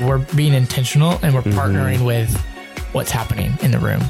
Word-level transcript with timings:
we're 0.00 0.18
being 0.36 0.54
intentional 0.54 1.18
and 1.22 1.34
we're 1.34 1.42
mm-hmm. 1.42 1.58
partnering 1.58 2.04
with 2.04 2.34
what's 2.92 3.10
happening 3.10 3.52
in 3.62 3.70
the 3.70 3.78
room. 3.78 4.00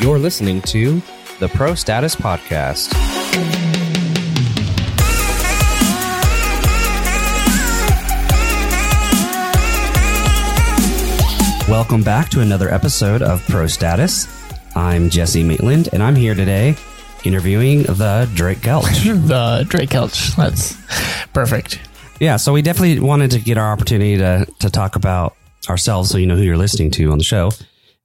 You're 0.00 0.18
listening 0.18 0.62
to 0.62 1.00
the 1.38 1.48
Pro 1.48 1.74
Status 1.74 2.16
Podcast. 2.16 2.92
Welcome 11.68 12.02
back 12.02 12.28
to 12.30 12.40
another 12.40 12.68
episode 12.68 13.22
of 13.22 13.42
Pro 13.48 13.66
Status. 13.66 14.26
I'm 14.74 15.10
Jesse 15.10 15.42
Maitland, 15.42 15.88
and 15.92 16.02
I'm 16.02 16.16
here 16.16 16.34
today 16.34 16.76
interviewing 17.24 17.84
the 17.84 18.28
Drake 18.34 18.58
Kelch. 18.58 19.04
The 19.28 19.64
Drake 19.68 19.90
Kelch. 19.90 20.34
That's 20.36 20.76
perfect. 21.32 21.78
Yeah, 22.22 22.36
so 22.36 22.52
we 22.52 22.62
definitely 22.62 23.00
wanted 23.00 23.32
to 23.32 23.40
get 23.40 23.58
our 23.58 23.72
opportunity 23.72 24.16
to 24.18 24.46
to 24.60 24.70
talk 24.70 24.94
about 24.94 25.34
ourselves, 25.68 26.08
so 26.08 26.18
you 26.18 26.26
know 26.26 26.36
who 26.36 26.42
you're 26.42 26.56
listening 26.56 26.92
to 26.92 27.10
on 27.10 27.18
the 27.18 27.24
show. 27.24 27.50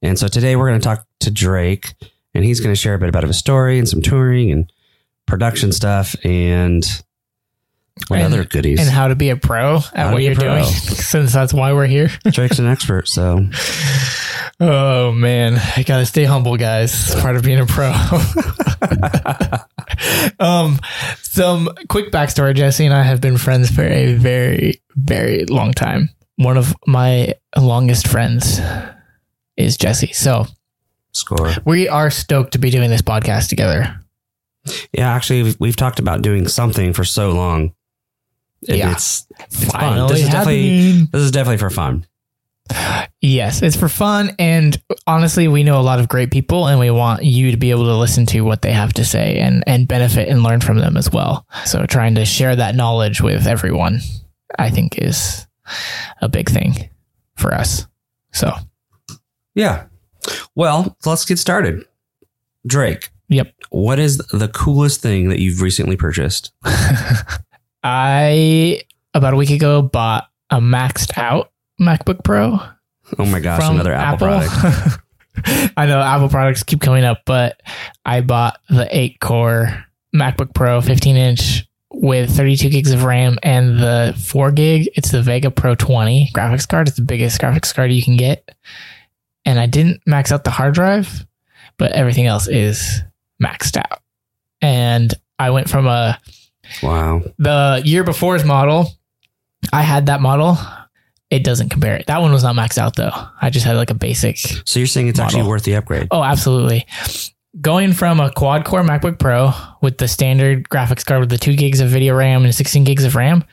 And 0.01 0.17
so 0.17 0.27
today 0.27 0.55
we're 0.55 0.67
going 0.69 0.79
to 0.79 0.83
talk 0.83 1.05
to 1.19 1.29
Drake, 1.29 1.93
and 2.33 2.43
he's 2.43 2.59
going 2.59 2.73
to 2.73 2.75
share 2.75 2.95
a 2.95 2.97
bit 2.97 3.09
about 3.09 3.21
his 3.21 3.37
story 3.37 3.77
and 3.77 3.87
some 3.87 4.01
touring 4.01 4.51
and 4.51 4.73
production 5.27 5.71
stuff 5.71 6.15
and 6.25 6.83
what 8.07 8.19
And- 8.19 8.33
other 8.33 8.43
goodies. 8.45 8.79
And 8.79 8.89
how 8.89 9.07
to 9.07 9.15
be 9.15 9.29
a 9.29 9.35
pro 9.35 9.79
How 9.79 9.91
at 9.93 10.07
to 10.07 10.13
what 10.13 10.23
you're 10.23 10.35
doing, 10.35 10.63
since 10.65 11.33
that's 11.33 11.53
why 11.53 11.73
we're 11.73 11.87
here. 11.87 12.09
Drake's 12.31 12.59
an 12.59 12.67
expert, 12.67 13.07
so 13.07 13.47
Oh 14.59 15.11
man, 15.11 15.61
I 15.75 15.83
gotta 15.83 16.05
stay 16.05 16.23
humble, 16.23 16.57
guys. 16.57 16.91
It's 17.11 17.21
part 17.21 17.35
of 17.35 17.43
being 17.43 17.59
a 17.59 17.65
pro. 17.65 17.91
um, 20.39 20.79
some 21.21 21.69
quick 21.89 22.11
backstory: 22.11 22.55
Jesse 22.55 22.85
and 22.85 22.93
I 22.93 23.03
have 23.03 23.21
been 23.21 23.37
friends 23.37 23.69
for 23.69 23.83
a 23.83 24.13
very, 24.13 24.81
very 24.95 25.45
long 25.45 25.73
time. 25.73 26.09
One 26.37 26.57
of 26.57 26.73
my 26.85 27.33
longest 27.57 28.07
friends 28.07 28.59
is 29.57 29.77
Jesse. 29.77 30.13
So 30.13 30.45
score. 31.11 31.51
we 31.65 31.87
are 31.87 32.09
stoked 32.09 32.53
to 32.53 32.59
be 32.59 32.69
doing 32.69 32.89
this 32.89 33.01
podcast 33.01 33.49
together. 33.49 33.99
Yeah, 34.91 35.13
actually, 35.13 35.43
we've, 35.43 35.59
we've 35.59 35.75
talked 35.75 35.99
about 35.99 36.21
doing 36.21 36.47
something 36.47 36.93
for 36.93 37.03
so 37.05 37.31
long. 37.31 37.73
And 38.67 38.77
Yeah. 38.77 38.91
it's, 38.91 39.27
it's 39.39 39.65
fun. 39.65 40.07
This 40.07 40.21
is 40.23 40.29
definitely 40.29 41.01
this 41.11 41.21
is 41.21 41.31
definitely 41.31 41.57
for 41.57 41.69
fun. 41.69 42.05
Yes, 43.21 43.61
it's 43.61 43.77
for 43.77 43.87
fun. 43.87 44.31
And 44.39 44.81
honestly, 45.05 45.47
we 45.47 45.63
know 45.63 45.79
a 45.79 45.81
lot 45.83 45.99
of 45.99 46.09
great 46.09 46.31
people 46.31 46.67
and 46.67 46.79
we 46.79 46.91
want 46.91 47.23
you 47.23 47.51
to 47.51 47.57
be 47.57 47.71
able 47.71 47.85
to 47.85 47.95
listen 47.95 48.25
to 48.27 48.41
what 48.41 48.61
they 48.61 48.73
have 48.73 48.91
to 48.93 49.05
say 49.05 49.39
and, 49.39 49.63
and 49.65 49.87
benefit 49.87 50.27
and 50.27 50.43
learn 50.43 50.59
from 50.61 50.77
them 50.77 50.97
as 50.97 51.09
well. 51.11 51.47
So 51.65 51.85
trying 51.85 52.15
to 52.15 52.25
share 52.25 52.55
that 52.55 52.75
knowledge 52.75 53.21
with 53.21 53.47
everyone, 53.47 53.99
I 54.59 54.69
think 54.69 54.97
is 54.97 55.47
a 56.21 56.27
big 56.27 56.49
thing 56.49 56.89
for 57.35 57.53
us. 57.53 57.87
So, 58.33 58.53
Yeah. 59.55 59.85
Well, 60.55 60.97
let's 61.05 61.23
get 61.25 61.39
started. 61.39 61.85
Drake, 62.65 63.11
yep. 63.29 63.53
what 63.69 63.97
is 63.97 64.17
the 64.17 64.49
coolest 64.49 65.01
thing 65.01 65.29
that 65.29 65.39
you've 65.39 65.61
recently 65.61 65.95
purchased? 65.95 66.51
I, 67.87 68.81
about 69.13 69.33
a 69.33 69.37
week 69.37 69.49
ago, 69.49 69.81
bought 69.81 70.27
a 70.49 70.59
maxed 70.59 71.17
out 71.17 71.51
MacBook 71.79 72.21
Pro. 72.21 72.59
Oh 73.17 73.25
my 73.25 73.39
gosh, 73.39 73.63
another 73.63 73.93
Apple, 73.93 74.27
product. 74.27 74.99
I 75.77 75.85
know 75.85 76.01
Apple 76.01 76.27
products 76.27 76.63
keep 76.63 76.81
coming 76.81 77.05
up, 77.05 77.21
but 77.25 77.61
I 78.05 78.19
bought 78.19 78.59
the 78.69 78.87
8 78.91 79.21
core 79.21 79.85
MacBook 80.13 80.53
Pro 80.53 80.81
15 80.81 81.15
inch 81.15 81.65
with 81.89 82.35
32 82.35 82.69
gigs 82.69 82.91
of 82.91 83.05
RAM 83.05 83.37
and 83.41 83.79
the 83.79 84.13
4 84.19 84.51
gig. 84.51 84.89
It's 84.95 85.11
the 85.11 85.21
Vega 85.21 85.49
Pro 85.49 85.73
20 85.73 86.31
graphics 86.33 86.67
card. 86.67 86.89
It's 86.89 86.97
the 86.97 87.03
biggest 87.03 87.39
graphics 87.39 87.73
card 87.73 87.93
you 87.93 88.03
can 88.03 88.17
get. 88.17 88.53
And 89.45 89.59
I 89.59 89.65
didn't 89.65 90.01
max 90.05 90.33
out 90.33 90.43
the 90.43 90.51
hard 90.51 90.73
drive, 90.73 91.25
but 91.77 91.93
everything 91.93 92.25
else 92.25 92.49
is 92.49 93.01
maxed 93.41 93.77
out. 93.77 94.01
And 94.61 95.13
I 95.39 95.51
went 95.51 95.69
from 95.69 95.87
a 95.87 96.19
Wow. 96.83 97.23
the 97.37 97.81
year 97.85 98.03
before's 98.03 98.43
model. 98.45 98.89
I 99.73 99.81
had 99.81 100.05
that 100.07 100.21
model. 100.21 100.57
It 101.29 101.43
doesn't 101.43 101.69
compare. 101.69 101.97
It. 101.97 102.07
That 102.07 102.21
one 102.21 102.31
was 102.31 102.43
not 102.43 102.55
maxed 102.55 102.77
out 102.77 102.95
though. 102.95 103.11
I 103.41 103.49
just 103.49 103.65
had 103.65 103.75
like 103.75 103.89
a 103.89 103.93
basic 103.95 104.37
So 104.65 104.79
you're 104.79 104.87
saying 104.87 105.07
it's 105.09 105.19
actually 105.19 105.43
worth 105.43 105.63
the 105.63 105.75
upgrade? 105.75 106.07
Oh, 106.11 106.23
absolutely. 106.23 106.85
Going 107.59 107.91
from 107.93 108.19
a 108.19 108.31
quad 108.31 108.65
core 108.65 108.83
MacBook 108.83 109.19
Pro 109.19 109.51
with 109.81 109.97
the 109.97 110.07
standard 110.07 110.69
graphics 110.69 111.05
card 111.05 111.21
with 111.21 111.29
the 111.29 111.37
two 111.37 111.55
gigs 111.55 111.79
of 111.81 111.89
video 111.89 112.15
RAM 112.15 112.45
and 112.45 112.53
16 112.53 112.83
gigs 112.83 113.03
of 113.03 113.15
RAM, 113.15 113.43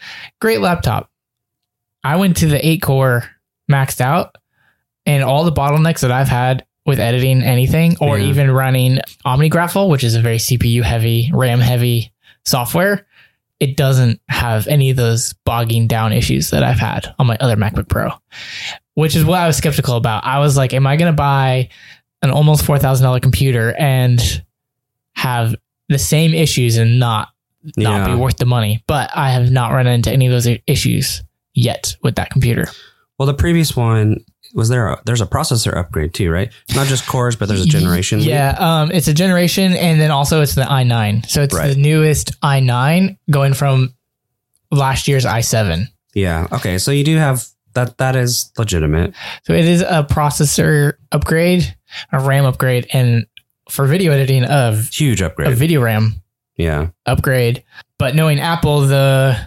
great 0.40 0.60
laptop. 0.60 1.10
I 2.04 2.16
went 2.16 2.36
to 2.38 2.46
the 2.46 2.64
eight 2.64 2.82
core 2.82 3.24
maxed 3.70 4.00
out, 4.02 4.36
and 5.06 5.24
all 5.24 5.44
the 5.44 5.52
bottlenecks 5.52 6.00
that 6.00 6.12
I've 6.12 6.28
had 6.28 6.66
with 6.84 7.00
editing 7.00 7.42
anything 7.42 7.96
or 8.00 8.18
Yeah. 8.18 8.26
even 8.26 8.50
running 8.50 8.98
OmniGraffle, 9.24 9.88
which 9.88 10.04
is 10.04 10.14
a 10.14 10.20
very 10.20 10.36
CPU 10.38 10.82
heavy, 10.82 11.30
RAM 11.32 11.60
heavy 11.60 12.12
software, 12.44 13.06
it 13.60 13.76
doesn't 13.76 14.20
have 14.28 14.66
any 14.66 14.90
of 14.90 14.96
those 14.96 15.32
bogging 15.44 15.86
down 15.86 16.12
issues 16.12 16.50
that 16.50 16.62
I've 16.62 16.78
had 16.78 17.14
on 17.18 17.26
my 17.26 17.36
other 17.40 17.56
MacBook 17.56 17.88
Pro, 17.88 18.10
which 18.94 19.16
is 19.16 19.24
what 19.24 19.40
I 19.40 19.46
was 19.46 19.56
skeptical 19.56 19.96
about. 19.96 20.24
I 20.24 20.38
was 20.40 20.56
like, 20.56 20.74
am 20.74 20.86
I 20.86 20.96
going 20.96 21.12
to 21.12 21.16
buy 21.16 21.68
an 22.22 22.30
almost 22.30 22.64
$4,000 22.64 23.22
computer 23.22 23.74
and 23.78 24.20
have 25.14 25.54
the 25.88 25.98
same 25.98 26.34
issues 26.34 26.76
and 26.76 26.98
not 26.98 27.28
not 27.76 28.08
Yeah. 28.08 28.14
be 28.14 28.20
worth 28.20 28.36
the 28.36 28.44
money? 28.46 28.82
But 28.86 29.10
I 29.14 29.30
have 29.30 29.50
not 29.50 29.72
run 29.72 29.86
into 29.86 30.10
any 30.12 30.26
of 30.26 30.32
those 30.32 30.48
issues 30.66 31.22
yet 31.54 31.96
with 32.02 32.16
that 32.16 32.30
computer. 32.30 32.66
Well, 33.18 33.26
the 33.26 33.34
previous 33.34 33.74
one 33.76 34.24
was 34.54 34.68
there. 34.68 34.88
A, 34.88 35.02
there's 35.04 35.20
a 35.20 35.26
processor 35.26 35.76
upgrade 35.76 36.14
too, 36.14 36.30
right? 36.30 36.50
Not 36.74 36.86
just 36.86 37.06
cores, 37.06 37.36
but 37.36 37.48
there's 37.48 37.62
a 37.64 37.68
generation. 37.68 38.20
Yeah, 38.20 38.54
um, 38.58 38.90
it's 38.92 39.08
a 39.08 39.12
generation, 39.14 39.72
and 39.74 40.00
then 40.00 40.10
also 40.10 40.40
it's 40.40 40.54
the 40.54 40.62
i9. 40.62 41.28
So 41.28 41.42
it's 41.42 41.54
Right. 41.54 41.74
the 41.74 41.80
newest 41.80 42.40
i9 42.40 43.18
going 43.30 43.52
from 43.54 43.94
last 44.70 45.08
year's 45.08 45.24
i7. 45.26 45.88
Yeah. 46.14 46.46
Okay. 46.52 46.78
So 46.78 46.90
you 46.92 47.04
do 47.04 47.16
have 47.16 47.44
that. 47.74 47.98
That 47.98 48.14
is 48.16 48.50
legitimate. 48.56 49.14
So 49.44 49.52
it 49.52 49.64
is 49.64 49.82
a 49.82 50.06
processor 50.08 50.94
upgrade, 51.12 51.74
a 52.12 52.20
RAM 52.20 52.44
upgrade, 52.46 52.86
and 52.92 53.26
for 53.68 53.86
video 53.86 54.12
editing 54.12 54.44
of 54.44 54.88
Huge 54.88 55.20
upgrade, 55.22 55.50
a 55.50 55.54
video 55.56 55.80
RAM 55.82 56.22
yeah. 56.56 56.88
upgrade. 57.06 57.64
But 57.98 58.14
knowing 58.14 58.40
Apple, 58.40 58.80
the 58.82 59.38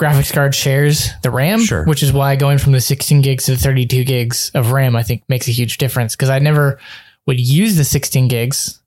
graphics 0.00 0.32
card 0.32 0.54
shares 0.54 1.10
the 1.22 1.30
RAM, 1.30 1.60
Sure. 1.60 1.84
which 1.84 2.02
is 2.02 2.12
why 2.12 2.36
going 2.36 2.58
from 2.58 2.72
the 2.72 2.80
16 2.80 3.20
gigs 3.22 3.44
to 3.46 3.52
the 3.52 3.56
32 3.58 4.04
gigs 4.04 4.50
of 4.54 4.72
RAM, 4.72 4.94
I 4.96 5.02
think 5.02 5.22
makes 5.28 5.48
a 5.48 5.52
huge 5.52 5.78
difference 5.78 6.14
because 6.14 6.30
I 6.30 6.38
never 6.38 6.78
would 7.26 7.40
use 7.40 7.76
the 7.76 7.84
16 7.84 8.28
gigs 8.28 8.80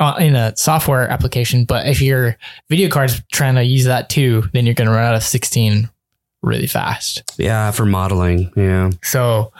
uh, 0.00 0.14
in 0.18 0.34
a 0.34 0.56
software 0.56 1.08
application. 1.08 1.64
But 1.64 1.86
if 1.86 2.00
your 2.00 2.36
video 2.68 2.88
card's 2.88 3.22
trying 3.32 3.54
to 3.56 3.62
use 3.62 3.84
that 3.84 4.08
too, 4.08 4.44
then 4.52 4.66
you're 4.66 4.74
going 4.74 4.88
to 4.88 4.94
run 4.94 5.04
out 5.04 5.14
of 5.14 5.22
16 5.22 5.88
really 6.42 6.66
fast. 6.66 7.22
Yeah. 7.38 7.70
For 7.70 7.84
modeling. 7.86 8.50
Yeah. 8.56 8.90
So 9.02 9.52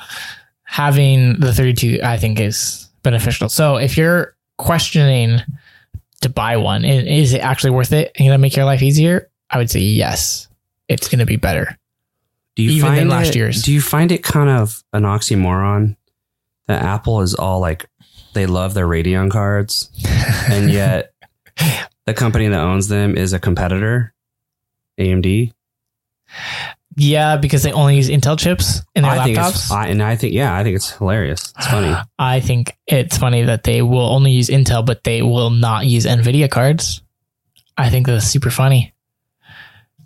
having 0.64 1.38
the 1.40 1.52
32, 1.52 2.00
I 2.02 2.16
think, 2.16 2.40
is 2.40 2.88
beneficial. 3.02 3.48
So 3.48 3.76
if 3.76 3.96
you're 3.96 4.34
questioning 4.58 5.40
to 6.26 6.32
buy 6.32 6.56
one, 6.56 6.84
is 6.84 7.32
it 7.32 7.38
actually 7.38 7.70
worth 7.70 7.92
it? 7.92 8.12
And 8.18 8.26
gonna 8.26 8.38
make 8.38 8.56
your 8.56 8.64
life 8.64 8.82
easier? 8.82 9.30
I 9.50 9.58
would 9.58 9.70
say 9.70 9.80
yes. 9.80 10.48
It's 10.88 11.08
gonna 11.08 11.26
be 11.26 11.36
better. 11.36 11.78
Do 12.56 12.62
you 12.62 12.70
Even 12.72 12.88
find 12.94 13.08
last 13.08 13.28
it- 13.30 13.36
year's. 13.36 13.62
Do 13.62 13.72
you 13.72 13.80
find 13.80 14.10
it 14.12 14.22
kind 14.22 14.48
of 14.50 14.82
an 14.92 15.02
oxymoron 15.02 15.96
that 16.66 16.82
Apple 16.82 17.20
is 17.22 17.34
all 17.34 17.60
like 17.60 17.86
they 18.34 18.46
love 18.46 18.74
their 18.74 18.86
Radeon 18.86 19.30
cards, 19.30 19.90
and 20.50 20.70
yet 20.70 21.12
the 22.06 22.14
company 22.14 22.48
that 22.48 22.60
owns 22.60 22.88
them 22.88 23.16
is 23.16 23.32
a 23.32 23.38
competitor, 23.38 24.12
AMD. 24.98 25.52
Yeah, 26.98 27.36
because 27.36 27.62
they 27.62 27.72
only 27.72 27.96
use 27.96 28.08
Intel 28.08 28.38
chips 28.38 28.80
in 28.94 29.02
their 29.02 29.12
I 29.12 29.18
laptops. 29.18 29.70
I, 29.70 29.88
and 29.88 30.02
I 30.02 30.16
think 30.16 30.32
yeah, 30.32 30.56
I 30.56 30.62
think 30.62 30.76
it's 30.76 30.90
hilarious. 30.90 31.52
It's 31.56 31.66
funny. 31.66 31.94
I 32.18 32.40
think 32.40 32.76
it's 32.86 33.18
funny 33.18 33.42
that 33.42 33.64
they 33.64 33.82
will 33.82 34.08
only 34.08 34.32
use 34.32 34.48
Intel, 34.48 34.84
but 34.84 35.04
they 35.04 35.20
will 35.20 35.50
not 35.50 35.86
use 35.86 36.06
NVIDIA 36.06 36.50
cards. 36.50 37.02
I 37.76 37.90
think 37.90 38.06
that's 38.06 38.26
super 38.26 38.50
funny. 38.50 38.94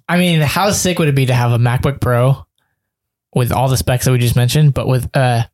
I 0.09 0.19
mean, 0.19 0.41
how 0.41 0.73
sick 0.73 0.99
would 0.99 1.07
it 1.07 1.15
be 1.15 1.27
to 1.27 1.35
have 1.35 1.53
a 1.53 1.59
MacBook 1.59 2.01
Pro 2.01 2.45
with 3.33 3.53
all 3.53 3.69
the 3.69 3.77
specs 3.77 4.07
that 4.07 4.11
we 4.11 4.19
just 4.19 4.35
mentioned, 4.35 4.75
but 4.75 4.89
with 4.89 5.05
a 5.15 5.49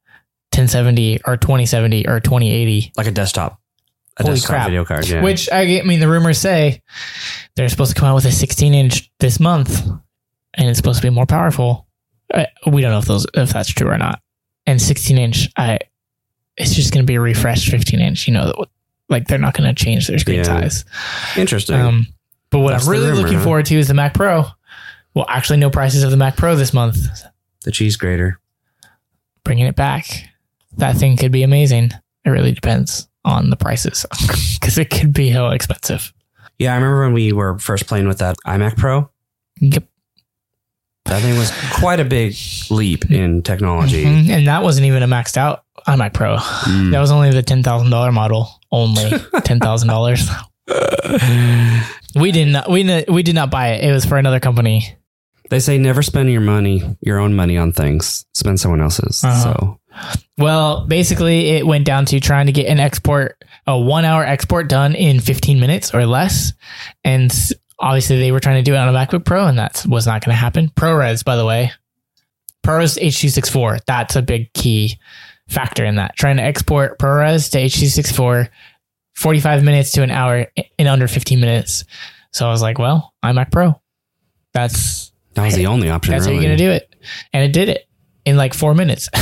1070 0.52 1.20
or 1.26 1.36
2070 1.36 2.08
or 2.08 2.20
2080? 2.20 2.92
Like 2.96 3.06
a 3.06 3.10
desktop, 3.10 3.60
a 4.16 4.22
Holy 4.22 4.36
desktop 4.36 4.50
crap. 4.50 4.66
video 4.68 4.86
card. 4.86 5.06
Yeah. 5.06 5.22
Which 5.22 5.50
I 5.52 5.80
I 5.80 5.82
mean, 5.82 6.00
the 6.00 6.08
rumors 6.08 6.38
say 6.38 6.80
they're 7.56 7.68
supposed 7.68 7.94
to 7.94 8.00
come 8.00 8.08
out 8.08 8.14
with 8.14 8.24
a 8.24 8.32
16 8.32 8.72
inch 8.72 9.12
this 9.20 9.38
month, 9.38 9.86
and 10.56 10.69
it's 10.69 10.79
supposed 10.79 11.00
to 11.00 11.06
be 11.06 11.14
more 11.14 11.26
powerful. 11.26 11.87
Uh, 12.32 12.44
we 12.67 12.81
don't 12.82 12.91
know 12.91 12.99
if 12.99 13.05
those 13.05 13.26
if 13.35 13.53
that's 13.53 13.69
true 13.69 13.88
or 13.88 13.99
not. 13.99 14.20
And 14.67 14.81
16 14.82 15.17
inch, 15.19 15.49
I 15.56 15.79
it's 16.56 16.75
just 16.75 16.93
going 16.93 17.05
to 17.05 17.11
be 17.11 17.14
a 17.17 17.20
refreshed 17.20 17.70
15 17.70 18.00
inch. 18.00 18.26
You 18.26 18.35
know, 18.35 18.64
like 19.08 19.29
they're 19.29 19.38
not 19.38 19.55
going 19.55 19.73
to 19.73 19.85
change 19.85 20.08
their 20.08 20.19
screen 20.19 20.38
Yeah. 20.38 20.44
size. 20.44 20.85
Interesting. 21.37 21.76
Um, 21.76 22.06
but 22.50 22.61
what 22.61 22.70
That's 22.73 22.87
I'm 22.87 22.93
really 22.93 23.08
rumor, 23.11 23.23
looking 23.23 23.38
huh? 23.38 23.44
forward 23.44 23.67
to 23.67 23.76
is 23.76 23.88
the 23.88 23.94
Mac 23.94 24.14
Pro 24.14 24.44
Well, 25.14 25.26
actually, 25.29 25.58
no 25.58 25.70
prices 25.70 26.03
of 26.03 26.11
the 26.11 26.17
Mac 26.17 26.37
Pro 26.37 26.56
this 26.56 26.73
month. 26.73 26.97
The 27.64 27.70
cheese 27.73 27.97
grater. 27.97 28.41
Bringing 29.44 29.67
it 29.67 29.76
back. 29.76 30.29
That 30.79 30.97
thing 30.97 31.17
could 31.17 31.32
be 31.32 31.43
amazing. 31.43 31.91
It 32.25 32.31
really 32.31 32.53
depends 32.53 33.08
on 33.25 33.50
the 33.50 33.56
prices 33.56 34.05
because 34.61 34.79
it 34.79 34.91
could 34.91 35.12
be 35.12 35.29
hell 35.31 35.50
expensive. 35.50 36.12
Yeah, 36.58 36.73
I 36.73 36.76
remember 36.76 37.03
when 37.03 37.12
we 37.12 37.32
were 37.32 37.58
first 37.58 37.87
playing 37.87 38.08
with 38.08 38.19
that 38.19 38.37
iMac 38.47 38.76
Pro. 38.76 39.08
Yep. 39.61 39.85
That 41.06 41.23
thing 41.23 41.38
was 41.38 41.53
quite 41.75 42.00
a 42.00 42.05
big 42.05 42.35
leap 42.70 43.11
in 43.11 43.43
technology. 43.43 44.05
Mhm. 44.05 44.29
And 44.31 44.49
that 44.49 44.62
wasn't 44.62 44.87
even 44.87 45.03
a 45.03 45.06
maxed 45.08 45.37
out 45.37 45.62
iMac 45.87 46.12
Pro. 46.14 46.37
Mm. 46.37 46.91
That 46.91 47.00
was 47.00 47.11
only 47.12 47.31
the 47.31 47.43
ten 47.43 47.62
thousand 47.62 47.91
dollar 47.91 48.11
model. 48.12 48.49
Only 48.73 49.11
ten 49.44 49.61
thousand 49.61 49.88
dollars. 49.88 50.29
We 52.14 52.32
did 52.32 52.49
not. 52.49 52.70
We 52.70 53.05
we 53.08 53.23
did 53.23 53.35
not 53.35 53.50
buy 53.50 53.69
it. 53.75 53.85
It 53.85 53.93
was 53.93 54.05
for 54.05 54.19
another 54.19 54.41
company. 54.41 54.97
They 55.49 55.61
say 55.61 55.79
never 55.79 56.03
spend 56.03 56.31
your 56.32 56.41
money, 56.41 56.82
your 57.03 57.19
own 57.20 57.35
money 57.37 57.56
on 57.56 57.73
things. 57.73 58.25
Spend 58.35 58.58
someone 58.58 58.81
else's. 58.81 59.23
Uh-huh. 59.23 59.43
So 59.55 59.81
Well, 60.38 60.87
basically, 60.87 61.50
it 61.50 61.67
went 61.67 61.85
down 61.87 62.05
to 62.06 62.19
trying 62.19 62.47
to 62.47 62.53
get 62.53 62.67
an 62.67 62.81
export, 62.81 63.37
a 63.67 63.79
one 63.79 64.05
hour 64.05 64.25
export 64.25 64.69
done 64.69 64.94
in 64.97 65.20
15 65.20 65.61
minutes 65.61 65.94
or 65.94 66.05
less. 66.05 66.53
And 67.05 67.31
obviously, 67.78 68.19
they 68.19 68.32
were 68.32 68.40
trying 68.40 68.56
to 68.56 68.69
do 68.69 68.75
it 68.75 68.78
on 68.78 68.88
a 68.88 68.99
MacBook 68.99 69.25
Pro, 69.25 69.46
and 69.46 69.58
that 69.58 69.84
was 69.88 70.06
not 70.06 70.25
going 70.25 70.32
to 70.34 70.38
happen. 70.38 70.69
ProRes, 70.69 71.25
by 71.25 71.37
the 71.37 71.44
way, 71.44 71.73
ProRes 72.64 73.00
H264. 73.00 73.81
That's 73.87 74.17
a 74.17 74.23
big 74.23 74.52
key 74.52 74.99
factor 75.49 75.84
in 75.84 75.96
that. 75.96 76.17
Trying 76.17 76.37
to 76.37 76.43
export 76.43 76.99
ProRes 76.99 77.50
to 77.52 77.58
H264, 77.58 78.49
45 79.14 79.64
minutes 79.64 79.93
to 79.93 80.02
an 80.02 80.11
hour 80.11 80.46
in 80.78 80.87
under 80.87 81.08
15 81.08 81.40
minutes. 81.40 81.84
So 82.32 82.46
I 82.46 82.50
was 82.50 82.62
like, 82.62 82.78
well, 82.78 83.14
iMac 83.25 83.50
Pro. 83.50 83.81
That's 84.52 85.12
that 85.34 85.44
was 85.44 85.55
the 85.55 85.67
only 85.67 85.90
option. 85.90 86.12
that's 86.12 86.26
really. 86.26 86.37
how 86.37 86.43
you're 86.43 86.49
going 86.49 86.58
to 86.58 86.64
do 86.64 86.70
it. 86.70 86.94
And 87.32 87.44
it 87.44 87.52
did 87.52 87.69
it 87.69 87.87
in 88.25 88.37
like 88.37 88.55
four 88.55 88.75
minutes. 88.75 89.08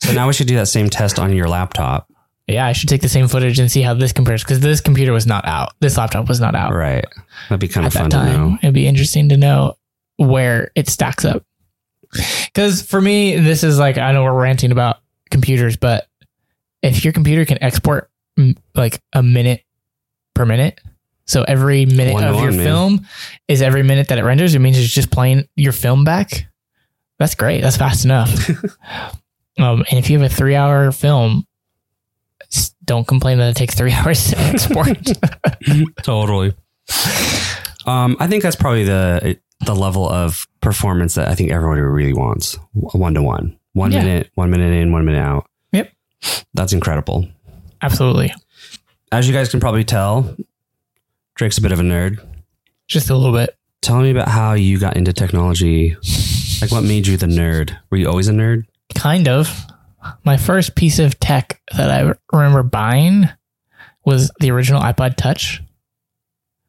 So 0.00 0.12
now 0.12 0.26
we 0.26 0.32
should 0.32 0.46
do 0.46 0.56
that 0.56 0.68
same 0.68 0.88
test 0.88 1.18
on 1.18 1.34
your 1.34 1.48
laptop. 1.48 2.10
Yeah, 2.46 2.66
I 2.66 2.72
should 2.72 2.88
take 2.88 3.02
the 3.02 3.08
same 3.08 3.26
footage 3.26 3.58
and 3.58 3.70
see 3.70 3.82
how 3.82 3.94
this 3.94 4.12
compares 4.12 4.44
because 4.44 4.60
this 4.60 4.80
computer 4.80 5.12
was 5.12 5.26
not 5.26 5.44
out. 5.46 5.72
This 5.80 5.96
laptop 5.96 6.28
was 6.28 6.40
not 6.40 6.54
out 6.54 6.72
Right. 6.72 7.04
That'd 7.48 7.60
be 7.60 7.68
kind 7.68 7.86
of 7.86 7.92
fun 7.92 8.08
that 8.10 8.24
to 8.24 8.32
know. 8.32 8.58
It'd 8.62 8.74
be 8.74 8.86
interesting 8.86 9.28
to 9.30 9.36
know 9.36 9.76
where 10.16 10.70
it 10.76 10.88
stacks 10.88 11.24
up. 11.24 11.44
Because 12.44 12.82
for 12.82 13.00
me, 13.00 13.36
this 13.36 13.64
is 13.64 13.78
like 13.78 13.98
I 13.98 14.12
know 14.12 14.22
we're 14.22 14.40
ranting 14.40 14.70
about 14.70 14.98
computers, 15.30 15.76
but 15.76 16.08
if 16.82 17.04
your 17.04 17.12
computer 17.12 17.44
can 17.44 17.62
export 17.62 18.10
mm, 18.38 18.56
like 18.74 19.00
a 19.12 19.22
minute 19.22 19.64
per 20.34 20.46
minute, 20.46 20.80
so 21.26 21.42
every 21.42 21.84
minute 21.84 22.14
One 22.14 22.24
of 22.24 22.40
your 22.40 22.52
man. 22.52 22.64
film 22.64 23.06
is 23.48 23.60
every 23.60 23.82
minute 23.82 24.08
that 24.08 24.18
it 24.18 24.24
renders, 24.24 24.54
it 24.54 24.60
means 24.60 24.78
it's 24.78 24.88
just 24.88 25.10
playing 25.10 25.48
your 25.56 25.72
film 25.72 26.04
back. 26.04 26.46
That's 27.18 27.34
great. 27.34 27.60
That's 27.62 27.76
fast 27.76 28.04
enough. 28.04 28.48
um, 29.58 29.84
and 29.90 29.98
if 29.98 30.08
you 30.08 30.18
have 30.20 30.30
a 30.30 30.32
three-hour 30.32 30.92
film, 30.92 31.44
don't 32.84 33.06
complain 33.06 33.38
that 33.38 33.50
it 33.50 33.56
takes 33.56 33.74
three 33.74 33.92
hours 33.98 34.30
to 34.30 34.38
export. 34.38 34.98
Totally. 36.02 36.54
Um, 37.86 38.16
I 38.18 38.26
think 38.26 38.42
that's 38.42 38.56
probably 38.56 38.84
the 38.84 39.38
the 39.64 39.74
level 39.74 40.08
of 40.08 40.46
performance 40.60 41.14
that 41.14 41.28
I 41.28 41.34
think 41.34 41.50
everybody 41.50 41.80
really 41.80 42.12
wants. 42.12 42.58
One 42.72 43.14
to 43.14 43.22
one. 43.22 43.58
One 43.72 43.92
Yeah. 43.92 44.02
minute, 44.04 44.30
one 44.34 44.50
minute 44.50 44.72
in, 44.74 44.92
one 44.92 45.04
minute 45.04 45.20
out. 45.20 45.46
Yep. 45.72 45.92
That's 46.54 46.72
incredible. 46.72 47.28
Absolutely, 47.82 48.32
As 49.12 49.28
you 49.28 49.34
guys 49.34 49.50
can 49.50 49.60
probably 49.60 49.84
tell, 49.84 50.34
Drake's 51.34 51.58
a 51.58 51.60
bit 51.60 51.72
of 51.72 51.78
a 51.80 51.82
nerd. 51.82 52.18
just 52.88 53.10
a 53.10 53.14
little 53.16 53.34
bit. 53.34 53.56
Tell 53.82 54.00
me 54.00 54.10
about 54.10 54.28
how 54.28 54.54
you 54.54 54.78
got 54.78 54.96
into 54.96 55.12
technology. 55.12 55.94
Like 56.62 56.72
what 56.72 56.82
made 56.84 57.06
you 57.06 57.16
the 57.18 57.26
nerd? 57.26 57.76
Were 57.90 57.98
you 57.98 58.08
always 58.08 58.28
a 58.28 58.32
nerd? 58.32 58.64
Kind 58.94 59.28
of. 59.28 59.48
My 60.24 60.36
first 60.36 60.74
piece 60.74 60.98
of 60.98 61.18
tech 61.20 61.60
that 61.76 61.90
I 61.90 62.12
remember 62.36 62.62
buying 62.62 63.28
was 64.04 64.30
the 64.40 64.50
original 64.50 64.80
iPod 64.80 65.16
Touch 65.16 65.62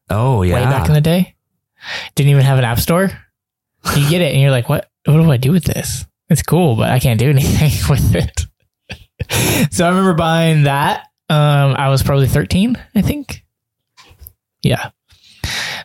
Oh 0.10 0.42
yeah. 0.42 0.56
way 0.56 0.64
back 0.64 0.88
in 0.88 0.94
the 0.94 1.02
day. 1.02 1.36
Didn't 2.16 2.32
even 2.32 2.44
have 2.44 2.58
an 2.58 2.64
app 2.64 2.80
store. 2.80 3.12
You 3.96 4.10
get 4.10 4.22
it 4.22 4.34
and 4.34 4.42
you're 4.42 4.52
like, 4.52 4.70
what? 4.70 4.90
What 5.06 5.14
do 5.14 5.32
I 5.32 5.38
do 5.38 5.52
with 5.52 5.64
this? 5.64 6.06
It's 6.30 6.42
cool, 6.44 6.76
but 6.76 6.90
I 6.90 7.00
can't 7.00 7.20
do 7.20 7.30
anything 7.30 7.72
with 7.90 8.16
it. 8.16 9.72
so 9.74 9.86
I 9.86 9.90
remember 9.90 10.14
buying 10.14 10.64
that. 10.64 11.08
Um, 11.30 11.76
I 11.78 11.90
was 11.90 12.04
probably 12.04 12.28
13, 12.28 12.78
I 12.96 13.02
think. 13.02 13.44
Yeah. 14.62 14.90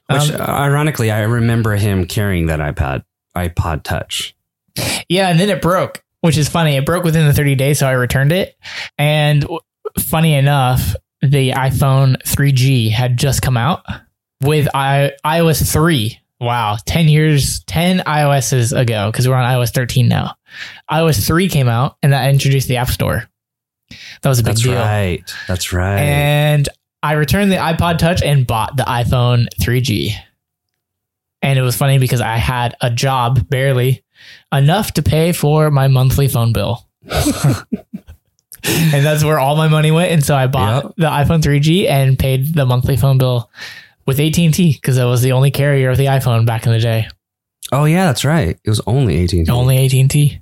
Which 0.08 0.30
Um, 0.32 0.40
uh, 0.40 0.44
ironically, 0.44 1.10
I 1.10 1.20
remember 1.22 1.74
him 1.76 2.06
carrying 2.06 2.46
that 2.46 2.58
iPad 2.60 3.04
iPod 3.36 3.82
Touch. 3.82 4.34
Yeah, 5.08 5.28
and 5.28 5.38
then 5.38 5.50
it 5.50 5.60
broke, 5.62 6.01
which 6.22 6.36
is 6.38 6.48
funny. 6.48 6.76
It 6.76 6.86
broke 6.86 7.04
within 7.04 7.26
the 7.26 7.32
30 7.34 7.54
days, 7.54 7.78
so 7.78 7.86
I 7.86 7.92
returned 7.92 8.32
it. 8.32 8.56
And 8.98 9.46
funny 9.98 10.34
enough, 10.34 10.96
the 11.20 11.50
iPhone 11.50 12.16
3G 12.22 12.90
had 12.90 13.16
just 13.16 13.42
come 13.42 13.56
out 13.56 13.84
with 14.42 14.66
I- 14.74 15.12
iOS 15.24 15.70
3. 15.70 16.18
Wow, 16.40 16.76
10 16.86 17.06
years, 17.06 17.62
10 17.64 18.00
iOSs 18.00 18.76
ago, 18.76 19.10
because 19.12 19.28
we're 19.28 19.36
on 19.36 19.44
iOS 19.44 19.72
13 19.72 20.08
now. 20.08 20.34
iOS 20.90 21.24
3 21.24 21.48
came 21.48 21.68
out, 21.68 21.96
and 22.02 22.12
that 22.12 22.28
introduced 22.30 22.66
the 22.66 22.78
App 22.78 22.88
Store. 22.88 23.28
That 24.22 24.28
was 24.28 24.40
a 24.40 24.42
big 24.42 24.54
That's 24.54 24.62
deal. 24.62 24.74
right. 24.74 25.22
That's 25.46 25.72
right. 25.72 25.98
And 26.00 26.68
I 27.02 27.12
returned 27.12 27.52
the 27.52 27.56
iPod 27.56 27.98
Touch 27.98 28.22
and 28.22 28.44
bought 28.46 28.76
the 28.76 28.82
iPhone 28.84 29.46
3G. 29.60 30.14
And 31.42 31.58
it 31.58 31.62
was 31.62 31.76
funny 31.76 31.98
because 31.98 32.20
I 32.20 32.36
had 32.36 32.76
a 32.80 32.90
job 32.90 33.48
barely 33.48 34.04
enough 34.52 34.92
to 34.92 35.02
pay 35.02 35.32
for 35.32 35.70
my 35.70 35.88
monthly 35.88 36.28
phone 36.28 36.52
bill. 36.52 36.86
and 38.64 39.04
that's 39.04 39.24
where 39.24 39.38
all 39.38 39.56
my 39.56 39.68
money 39.68 39.90
went. 39.90 40.12
And 40.12 40.24
so 40.24 40.36
I 40.36 40.46
bought 40.46 40.94
the 40.96 41.06
iPhone 41.06 41.42
3G 41.42 41.88
and 41.88 42.18
paid 42.18 42.54
the 42.54 42.64
monthly 42.64 42.96
phone 42.96 43.18
bill 43.18 43.50
with 44.06 44.20
AT&T 44.20 44.72
because 44.74 44.96
that 44.96 45.04
was 45.04 45.22
the 45.22 45.32
only 45.32 45.50
carrier 45.50 45.90
of 45.90 45.98
the 45.98 46.06
iPhone 46.06 46.46
back 46.46 46.66
in 46.66 46.72
the 46.72 46.78
day. 46.78 47.08
oh 47.72 47.84
yeah, 47.86 48.06
that's 48.06 48.24
right. 48.24 48.58
It 48.64 48.70
was 48.70 48.80
only 48.86 49.16
18. 49.16 49.50
Only 49.50 49.84
AT&T. 49.84 50.40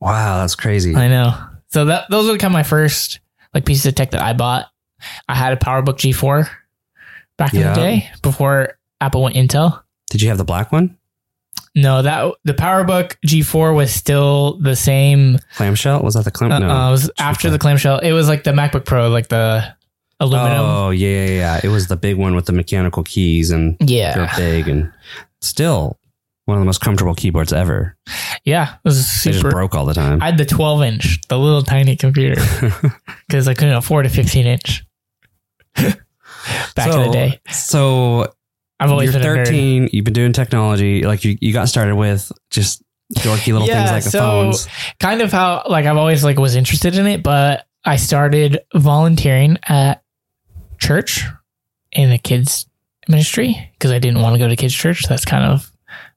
Wow, 0.00 0.40
that's 0.40 0.54
crazy. 0.54 0.94
I 0.94 1.08
know. 1.08 1.34
So 1.68 1.86
that 1.86 2.06
those 2.10 2.26
were 2.30 2.38
kind 2.38 2.52
of 2.52 2.52
my 2.52 2.62
first 2.62 3.20
like 3.54 3.64
pieces 3.64 3.86
of 3.86 3.94
tech 3.94 4.10
that 4.12 4.22
I 4.22 4.32
bought. 4.32 4.66
I 5.28 5.34
had 5.34 5.52
a 5.52 5.56
PowerBook 5.56 5.96
G4 5.98 6.48
back 7.36 7.54
in 7.54 7.60
the 7.60 7.74
day 7.74 8.10
before 8.22 8.78
Apple 9.00 9.22
went 9.22 9.36
Intel. 9.36 9.82
Did 10.10 10.22
you 10.22 10.28
have 10.28 10.38
the 10.38 10.44
black 10.44 10.72
one? 10.72 10.96
No, 11.74 12.02
that 12.02 12.32
the 12.44 12.54
PowerBook 12.54 13.16
G4 13.26 13.74
was 13.74 13.92
still 13.92 14.58
the 14.58 14.74
same. 14.74 15.38
Clamshell? 15.56 16.02
Was 16.02 16.14
that 16.14 16.24
the 16.24 16.30
clam? 16.30 16.50
Uh, 16.52 16.58
no. 16.60 16.68
uh, 16.70 16.88
it 16.88 16.92
was 16.92 17.10
after 17.18 17.50
the 17.50 17.58
clamshell. 17.58 17.98
It 17.98 18.12
was 18.12 18.28
like 18.28 18.42
the 18.44 18.52
MacBook 18.52 18.84
Pro, 18.84 19.08
like 19.10 19.28
the 19.28 19.64
aluminum. 20.18 20.60
Oh 20.60 20.90
yeah, 20.90 21.24
yeah, 21.26 21.30
yeah. 21.30 21.60
It 21.62 21.68
was 21.68 21.86
the 21.88 21.96
big 21.96 22.16
one 22.16 22.34
with 22.34 22.46
the 22.46 22.52
mechanical 22.52 23.02
keys 23.04 23.50
and 23.50 23.76
yeah, 23.80 24.14
they're 24.14 24.30
big 24.36 24.68
and 24.68 24.92
still 25.40 25.98
one 26.46 26.56
of 26.56 26.62
the 26.62 26.66
most 26.66 26.80
comfortable 26.80 27.14
keyboards 27.14 27.52
ever. 27.52 27.96
yeah. 28.44 28.74
It 28.76 28.78
was 28.84 28.96
They 29.22 29.30
just 29.32 29.42
super. 29.42 29.50
broke 29.50 29.74
all 29.74 29.84
the 29.84 29.94
time. 29.94 30.22
I 30.22 30.26
had 30.26 30.38
the 30.38 30.46
12 30.46 30.82
inch, 30.82 31.20
the 31.28 31.38
little 31.38 31.62
tiny 31.62 31.94
computer, 31.96 32.40
because 33.28 33.46
I 33.46 33.52
couldn't 33.54 33.74
afford 33.74 34.06
a 34.06 34.08
15 34.08 34.46
inch. 34.46 34.84
back 35.76 36.88
in 36.92 37.02
the 37.02 37.10
day, 37.12 37.40
So 37.50 38.32
I've 38.80 38.90
always 38.90 39.12
you're 39.12 39.20
been 39.20 39.28
a 39.30 39.34
nerd. 39.42 39.46
13. 39.46 39.90
You've 39.92 40.04
been 40.04 40.14
doing 40.14 40.32
technology. 40.32 41.02
Like 41.04 41.24
you, 41.24 41.36
you 41.40 41.52
got 41.52 41.68
started 41.68 41.96
with 41.96 42.30
just 42.50 42.82
dorky 43.14 43.52
little 43.52 43.66
Yeah, 43.68 43.84
things 43.86 43.90
like 43.90 44.04
the 44.04 44.10
so- 44.10 44.20
phones. 44.20 44.68
kind 45.00 45.20
of 45.20 45.32
how 45.32 45.64
like 45.68 45.86
I've 45.86 45.96
always 45.96 46.22
like 46.24 46.38
was 46.38 46.54
interested 46.54 46.96
in 46.96 47.06
it, 47.06 47.22
but 47.22 47.66
I 47.84 47.96
started 47.96 48.60
volunteering 48.74 49.58
at 49.68 50.02
church 50.78 51.24
in 51.92 52.10
the 52.10 52.18
kids 52.18 52.66
ministry 53.08 53.56
because 53.72 53.90
I 53.90 53.98
didn't 53.98 54.20
want 54.20 54.34
to 54.34 54.38
go 54.38 54.48
to 54.48 54.56
kids 54.56 54.74
church. 54.74 55.04
That's 55.08 55.24
kind 55.24 55.44
of 55.44 55.70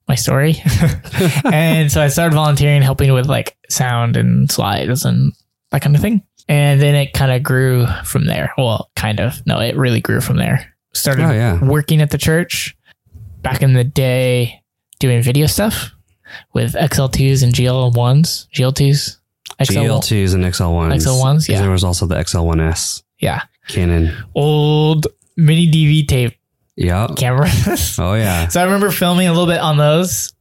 my 0.07 0.15
story. 0.15 0.55
and 1.45 1.91
so 1.91 2.01
I 2.01 2.09
started 2.09 2.35
volunteering, 2.35 2.81
helping 2.81 3.13
with 3.13 3.27
like 3.27 3.55
sound 3.69 4.17
and 4.17 4.51
slides 4.51 5.05
and 5.05 5.33
that 5.71 5.81
kind 5.81 5.95
of 5.95 6.01
thing. 6.01 6.21
And 6.49 6.81
then 6.81 6.95
it 6.95 7.13
kind 7.13 7.31
of 7.31 7.43
grew 7.43 7.85
from 8.03 8.25
there. 8.25 8.53
Well, 8.57 8.91
kind 8.95 9.21
of. 9.21 9.45
No, 9.47 9.59
it 9.59 9.77
really 9.77 10.01
grew 10.01 10.19
from 10.19 10.37
there. 10.37 10.73
Started 10.93 11.25
Oh 11.25 11.31
yeah. 11.31 11.63
working 11.63 12.01
at 12.01 12.09
the 12.11 12.17
church 12.17 12.75
back 13.41 13.61
in 13.61 13.73
the 13.73 13.83
day 13.83 14.61
doing 14.99 15.21
video 15.21 15.45
stuff 15.47 15.91
with 16.53 16.73
XL2s 16.73 17.43
and 17.43 17.53
GL1s, 17.53 18.47
GL2s, 18.53 19.17
XL, 19.63 19.73
GL2s 19.73 20.33
and 20.35 20.43
XL1s. 20.45 20.95
XL1s, 21.05 21.49
yeah. 21.49 21.61
There 21.61 21.71
was 21.71 21.83
also 21.83 22.05
the 22.05 22.15
XL1S 22.15 23.03
yeah, 23.19 23.41
Canon. 23.67 24.13
old 24.35 25.07
mini 25.37 25.67
DV 25.71 26.07
tape 26.07 26.33
Yeah. 26.75 27.07
cameras. 27.15 27.95
Oh 27.99 28.13
yeah. 28.15 28.47
so 28.47 28.61
I 28.61 28.65
remember 28.65 28.91
filming 28.91 29.27
a 29.27 29.31
little 29.31 29.47
bit 29.47 29.59
on 29.59 29.77
those 29.77 30.33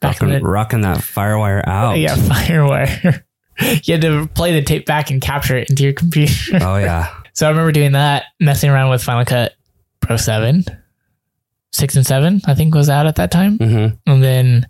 back 0.00 0.20
in 0.20 0.28
Rocking, 0.28 0.42
the 0.42 0.48
rocking 0.48 0.80
that 0.82 0.98
Firewire 0.98 1.66
out. 1.66 1.98
yeah 1.98 2.16
Firewire. 2.16 3.22
you 3.86 3.94
had 3.94 4.02
to 4.02 4.26
play 4.34 4.52
the 4.52 4.62
tape 4.62 4.84
back 4.86 5.10
and 5.10 5.20
capture 5.22 5.56
it 5.56 5.70
into 5.70 5.84
your 5.84 5.92
computer. 5.92 6.58
Oh 6.60 6.76
yeah. 6.76 7.14
so 7.34 7.46
I 7.46 7.50
remember 7.50 7.72
doing 7.72 7.92
that, 7.92 8.24
messing 8.40 8.68
around 8.70 8.90
with 8.90 9.02
Final 9.02 9.24
Cut 9.24 9.52
Pro 10.02 10.16
Seven. 10.16 10.64
six 11.72 11.96
and 11.96 12.06
seven, 12.06 12.42
I 12.46 12.54
think 12.54 12.74
was 12.74 12.90
out 12.90 13.06
at 13.06 13.16
that 13.16 13.30
time. 13.30 13.58
Mm-hmm. 13.58 14.10
And 14.10 14.22
then 14.22 14.68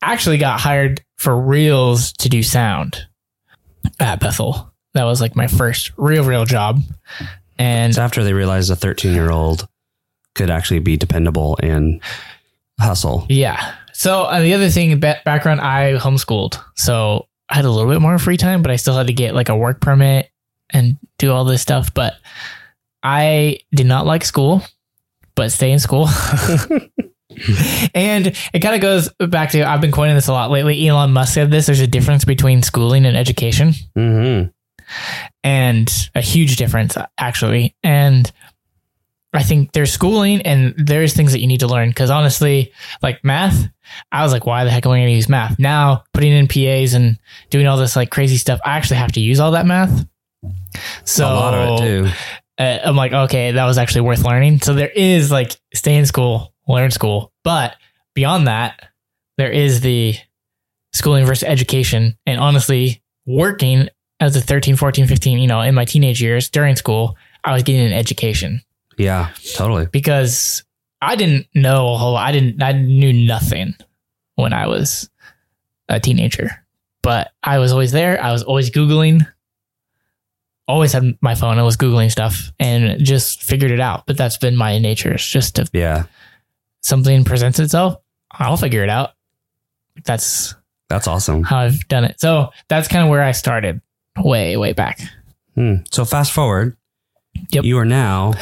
actually 0.00 0.38
got 0.38 0.58
hired 0.60 1.02
for 1.16 1.38
reels 1.38 2.12
to 2.14 2.28
do 2.30 2.42
sound 2.42 3.06
at 4.00 4.18
Bethel. 4.20 4.72
That 4.94 5.04
was 5.04 5.20
like 5.20 5.36
my 5.36 5.46
first 5.46 5.92
real, 5.96 6.24
real 6.24 6.44
job. 6.44 6.80
And 7.58 7.90
It's 7.90 7.98
after 7.98 8.24
they 8.24 8.32
realized 8.32 8.70
a 8.70 8.76
13 8.76 9.12
year 9.14 9.30
old 9.30 9.68
could 10.34 10.50
actually 10.50 10.80
be 10.80 10.96
dependable 10.96 11.58
and 11.62 12.00
hustle. 12.80 13.26
yeah. 13.28 13.74
So 13.92 14.22
uh, 14.22 14.40
the 14.40 14.54
other 14.54 14.70
thing, 14.70 14.98
background, 14.98 15.60
I 15.60 15.92
homeschooled. 15.98 16.58
So 16.74 17.28
I 17.50 17.56
had 17.56 17.66
a 17.66 17.70
little 17.70 17.90
bit 17.90 18.00
more 18.00 18.18
free 18.18 18.38
time, 18.38 18.62
but 18.62 18.70
I 18.72 18.76
still 18.76 18.96
had 18.96 19.06
to 19.08 19.12
get 19.12 19.34
like 19.34 19.50
a 19.50 19.56
work 19.56 19.80
permit 19.82 20.30
and 20.70 20.96
do 21.18 21.30
all 21.30 21.44
this 21.44 21.60
stuff. 21.62 21.92
But 21.92 22.14
I 23.02 23.58
did 23.74 23.86
not 23.86 24.06
like 24.06 24.24
school, 24.24 24.62
but 25.34 25.50
stay 25.52 25.72
in 25.72 25.78
school. 25.78 26.08
and 27.94 28.26
it 28.52 28.60
kind 28.60 28.74
of 28.74 28.80
goes 28.80 29.08
back 29.28 29.50
to 29.50 29.62
I've 29.68 29.80
been 29.80 29.92
quoting 29.92 30.14
this 30.14 30.28
a 30.28 30.32
lot 30.32 30.50
lately. 30.50 30.86
Elon 30.86 31.12
Musk 31.12 31.34
said 31.34 31.50
this 31.50 31.66
there's 31.66 31.80
a 31.80 31.86
difference 31.86 32.24
between 32.24 32.62
schooling 32.62 33.06
and 33.06 33.16
education, 33.16 33.72
Mm-hmm. 33.96 34.48
and 35.42 36.10
a 36.14 36.20
huge 36.20 36.56
difference, 36.56 36.96
actually. 37.18 37.74
And 37.82 38.30
I 39.34 39.42
think 39.42 39.72
there's 39.72 39.90
schooling 39.92 40.42
and 40.42 40.74
there's 40.76 41.14
things 41.14 41.32
that 41.32 41.40
you 41.40 41.46
need 41.46 41.60
to 41.60 41.66
learn. 41.68 41.88
Because 41.88 42.10
honestly, 42.10 42.72
like 43.02 43.24
math, 43.24 43.66
I 44.12 44.22
was 44.22 44.32
like, 44.32 44.44
why 44.44 44.64
the 44.64 44.70
heck 44.70 44.84
am 44.84 44.92
I 44.92 44.98
going 44.98 45.06
to 45.08 45.12
use 45.14 45.28
math? 45.28 45.58
Now, 45.58 46.04
putting 46.12 46.32
in 46.32 46.48
PAs 46.48 46.92
and 46.94 47.18
doing 47.50 47.66
all 47.66 47.78
this 47.78 47.96
like 47.96 48.10
crazy 48.10 48.36
stuff, 48.36 48.60
I 48.64 48.76
actually 48.76 48.98
have 48.98 49.12
to 49.12 49.20
use 49.20 49.40
all 49.40 49.52
that 49.52 49.64
math. 49.66 50.06
So 51.04 51.24
a 51.26 51.32
lot 51.32 51.54
of 51.54 51.78
it 51.80 51.82
too. 51.82 52.10
Uh, 52.58 52.78
I'm 52.84 52.96
like, 52.96 53.12
okay, 53.12 53.52
that 53.52 53.64
was 53.64 53.78
actually 53.78 54.02
worth 54.02 54.24
learning. 54.24 54.60
So 54.60 54.74
there 54.74 54.90
is 54.90 55.30
like 55.30 55.56
stay 55.74 55.96
in 55.96 56.06
school, 56.06 56.54
learn 56.68 56.90
school. 56.90 57.32
But 57.44 57.76
beyond 58.14 58.46
that, 58.46 58.88
there 59.38 59.50
is 59.50 59.80
the 59.80 60.14
schooling 60.92 61.24
versus 61.24 61.44
education. 61.44 62.16
And 62.26 62.38
honestly, 62.38 63.02
working 63.26 63.88
as 64.20 64.36
a 64.36 64.40
13, 64.40 64.76
14, 64.76 65.06
15, 65.06 65.38
you 65.38 65.46
know, 65.46 65.60
in 65.62 65.74
my 65.74 65.84
teenage 65.84 66.20
years 66.22 66.48
during 66.48 66.76
school, 66.76 67.16
I 67.44 67.52
was 67.54 67.62
getting 67.64 67.86
an 67.86 67.92
education 67.92 68.62
Yeah, 68.98 69.30
totally. 69.54 69.86
because 69.86 70.62
I 71.00 71.16
didn't 71.16 71.46
know 71.54 71.92
a 71.94 71.96
whole 71.96 72.16
I 72.16 72.30
didn't 72.30 72.62
I 72.62 72.72
knew 72.72 73.12
nothing 73.12 73.74
when 74.36 74.52
I 74.52 74.68
was 74.68 75.10
a 75.88 75.98
teenager. 75.98 76.50
But 77.02 77.32
I 77.42 77.58
was 77.58 77.72
always 77.72 77.90
there. 77.90 78.22
I 78.22 78.30
was 78.30 78.44
always 78.44 78.70
Googling. 78.70 79.26
Always 80.72 80.92
had 80.94 81.18
my 81.20 81.34
phone. 81.34 81.58
I 81.58 81.62
was 81.62 81.76
Googling 81.76 82.10
stuff 82.10 82.50
and 82.58 83.04
just 83.04 83.42
figured 83.42 83.70
it 83.70 83.80
out. 83.80 84.06
But 84.06 84.16
that's 84.16 84.38
been 84.38 84.56
my 84.56 84.78
nature. 84.78 85.12
It's 85.12 85.28
just 85.28 85.58
if 85.58 85.68
Yeah, 85.72 86.04
something 86.80 87.24
presents 87.24 87.58
itself, 87.58 87.96
I'll 88.30 88.56
figure 88.56 88.82
it 88.82 88.88
out. 88.88 89.10
That's 90.04 90.54
that's 90.88 91.06
awesome. 91.06 91.42
how 91.42 91.58
I've 91.58 91.86
done 91.88 92.04
it. 92.04 92.20
So 92.20 92.50
that's 92.68 92.88
kind 92.88 93.04
of 93.04 93.10
where 93.10 93.22
I 93.22 93.32
started 93.32 93.82
way, 94.16 94.56
way 94.56 94.72
back. 94.72 95.00
Hmm. 95.54 95.76
So 95.90 96.06
fast 96.06 96.32
forward. 96.32 96.76
Yep. 97.50 97.64
You 97.64 97.78
are 97.78 97.84
now. 97.84 98.32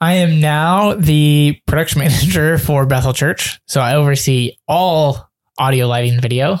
I 0.00 0.14
am 0.14 0.40
now 0.40 0.94
the 0.94 1.60
production 1.66 1.98
manager 2.00 2.56
for 2.58 2.86
Bethel 2.86 3.12
Church. 3.12 3.60
So 3.66 3.80
I 3.80 3.96
oversee 3.96 4.56
all 4.66 5.30
audio 5.58 5.86
lighting 5.86 6.20
video 6.20 6.58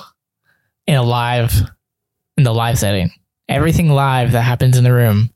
in 0.86 0.96
a 0.96 1.02
live 1.02 1.54
in 2.36 2.44
the 2.44 2.52
live 2.52 2.78
setting. 2.78 3.10
Everything 3.54 3.88
live 3.88 4.32
that 4.32 4.42
happens 4.42 4.76
in 4.76 4.84
the 4.84 4.92
room 4.92 5.30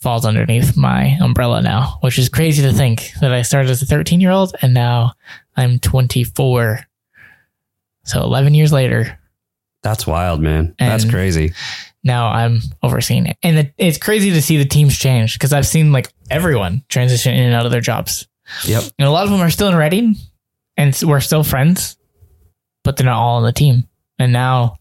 falls 0.00 0.24
underneath 0.24 0.76
my 0.76 1.16
umbrella 1.20 1.62
now, 1.62 1.98
which 2.00 2.18
is 2.18 2.28
crazy 2.28 2.62
to 2.62 2.72
think 2.72 3.12
that 3.20 3.32
I 3.32 3.42
started 3.42 3.70
as 3.70 3.80
a 3.82 3.86
13 3.86 4.20
year 4.20 4.30
old 4.30 4.54
and 4.60 4.74
now 4.74 5.12
I'm 5.56 5.78
24. 5.78 6.80
So 8.04 8.22
11 8.22 8.54
years 8.54 8.72
later, 8.72 9.18
That's 9.82 10.06
wild, 10.06 10.40
man. 10.40 10.74
That's 10.78 11.04
crazy. 11.04 11.52
now 12.02 12.28
I'm 12.28 12.60
overseeing 12.82 13.26
it. 13.26 13.36
And 13.42 13.58
it, 13.58 13.74
it's 13.78 13.98
crazy 13.98 14.30
to 14.30 14.42
see 14.42 14.56
the 14.56 14.64
teams 14.64 14.98
change 14.98 15.34
because 15.34 15.52
I've 15.52 15.66
seen 15.66 15.92
like 15.92 16.12
everyone 16.30 16.82
transition 16.88 17.34
in 17.34 17.44
and 17.44 17.54
out 17.54 17.66
of 17.66 17.72
their 17.72 17.80
jobs. 17.80 18.26
Yep. 18.66 18.82
And 18.98 19.06
a 19.06 19.10
lot 19.10 19.24
of 19.24 19.30
them 19.30 19.40
are 19.40 19.50
still 19.50 19.68
in 19.68 19.76
Redding 19.76 20.16
and 20.76 20.98
we're 21.04 21.20
still 21.20 21.44
friends, 21.44 21.96
but 22.82 22.96
they're 22.96 23.06
not 23.06 23.20
all 23.20 23.36
on 23.36 23.42
the 23.44 23.52
team. 23.52 23.86
And 24.18 24.32
now 24.32 24.77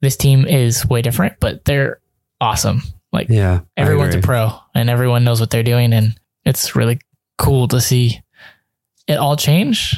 this 0.00 0.16
team 0.16 0.46
is 0.46 0.86
way 0.86 1.02
different, 1.02 1.34
but 1.40 1.64
they're 1.64 2.00
awesome. 2.40 2.82
Like 3.12 3.28
Yeah. 3.28 3.60
Everyone's 3.76 4.14
a 4.14 4.20
pro 4.20 4.50
and 4.74 4.88
everyone 4.90 5.24
knows 5.24 5.40
what 5.40 5.50
they're 5.50 5.62
doing. 5.62 5.92
And 5.92 6.14
it's 6.44 6.76
really 6.76 7.00
cool 7.38 7.68
to 7.68 7.80
see 7.80 8.20
it 9.06 9.14
all 9.16 9.36
change 9.36 9.96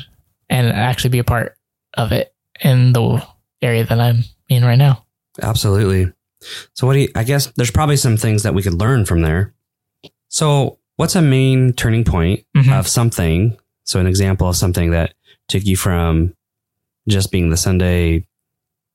and 0.49 0.69
actually 0.69 1.11
be 1.11 1.19
a 1.19 1.25
part 1.25 1.57
of 1.95 2.13
it 2.13 2.33
in 2.63 2.93
the 2.93 3.25
area 3.63 3.85
that 3.85 4.01
I'm 4.01 4.25
in 4.49 4.65
right 4.65 4.79
now. 4.79 5.05
Absolutely. 5.43 6.13
So 6.75 6.87
what 6.87 6.95
do 6.95 7.01
you 7.01 7.09
I 7.15 7.25
guess 7.25 7.47
there's 7.57 7.71
probably 7.71 7.97
some 7.97 8.17
things 8.17 8.43
that 8.45 8.55
we 8.55 8.63
could 8.63 8.75
learn 8.75 9.05
from 9.05 9.21
there. 9.23 9.53
So 10.29 10.79
what's 10.97 11.17
a 11.17 11.23
main 11.23 11.73
turning 11.73 12.05
point 12.05 12.45
Mhm. 12.57 12.73
of 12.79 12.87
something? 12.89 13.57
So 13.85 14.01
an 14.01 14.07
example 14.07 14.49
of 14.49 14.57
something 14.57 14.93
that 14.93 15.15
took 15.49 15.65
you 15.65 15.77
from 15.77 16.35
just 17.09 17.31
being 17.33 17.51
the 17.51 17.57
Sunday 17.57 18.27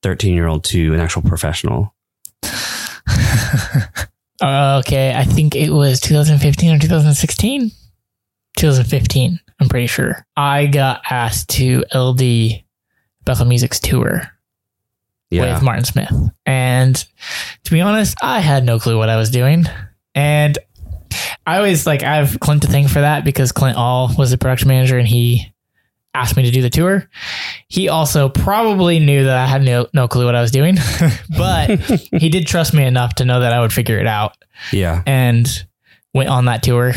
13 0.05 0.35
year 0.35 0.45
old 0.45 0.63
to 0.63 0.93
an 0.93 0.99
actual 0.99 1.23
professional. 1.23 1.95
okay, 4.43 5.15
I 5.15 5.23
think 5.23 5.55
it 5.55 5.71
was 5.71 5.99
2015 5.99 6.75
or 6.75 6.77
2016. 6.79 7.71
2015, 8.57 9.39
I'm 9.59 9.67
pretty 9.67 9.87
sure. 9.87 10.23
I 10.37 10.67
got 10.67 11.01
asked 11.09 11.49
to 11.55 11.83
LD 11.91 12.63
Bethel 13.25 13.47
Music's 13.47 13.79
tour 13.79 14.29
Yeah. 15.31 15.55
with 15.55 15.63
Martin 15.63 15.85
Smith. 15.85 16.13
And 16.45 16.95
to 17.63 17.71
be 17.71 17.81
honest, 17.81 18.15
I 18.21 18.41
had 18.41 18.63
no 18.63 18.77
clue 18.77 18.99
what 18.99 19.09
I 19.09 19.17
was 19.17 19.31
doing. 19.31 19.65
And 20.13 20.55
I 21.47 21.57
always 21.57 21.87
like 21.87 22.03
I 22.03 22.17
have 22.17 22.39
Clint 22.39 22.61
to 22.61 22.67
thank 22.67 22.89
for 22.89 23.01
that 23.01 23.25
because 23.25 23.51
Clint 23.51 23.75
All 23.75 24.11
was 24.15 24.29
the 24.29 24.37
production 24.37 24.67
manager 24.67 24.99
and 24.99 25.07
he 25.07 25.51
asked 26.15 26.37
me 26.37 26.43
to 26.43 26.51
do 26.51 26.61
the 26.61 26.69
tour. 26.69 27.09
He 27.67 27.89
also 27.89 28.29
probably 28.29 28.99
knew 28.99 29.25
that 29.25 29.37
I 29.37 29.45
had 29.45 29.61
no 29.61 29.87
no 29.93 30.07
clue 30.07 30.25
what 30.25 30.35
I 30.35 30.41
was 30.41 30.51
doing, 30.51 30.77
but 31.37 31.79
he 32.11 32.29
did 32.29 32.47
trust 32.47 32.73
me 32.73 32.85
enough 32.85 33.15
to 33.15 33.25
know 33.25 33.41
that 33.41 33.53
I 33.53 33.59
would 33.59 33.73
figure 33.73 33.99
it 33.99 34.07
out 34.07 34.37
yeah. 34.71 35.03
and 35.05 35.47
went 36.13 36.29
on 36.29 36.45
that 36.45 36.63
tour 36.63 36.93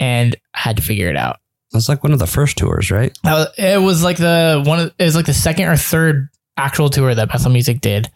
and 0.00 0.34
had 0.54 0.76
to 0.78 0.82
figure 0.82 1.10
it 1.10 1.16
out. 1.16 1.36
That's 1.72 1.88
like 1.88 2.02
one 2.02 2.12
of 2.12 2.18
the 2.18 2.26
first 2.26 2.56
tours, 2.56 2.90
right? 2.90 3.16
Uh, 3.24 3.46
it 3.58 3.80
was 3.80 4.02
like 4.02 4.16
the 4.16 4.62
one. 4.64 4.80
Of, 4.80 4.94
it 4.98 5.04
was 5.04 5.14
like 5.14 5.26
the 5.26 5.34
second 5.34 5.68
or 5.68 5.76
third 5.76 6.28
actual 6.56 6.88
tour 6.88 7.14
that 7.14 7.28
Bethel 7.28 7.50
Music 7.50 7.82
did, 7.82 8.10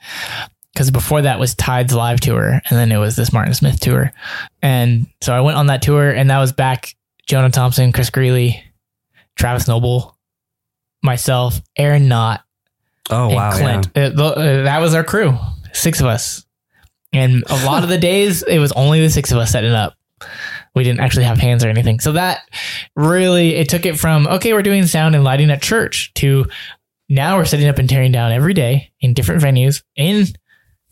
because 0.72 0.90
before 0.90 1.22
that 1.22 1.38
was 1.38 1.54
Tides 1.54 1.94
live 1.94 2.20
tour, 2.20 2.62
and 2.70 2.78
then 2.78 2.90
it 2.90 2.96
was 2.96 3.14
this 3.14 3.32
Martin 3.32 3.52
Smith 3.52 3.78
tour, 3.78 4.10
and 4.62 5.06
so 5.20 5.34
I 5.34 5.42
went 5.42 5.58
on 5.58 5.66
that 5.66 5.82
tour, 5.82 6.10
and 6.10 6.30
that 6.30 6.38
was 6.38 6.52
back 6.52 6.96
Jonah 7.26 7.50
Thompson, 7.50 7.92
Chris 7.92 8.08
Greeley, 8.08 8.64
Travis 9.36 9.68
Noble, 9.68 10.16
myself, 11.02 11.60
Aaron 11.76 12.08
Knott, 12.08 12.42
Oh 13.10 13.26
and 13.26 13.34
wow. 13.34 13.52
Clint. 13.52 13.86
Uh, 13.96 14.10
th- 14.10 14.18
uh, 14.18 14.62
that 14.62 14.80
was 14.80 14.94
our 14.94 15.04
crew, 15.04 15.36
six 15.72 16.00
of 16.00 16.06
us, 16.06 16.46
and 17.12 17.44
a 17.48 17.64
lot 17.66 17.82
of 17.82 17.88
the 17.88 17.98
days 18.12 18.42
it 18.42 18.58
was 18.58 18.72
only 18.72 19.00
the 19.00 19.10
six 19.10 19.32
of 19.32 19.38
us 19.38 19.50
setting 19.50 19.72
up. 19.72 19.94
We 20.74 20.84
didn't 20.84 21.00
actually 21.00 21.24
have 21.24 21.38
hands 21.38 21.64
or 21.64 21.68
anything. 21.68 22.00
So 22.00 22.12
that 22.12 22.48
really 22.94 23.56
it 23.56 23.68
took 23.68 23.84
it 23.84 23.98
from 23.98 24.26
okay, 24.26 24.52
we're 24.52 24.62
doing 24.62 24.86
sound 24.86 25.14
and 25.14 25.24
lighting 25.24 25.50
at 25.50 25.60
church 25.60 26.14
to 26.14 26.46
now 27.08 27.36
we're 27.36 27.44
setting 27.44 27.68
up 27.68 27.78
and 27.78 27.88
tearing 27.88 28.12
down 28.12 28.32
every 28.32 28.54
day 28.54 28.92
in 29.00 29.12
different 29.12 29.42
venues 29.42 29.82
in 29.96 30.26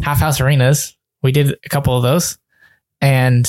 half 0.02 0.19
house 0.19 0.40
arenas. 0.40 0.97
We 1.23 1.33
did 1.33 1.57
a 1.64 1.69
couple 1.69 1.97
of 1.97 2.02
those, 2.02 2.38
and 3.00 3.49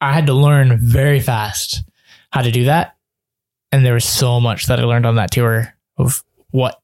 I 0.00 0.12
had 0.12 0.26
to 0.26 0.34
learn 0.34 0.78
very 0.78 1.20
fast 1.20 1.82
how 2.32 2.42
to 2.42 2.50
do 2.50 2.64
that. 2.64 2.96
And 3.72 3.84
there 3.86 3.94
was 3.94 4.04
so 4.04 4.40
much 4.40 4.66
that 4.66 4.80
I 4.80 4.84
learned 4.84 5.06
on 5.06 5.16
that 5.16 5.30
tour 5.30 5.72
of 5.96 6.24
what 6.50 6.80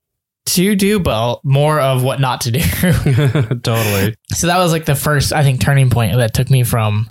to 0.47 0.77
do, 0.77 1.01
but 1.01 1.41
more 1.45 1.81
of 1.81 2.05
what 2.05 2.21
not 2.21 2.43
to 2.43 2.53
do. 2.53 2.61
Totally. 3.63 4.15
so 4.33 4.47
that 4.47 4.59
was 4.59 4.71
like 4.73 4.85
the 4.85 4.95
first, 4.95 5.33
I 5.33 5.43
think, 5.43 5.61
turning 5.61 5.91
point 5.91 6.17
that 6.17 6.33
took 6.35 6.49
me 6.51 6.63
from 6.63 7.11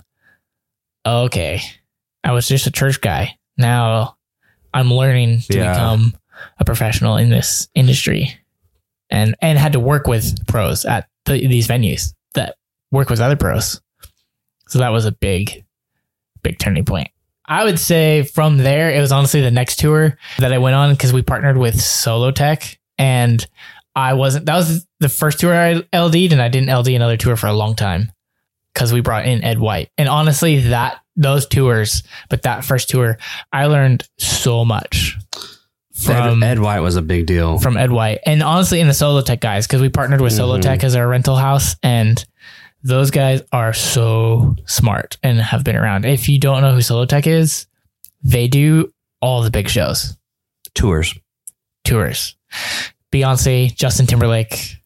okay, 1.04 1.60
I 2.24 2.32
was 2.32 2.48
just 2.48 2.66
a 2.66 2.70
church 2.72 3.00
guy. 3.00 3.38
Now 3.58 4.16
I'm 4.74 4.90
learning 4.92 5.40
to 5.42 5.56
Yeah. 5.58 5.72
become 5.72 6.14
a 6.58 6.64
professional 6.64 7.16
in 7.16 7.28
this 7.30 7.68
industry, 7.74 8.34
and 9.10 9.36
and 9.40 9.58
had 9.58 9.72
to 9.74 9.80
work 9.80 10.06
with 10.06 10.46
pros 10.46 10.84
at 10.84 11.08
the, 11.26 11.46
these 11.46 11.68
venues 11.68 12.14
that 12.34 12.56
work 12.90 13.08
with 13.10 13.20
other 13.20 13.36
pros. 13.36 13.80
So 14.68 14.78
that 14.80 14.88
was 14.90 15.04
a 15.04 15.12
big, 15.12 15.64
big 16.42 16.58
turning 16.58 16.84
point. 16.84 17.08
I 17.48 17.64
would 17.64 17.78
say 17.78 18.22
from 18.22 18.58
there, 18.58 18.90
it 18.90 19.00
was 19.00 19.12
honestly 19.12 19.40
the 19.40 19.50
next 19.50 19.78
tour 19.78 20.16
that 20.38 20.52
I 20.52 20.58
went 20.58 20.74
on 20.76 20.92
because 20.92 21.12
we 21.12 21.22
partnered 21.22 21.56
with 21.56 21.76
Solotech 21.76 22.76
and 22.98 23.46
I 23.94 24.14
wasn't, 24.14 24.46
that 24.46 24.56
was 24.56 24.86
the 25.00 25.08
first 25.08 25.40
tour 25.40 25.54
I 25.54 25.74
LD'd 25.92 26.32
and 26.32 26.42
I 26.42 26.48
didn't 26.48 26.74
LD 26.76 26.88
another 26.88 27.16
tour 27.16 27.36
for 27.36 27.46
a 27.46 27.52
long 27.52 27.74
time 27.76 28.12
because 28.74 28.92
we 28.92 29.00
brought 29.00 29.26
in 29.26 29.42
Ed 29.44 29.58
White. 29.58 29.90
And 29.96 30.08
honestly, 30.08 30.60
that 30.68 30.98
those 31.16 31.46
tours, 31.46 32.02
but 32.28 32.42
that 32.42 32.64
first 32.64 32.90
tour, 32.90 33.16
I 33.52 33.66
learned 33.66 34.06
so 34.18 34.64
much 34.64 35.16
from 35.94 36.42
Ed, 36.42 36.52
Ed 36.52 36.58
White 36.58 36.80
was 36.80 36.96
a 36.96 37.02
big 37.02 37.24
deal. 37.26 37.58
from 37.58 37.78
Ed 37.78 37.90
White, 37.90 38.18
and 38.26 38.42
honestly, 38.42 38.80
in 38.80 38.86
the 38.86 38.92
Solotech 38.92 39.40
guys, 39.40 39.66
because 39.66 39.80
we 39.80 39.88
partnered 39.88 40.20
with 40.20 40.34
Solo 40.34 40.58
Mhm. 40.58 40.62
Tech 40.62 40.84
as 40.84 40.94
our 40.94 41.08
rental 41.08 41.36
house, 41.36 41.74
and 41.82 42.22
those 42.82 43.10
guys 43.10 43.42
are 43.52 43.72
so 43.72 44.54
smart 44.66 45.16
and 45.22 45.40
have 45.40 45.64
been 45.64 45.76
around. 45.76 46.04
If 46.04 46.28
you 46.28 46.38
don't 46.38 46.62
know 46.62 46.72
who 46.72 46.78
Solotech 46.80 47.26
is, 47.26 47.66
they 48.22 48.48
do 48.48 48.92
all 49.20 49.42
the 49.42 49.50
big 49.50 49.68
shows, 49.68 50.16
Tours. 50.74 51.14
tours, 51.84 52.36
Beyonce, 53.12 53.74
Justin 53.74 54.06
Timberlake, 54.06 54.76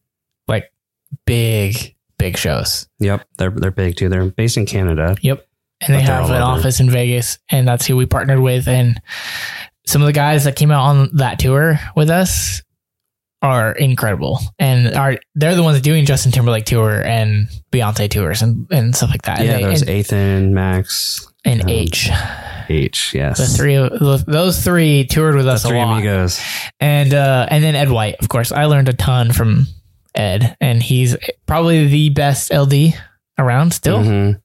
like 0.48 0.72
big, 1.26 1.94
big 2.18 2.36
shows. 2.36 2.88
Yep, 3.00 3.26
they're 3.38 3.50
they're 3.50 3.70
big 3.70 3.96
too. 3.96 4.08
They're 4.08 4.26
based 4.26 4.56
in 4.56 4.66
Canada. 4.66 5.16
Yep, 5.20 5.46
and 5.80 5.94
they 5.94 6.02
have 6.02 6.26
an 6.30 6.36
over. 6.36 6.42
office 6.42 6.80
in 6.80 6.90
Vegas, 6.90 7.38
and 7.50 7.66
that's 7.66 7.86
who 7.86 7.96
we 7.96 8.06
partnered 8.06 8.40
with. 8.40 8.68
And 8.68 9.00
some 9.86 10.02
of 10.02 10.06
the 10.06 10.12
guys 10.12 10.44
that 10.44 10.56
came 10.56 10.70
out 10.70 10.84
on 10.84 11.16
that 11.16 11.38
tour 11.38 11.78
with 11.96 12.10
us 12.10 12.62
are 13.42 13.72
incredible, 13.72 14.38
and 14.58 14.94
are 14.94 15.18
they're 15.34 15.54
the 15.54 15.62
ones 15.62 15.80
doing 15.80 16.04
Justin 16.06 16.32
Timberlake 16.32 16.64
tour 16.66 17.00
and 17.00 17.48
Beyonce 17.72 18.10
tours 18.10 18.42
and, 18.42 18.66
and 18.70 18.94
stuff 18.94 19.10
like 19.10 19.22
that. 19.22 19.44
yeah, 19.44 19.52
and, 19.54 19.62
there 19.64 19.70
was 19.70 19.80
and, 19.82 19.90
Ethan, 19.90 20.54
Max, 20.54 21.26
and 21.44 21.62
um, 21.62 21.68
H. 21.68 22.10
H. 22.68 23.14
Yes, 23.14 23.38
The 23.38 23.46
three 23.46 23.76
those- 24.26 24.62
three 24.62 25.04
toured 25.06 25.34
with 25.36 25.46
The 25.46 25.52
us 25.52 25.64
a 25.64 25.70
lot, 25.74 25.94
amigos. 25.94 26.40
and 26.80 27.12
uh, 27.14 27.46
and 27.50 27.64
then 27.64 27.74
Ed 27.74 27.90
White, 27.90 28.16
of 28.20 28.28
course. 28.28 28.52
I 28.52 28.66
learned 28.66 28.88
a 28.88 28.92
ton 28.92 29.32
from 29.32 29.66
Ed, 30.14 30.56
and 30.60 30.82
he's 30.82 31.16
probably 31.46 31.86
the 31.86 32.10
best 32.10 32.52
LD 32.52 32.94
around 33.38 33.72
still. 33.72 33.98
Mhm. 33.98 34.40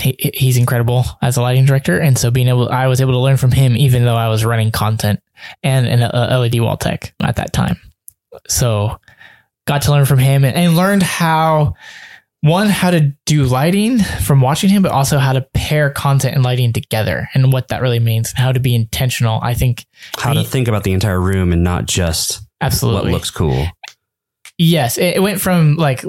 he, 0.00 0.16
he's 0.34 0.56
incredible 0.56 1.04
as 1.22 1.36
a 1.36 1.42
lighting 1.42 1.64
director 1.64 1.98
and 1.98 2.16
so 2.16 2.30
being 2.30 2.46
able 2.48 2.68
i 2.68 2.86
was 2.86 3.00
able 3.00 3.12
to 3.12 3.18
learn 3.18 3.36
from 3.36 3.50
him 3.50 3.76
even 3.76 4.04
though 4.04 4.14
i 4.14 4.28
was 4.28 4.44
running 4.44 4.70
content 4.70 5.18
and 5.64 5.86
an 5.88 6.00
led 6.40 6.54
wall 6.60 6.76
tech 6.76 7.12
at 7.20 7.34
that 7.36 7.52
time 7.52 7.76
so 8.48 8.98
got 9.66 9.82
to 9.82 9.90
learn 9.90 10.04
from 10.06 10.18
him 10.18 10.44
and, 10.44 10.56
and 10.56 10.76
learned 10.76 11.02
how 11.02 11.74
one 12.40 12.68
how 12.68 12.90
to 12.90 13.12
do 13.26 13.44
lighting 13.44 13.98
from 13.98 14.40
watching 14.40 14.70
him 14.70 14.80
but 14.82 14.92
also 14.92 15.18
how 15.18 15.32
to 15.32 15.42
pair 15.54 15.90
content 15.90 16.34
and 16.34 16.44
lighting 16.44 16.72
together 16.72 17.28
and 17.34 17.52
what 17.52 17.68
that 17.68 17.82
really 17.82 17.98
means 17.98 18.30
and 18.30 18.38
how 18.38 18.52
to 18.52 18.60
be 18.60 18.74
intentional 18.76 19.40
i 19.42 19.54
think 19.54 19.84
How 20.16 20.32
to 20.32 20.44
think 20.44 20.68
about 20.68 20.84
the 20.84 20.92
entire 20.92 21.20
room 21.20 21.52
and 21.52 21.64
not 21.64 21.86
just 21.86 22.40
absolutely 22.60 23.10
what 23.10 23.18
looks 23.18 23.30
cool. 23.30 23.66
Yes, 24.56 24.98
it, 24.98 25.16
it 25.16 25.20
went 25.20 25.40
from 25.40 25.76
like 25.76 26.04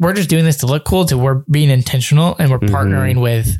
we're 0.00 0.12
just 0.12 0.28
doing 0.28 0.44
this 0.44 0.58
to 0.58 0.66
look 0.66 0.84
cool 0.84 1.04
to 1.06 1.16
we're 1.16 1.42
being 1.50 1.70
intentional 1.70 2.36
and 2.38 2.50
we're 2.50 2.58
Mhm. 2.58 2.68
partnering 2.70 3.20
with 3.22 3.56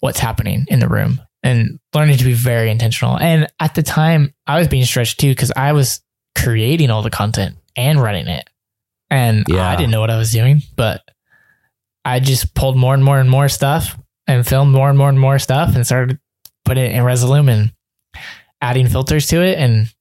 what's 0.00 0.18
happening 0.18 0.66
in 0.68 0.80
the 0.80 0.88
room 0.88 1.20
and 1.42 1.78
learning 1.94 2.18
to 2.18 2.24
be 2.24 2.34
very 2.34 2.70
intentional. 2.70 3.18
And 3.18 3.46
at 3.60 3.74
the 3.74 3.82
time, 3.82 4.34
I 4.46 4.58
was 4.58 4.68
being 4.68 4.84
stretched 4.84 5.20
too 5.20 5.30
because 5.30 5.52
I 5.56 5.72
was 5.72 6.02
creating 6.34 6.90
all 6.90 7.02
the 7.02 7.08
content 7.10 7.56
and 7.76 8.00
running 8.00 8.26
it, 8.28 8.48
and 9.10 9.44
Yeah. 9.48 9.68
I 9.68 9.76
didn't 9.76 9.90
know 9.92 10.00
what 10.00 10.10
I 10.10 10.18
was 10.18 10.32
doing, 10.32 10.62
but 10.76 11.02
I 12.04 12.20
just 12.20 12.54
pulled 12.54 12.76
more 12.76 12.94
and 12.94 13.04
more 13.04 13.18
and 13.20 13.28
more 13.30 13.48
stuff 13.48 13.98
and 14.26 14.46
filmed 14.46 14.72
more 14.72 14.88
and 14.88 14.96
more 14.98 15.08
and 15.08 15.18
more 15.20 15.38
stuff 15.38 15.74
and 15.76 15.84
started 15.86 16.18
putting 16.64 16.84
it 16.84 16.92
in 16.92 17.02
Resolume 17.04 17.48
and 17.50 17.72
adding 18.62 18.88
filters 18.88 19.26
to 19.28 19.42
it 19.42 19.58
and 19.58 19.92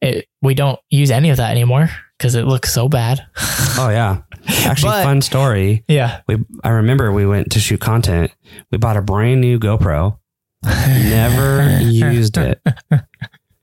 it 0.00 0.26
we 0.42 0.54
don't 0.54 0.78
use 0.90 1.10
any 1.10 1.30
of 1.30 1.36
that 1.38 1.50
anymore 1.50 1.88
because 2.18 2.34
it 2.34 2.44
looks 2.46 2.72
so 2.72 2.88
bad. 2.88 3.26
Oh 3.80 3.90
yeah, 3.90 4.22
actually, 4.64 4.90
But- 4.90 5.04
fun 5.04 5.22
story. 5.22 5.84
Yeah. 5.86 6.22
We 6.26 6.38
I 6.64 6.70
remember 6.70 7.12
we 7.12 7.26
went 7.26 7.52
to 7.52 7.60
shoot 7.60 7.80
content. 7.80 8.32
We 8.72 8.78
bought 8.78 8.96
a 8.96 9.02
brand 9.02 9.40
new 9.40 9.60
GoPro. 9.60 10.18
Never 10.64 11.78
used 11.80 12.36
it. 12.38 12.60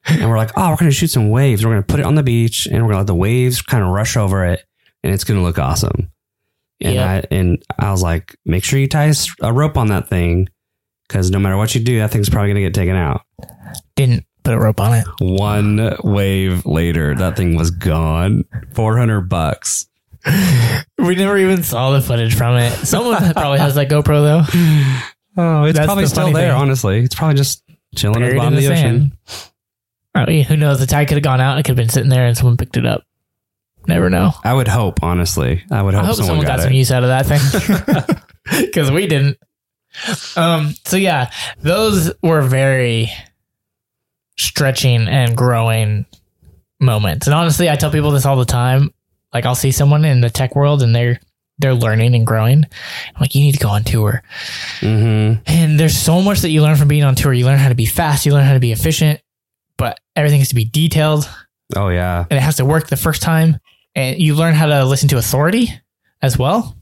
And 0.08 0.30
we're 0.30 0.38
like, 0.38 0.52
oh, 0.56 0.70
we're 0.70 0.76
going 0.78 0.92
to 0.92 0.96
shoot 0.96 1.10
some 1.10 1.30
waves. 1.30 1.66
We're 1.66 1.72
going 1.72 1.84
to 1.84 1.88
put 1.88 2.00
it 2.00 2.06
on 2.06 2.16
the 2.16 2.24
beach 2.24 2.66
and 2.68 2.76
we're 2.76 2.94
going 2.94 2.94
to 2.94 2.98
let 3.00 3.08
the 3.08 3.16
waves 3.16 3.62
kind 3.62 3.84
of 3.84 3.90
rush 3.90 4.16
over 4.18 4.46
it 4.46 4.64
and 5.04 5.14
it's 5.14 5.24
going 5.24 5.40
to 5.40 5.44
look 5.44 5.58
awesome. 5.60 6.12
And 6.82 6.94
Yeah. 6.96 7.10
I 7.10 7.24
and 7.32 7.64
I 7.80 7.92
was 7.92 8.04
like, 8.04 8.36
make 8.46 8.64
sure 8.64 8.78
you 8.80 8.88
tie 8.88 9.12
a 9.42 9.52
rope 9.54 9.78
on 9.78 9.88
that 9.88 10.08
thing 10.08 10.50
because 11.08 11.32
no 11.32 11.40
matter 11.40 11.58
what 11.58 11.74
you 11.74 11.82
do, 11.82 12.00
that 12.00 12.12
thing's 12.12 12.30
probably 12.30 12.50
going 12.50 12.64
to 12.64 12.68
get 12.70 12.74
taken 12.74 12.96
out. 12.96 13.22
Didn't 13.96 14.26
put 14.44 14.54
a 14.54 14.60
rope 14.60 14.80
on 14.80 14.94
it. 14.94 15.08
One 15.20 15.96
wave 16.04 16.66
later, 16.66 17.16
that 17.16 17.36
thing 17.38 17.56
was 17.56 17.72
gone. 17.72 18.44
400 18.74 19.22
bucks. 19.30 19.88
We 20.98 21.16
never 21.16 21.38
even 21.38 21.64
saw 21.64 21.92
the 21.92 22.02
footage 22.02 22.36
from 22.36 22.58
it. 22.58 22.72
Someone 22.86 23.34
probably 23.34 23.60
has 23.60 23.76
that 23.76 23.90
GoPro 23.90 24.22
though. 24.24 25.02
Oh, 25.38 25.66
it's 25.66 25.76
That's 25.78 25.86
probably 25.86 26.06
the 26.06 26.10
still 26.10 26.32
there, 26.32 26.54
thing. 26.54 26.62
honestly. 26.62 27.00
It's 27.00 27.14
probably 27.14 27.36
just 27.36 27.62
chilling 27.94 28.24
at 28.24 28.30
the 28.32 28.38
bottom 28.38 28.54
of 28.54 28.62
the 28.62 28.68
the 28.70 28.74
ocean. 28.74 29.12
sand. 29.28 29.52
Who 30.16 30.58
knows? 30.58 30.80
The 30.80 30.86
tide 30.86 31.08
could 31.08 31.18
have 31.18 31.24
gone 31.24 31.42
out. 31.42 31.58
It 31.58 31.64
could 31.64 31.72
have 31.72 31.78
been 31.78 31.90
sitting 31.90 32.10
there 32.10 32.26
and 32.26 32.38
someone 32.38 32.58
picked 32.58 32.78
it 32.78 32.86
up. 32.86 33.04
Never 33.88 34.10
know. 34.10 34.34
I 34.44 34.54
would 34.54 34.68
hope, 34.68 35.04
honestly. 35.04 35.64
I 35.70 35.82
would 35.82 35.94
hope, 35.94 36.04
I 36.04 36.08
hope 36.08 36.16
someone, 36.16 36.28
someone, 36.28 36.46
got, 36.46 36.58
got, 36.58 36.60
it. 36.60 36.64
some 36.64 36.74
use 36.74 36.92
out 36.92 37.04
of 37.04 37.10
that 37.10 37.26
thing 37.28 38.16
because 38.66 38.92
we 38.92 39.08
didn't. 39.08 39.38
Um. 40.36 40.74
So 40.86 40.98
yeah, 40.98 41.32
those 41.62 42.12
were 42.22 42.42
very 42.42 43.12
stretching 44.38 45.08
and 45.08 45.38
growing 45.38 46.06
moments. 46.80 47.28
And 47.28 47.34
honestly, 47.34 47.70
I 47.70 47.76
tell 47.76 47.92
people 47.92 48.12
this 48.12 48.26
all 48.26 48.38
the 48.38 48.46
time. 48.46 48.94
Like 49.34 49.46
I'll 49.46 49.56
see 49.56 49.72
someone 49.72 50.04
in 50.06 50.22
the 50.22 50.30
tech 50.30 50.56
world 50.56 50.82
and 50.82 50.96
they're 50.96 51.20
they're 51.60 51.74
learning 51.74 52.16
and 52.16 52.28
growing. 52.28 52.64
I'm 52.64 53.22
like, 53.22 53.36
you 53.36 53.42
need 53.42 53.54
to 53.54 53.60
go 53.60 53.70
on 53.70 53.84
tour. 53.84 54.24
Mm-hmm. 54.80 55.42
And 55.46 55.80
there's 55.80 55.98
so 55.98 56.22
much 56.22 56.40
that 56.40 56.50
you 56.50 56.62
learn 56.62 56.76
from 56.76 56.90
being 56.90 57.04
on 57.04 57.16
tour. 57.16 57.34
You 57.34 57.46
learn 57.46 57.60
how 57.60 57.70
to 57.70 57.76
be 57.76 57.86
fast. 57.86 58.26
You 58.26 58.34
learn 58.34 58.46
how 58.46 58.54
to 58.54 58.60
be 58.60 58.72
efficient. 58.72 59.22
But 59.78 60.00
everything 60.16 60.40
has 60.40 60.50
to 60.50 60.56
be 60.56 60.66
detailed 60.66 61.30
Oh, 61.76 61.90
yeah. 61.90 62.26
and 62.30 62.38
it 62.38 62.42
has 62.42 62.58
to 62.58 62.66
work 62.66 62.88
the 62.88 62.98
first 62.98 63.22
time. 63.22 63.60
And 63.96 64.20
you 64.22 64.36
learn 64.36 64.54
how 64.54 64.66
to 64.68 64.86
listen 64.86 65.10
to 65.10 65.18
authority 65.18 65.70
as 66.22 66.38
well. 66.38 66.78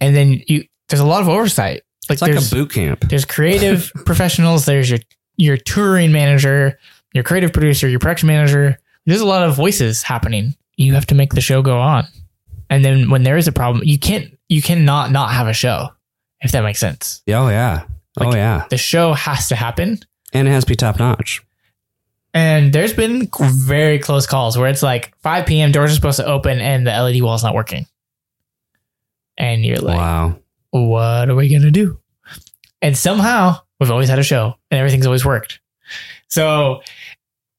And 0.00 0.14
then 0.16 0.42
you 0.46 0.64
there's 0.88 1.00
a 1.00 1.06
lot 1.06 1.22
of 1.22 1.28
oversight. 1.28 1.82
Like 2.08 2.14
It's 2.16 2.22
like 2.22 2.32
there's 2.32 2.52
a 2.52 2.54
boot 2.54 2.72
camp. 2.72 3.08
there's 3.08 3.24
creative 3.36 3.90
professionals. 4.06 4.66
There's 4.66 4.90
your 4.90 4.98
your 5.36 5.56
touring 5.56 6.12
manager, 6.12 6.78
your 7.14 7.24
creative 7.24 7.52
producer, 7.52 7.88
your 7.88 7.98
production 8.00 8.26
manager. 8.26 8.78
There's 9.06 9.20
a 9.20 9.26
lot 9.26 9.42
of 9.42 9.56
voices 9.56 10.02
happening. 10.02 10.54
You 10.76 10.94
have 10.94 11.06
to 11.06 11.14
make 11.14 11.32
the 11.34 11.40
show 11.40 11.62
go 11.62 11.78
on. 11.78 12.06
And 12.68 12.84
then 12.84 13.10
when 13.10 13.22
there 13.22 13.36
is 13.36 13.48
a 13.48 13.52
problem, 13.52 13.82
you 13.84 13.98
can't 13.98 14.36
you 14.48 14.60
cannot 14.62 15.10
not 15.10 15.32
have 15.32 15.46
a 15.46 15.52
show. 15.54 15.88
If 16.42 16.52
that 16.52 16.62
makes 16.62 16.78
sense. 16.78 17.22
Oh, 17.28 17.48
yeah. 17.48 17.84
oh, 18.18 18.34
yeah. 18.34 18.64
The 18.70 18.78
show 18.78 19.12
has 19.12 19.48
to 19.48 19.56
happen. 19.56 19.98
And 20.32 20.48
it 20.48 20.50
has 20.50 20.64
to 20.64 20.68
be 20.68 20.74
top 20.76 20.98
notch. 20.98 21.42
And 22.32 22.72
there's 22.72 22.92
been 22.92 23.28
very 23.40 23.98
close 23.98 24.26
calls 24.26 24.56
where 24.56 24.68
it's 24.68 24.82
like 24.82 25.16
5 25.18 25.46
p.m. 25.46 25.72
doors 25.72 25.90
are 25.90 25.94
supposed 25.94 26.18
to 26.18 26.26
open 26.26 26.60
and 26.60 26.86
the 26.86 26.90
LED 26.90 27.22
wall's 27.22 27.42
not 27.42 27.54
working. 27.54 27.86
And 29.36 29.64
you're 29.64 29.78
like, 29.78 29.96
wow. 29.96 30.38
what 30.70 31.28
are 31.28 31.34
we 31.34 31.48
going 31.48 31.62
to 31.62 31.70
do? 31.70 31.98
And 32.82 32.96
somehow 32.96 33.56
we've 33.80 33.90
always 33.90 34.08
had 34.08 34.18
a 34.18 34.24
show 34.24 34.54
and 34.70 34.78
everything's 34.78 35.06
always 35.06 35.24
worked. 35.24 35.60
So 36.28 36.82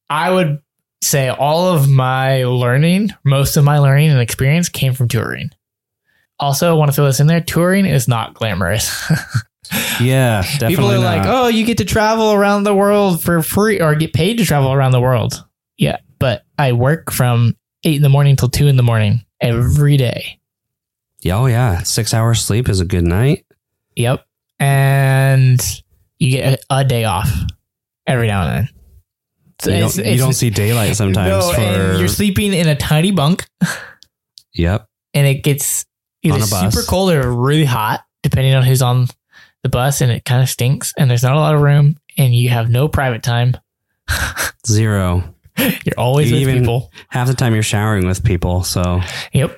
I 0.09 0.31
would 0.31 0.61
say 1.01 1.29
all 1.29 1.73
of 1.73 1.89
my 1.89 2.43
learning, 2.43 3.09
most 3.23 3.57
of 3.57 3.65
my 3.65 3.79
learning 3.79 4.09
and 4.09 4.21
experience 4.21 4.69
came 4.69 4.93
from 4.93 5.07
touring. 5.07 5.51
Also, 6.39 6.69
I 6.69 6.73
want 6.73 6.89
to 6.89 6.95
throw 6.95 7.05
this 7.05 7.19
in 7.19 7.27
there 7.27 7.41
touring 7.41 7.85
is 7.85 8.07
not 8.07 8.33
glamorous. 8.33 9.11
Yeah, 10.01 10.41
definitely. 10.41 10.67
People 10.75 10.91
are 10.91 10.95
not. 10.95 11.03
like, 11.03 11.23
oh, 11.25 11.47
you 11.47 11.65
get 11.65 11.77
to 11.77 11.85
travel 11.85 12.33
around 12.33 12.63
the 12.63 12.73
world 12.75 13.23
for 13.23 13.41
free 13.41 13.79
or 13.79 13.95
get 13.95 14.13
paid 14.13 14.37
to 14.37 14.45
travel 14.45 14.71
around 14.73 14.91
the 14.91 15.01
world. 15.01 15.45
Yeah, 15.77 15.97
but 16.19 16.43
I 16.57 16.73
work 16.73 17.11
from 17.11 17.55
eight 17.83 17.95
in 17.95 18.01
the 18.01 18.09
morning 18.09 18.35
till 18.35 18.49
two 18.49 18.67
in 18.67 18.75
the 18.75 18.83
morning 18.83 19.25
every 19.39 19.97
day. 19.97 20.39
Yeah, 21.21 21.37
oh, 21.37 21.45
yeah. 21.45 21.83
Six 21.83 22.13
hours 22.13 22.41
sleep 22.43 22.67
is 22.67 22.79
a 22.79 22.85
good 22.85 23.03
night. 23.03 23.45
Yep. 23.95 24.25
And 24.59 25.61
you 26.19 26.31
get 26.31 26.63
a, 26.69 26.77
a 26.77 26.83
day 26.85 27.03
off 27.05 27.29
every 28.07 28.27
now 28.27 28.43
and 28.47 28.51
then. 28.67 28.69
So 29.61 29.71
You 29.71 29.79
don't, 29.79 29.95
you 29.95 30.01
it's- 30.03 30.19
don't 30.19 30.33
see 30.33 30.49
daylight 30.49 30.95
sometimes. 30.95 31.29
No, 31.29 31.53
for, 31.53 31.97
you're 31.99 32.07
sleeping 32.07 32.53
in 32.53 32.67
a 32.67 32.75
tiny 32.75 33.11
bunk 33.11 33.45
yep. 34.53 34.87
and 35.13 35.27
it 35.27 35.43
gets 35.43 35.85
either 36.23 36.35
On 36.35 36.41
a 36.41 36.47
bus. 36.47 36.73
super 36.73 36.85
cold 36.87 37.11
or 37.11 37.31
really 37.31 37.65
hot, 37.65 38.03
depending 38.23 38.53
on 38.55 38.63
who's 38.63 38.81
on 38.81 39.07
the 39.63 39.69
bus, 39.69 40.01
and 40.01 40.11
it 40.11 40.25
kind 40.25 40.41
of 40.41 40.49
stinks, 40.49 40.93
and 40.97 41.09
there's 41.09 41.23
not 41.23 41.35
a 41.35 41.39
lot 41.39 41.55
of 41.55 41.61
room, 41.61 41.97
and 42.17 42.33
you 42.35 42.49
have 42.49 42.69
no 42.69 42.87
private 42.87 43.23
time. 43.23 43.55
Zero. 44.67 45.23
You're 45.57 45.97
always 45.97 46.31
with 46.31 46.41
Even- 46.41 46.59
people. 46.59 46.91
Half 47.09 47.27
the 47.27 47.33
time 47.33 47.53
you're 47.53 47.63
showering 47.63 48.07
with 48.07 48.23
people. 48.23 48.63
So 48.63 49.01
Yep. 49.33 49.57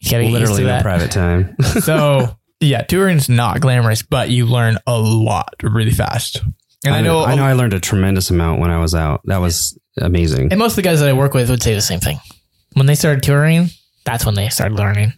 You 0.00 0.10
gotta 0.10 0.24
literally 0.24 0.64
no 0.64 0.80
private 0.82 1.10
time. 1.12 1.56
so 1.62 2.36
yeah, 2.60 2.82
touring's 2.82 3.28
not 3.28 3.60
glamorous, 3.60 4.02
but 4.02 4.30
you 4.30 4.46
learn 4.46 4.78
a 4.86 4.98
lot 4.98 5.54
really 5.62 5.90
fast. 5.92 6.40
And 6.84 6.94
I, 6.94 7.00
know, 7.00 7.24
I 7.24 7.36
know 7.36 7.44
I 7.44 7.52
learned 7.52 7.74
a 7.74 7.80
tremendous 7.80 8.30
amount 8.30 8.60
when 8.60 8.70
I 8.70 8.78
was 8.78 8.94
out. 8.94 9.20
That 9.26 9.38
was 9.38 9.78
amazing. 9.98 10.50
and 10.50 10.58
most 10.58 10.72
of 10.72 10.76
the 10.76 10.82
guys 10.82 10.98
that 10.98 11.08
I 11.08 11.12
work 11.12 11.34
with 11.34 11.48
would 11.50 11.62
say 11.62 11.74
the 11.74 11.80
same 11.80 12.00
thing. 12.00 12.18
When 12.74 12.86
they 12.86 12.96
started 12.96 13.22
touring, 13.22 13.68
that's 14.04 14.26
when 14.26 14.34
they 14.34 14.48
started 14.48 14.76
learning. 14.76 15.12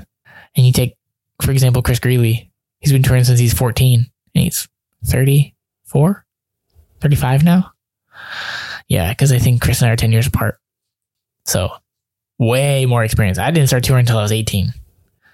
And 0.56 0.66
you 0.66 0.72
take, 0.72 0.96
for 1.40 1.50
example, 1.50 1.80
Chris 1.80 2.00
Greeley. 2.00 2.50
He's 2.80 2.92
been 2.92 3.02
touring 3.02 3.24
since 3.24 3.40
he's 3.40 3.54
14 3.54 4.06
and 4.34 4.44
he's 4.44 4.68
30. 5.04 5.54
34, 5.94 6.26
35 7.00 7.44
now. 7.44 7.72
Yeah, 8.88 9.10
because 9.10 9.32
I 9.32 9.38
think 9.38 9.62
Chris 9.62 9.80
and 9.80 9.88
I 9.88 9.92
are 9.92 9.96
10 9.96 10.12
years 10.12 10.26
apart. 10.26 10.58
So 11.44 11.70
way 12.38 12.84
more 12.86 13.04
experience. 13.04 13.38
I 13.38 13.50
didn't 13.50 13.68
start 13.68 13.84
touring 13.84 14.00
until 14.00 14.18
I 14.18 14.22
was 14.22 14.32
18. 14.32 14.72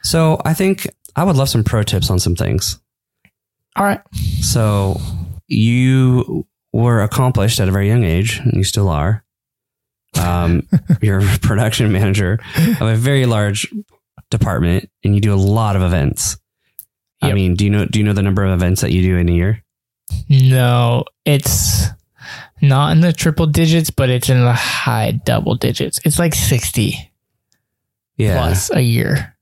So 0.03 0.41
I 0.45 0.55
think 0.55 0.87
I 1.17 1.25
would 1.25 1.37
love 1.37 1.49
some 1.49 1.65
pro 1.65 1.83
tips 1.83 2.11
on 2.11 2.19
some 2.19 2.37
things. 2.37 2.79
All 3.77 3.85
right. 3.85 4.01
So 4.43 5.01
you 5.49 6.47
were 6.73 7.03
accomplished 7.03 7.59
at 7.59 7.69
a 7.69 7.73
very 7.73 7.89
young 7.89 8.05
age, 8.05 8.39
and 8.39 8.55
you 8.55 8.65
still 8.65 8.89
are. 8.89 9.25
Um, 10.21 10.69
you're 11.03 11.21
a 11.21 11.39
production 11.39 11.91
manager 11.91 12.39
of 12.81 12.83
a 12.83 12.97
very 12.97 13.27
large 13.27 13.73
department, 14.31 14.91
and 15.03 15.15
you 15.15 15.21
do 15.21 15.33
a 15.33 15.37
lot 15.37 15.77
of 15.77 15.83
events. 15.83 16.37
I 17.23 17.33
mean, 17.33 17.55
do 17.55 17.65
you 17.65 17.71
know 17.71 17.85
do 17.85 17.99
you 17.99 18.05
know 18.05 18.13
the 18.15 18.23
number 18.23 18.45
of 18.45 18.53
events 18.53 18.81
that 18.81 18.93
you 18.93 19.03
do 19.03 19.17
in 19.19 19.29
a 19.29 19.33
year? 19.33 19.63
No, 20.29 21.05
it's 21.25 21.87
not 22.63 22.93
in 22.93 23.01
the 23.01 23.13
triple 23.13 23.47
digits, 23.47 23.91
but 23.91 24.09
it's 24.11 24.29
in 24.29 24.41
the 24.43 24.53
high 24.53 25.13
double 25.25 25.55
digits. 25.55 26.01
It's 26.05 26.19
like 26.19 26.35
60 26.35 27.13
Yeah, 28.17 28.37
plus 28.39 28.71
a 28.73 28.81
year. 28.81 29.37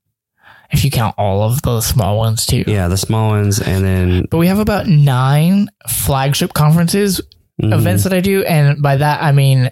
If 0.71 0.83
you 0.85 0.91
count 0.91 1.15
all 1.17 1.41
of 1.41 1.61
the 1.63 1.81
small 1.81 2.17
ones 2.17 2.45
too. 2.45 2.63
yeah, 2.67 2.87
the 2.87 2.97
small 2.97 3.29
ones, 3.29 3.59
and 3.59 3.83
then 3.83 4.27
But 4.29 4.37
we 4.37 4.47
have 4.47 4.59
about 4.59 4.87
nine 4.87 5.69
flagship 5.87 6.53
conferences 6.53 7.19
mhm, 7.61 7.73
events 7.73 8.03
that 8.03 8.13
I 8.13 8.19
do, 8.21 8.43
and 8.43 8.81
by 8.81 8.97
that 8.97 9.23
I 9.23 9.31
mean 9.31 9.71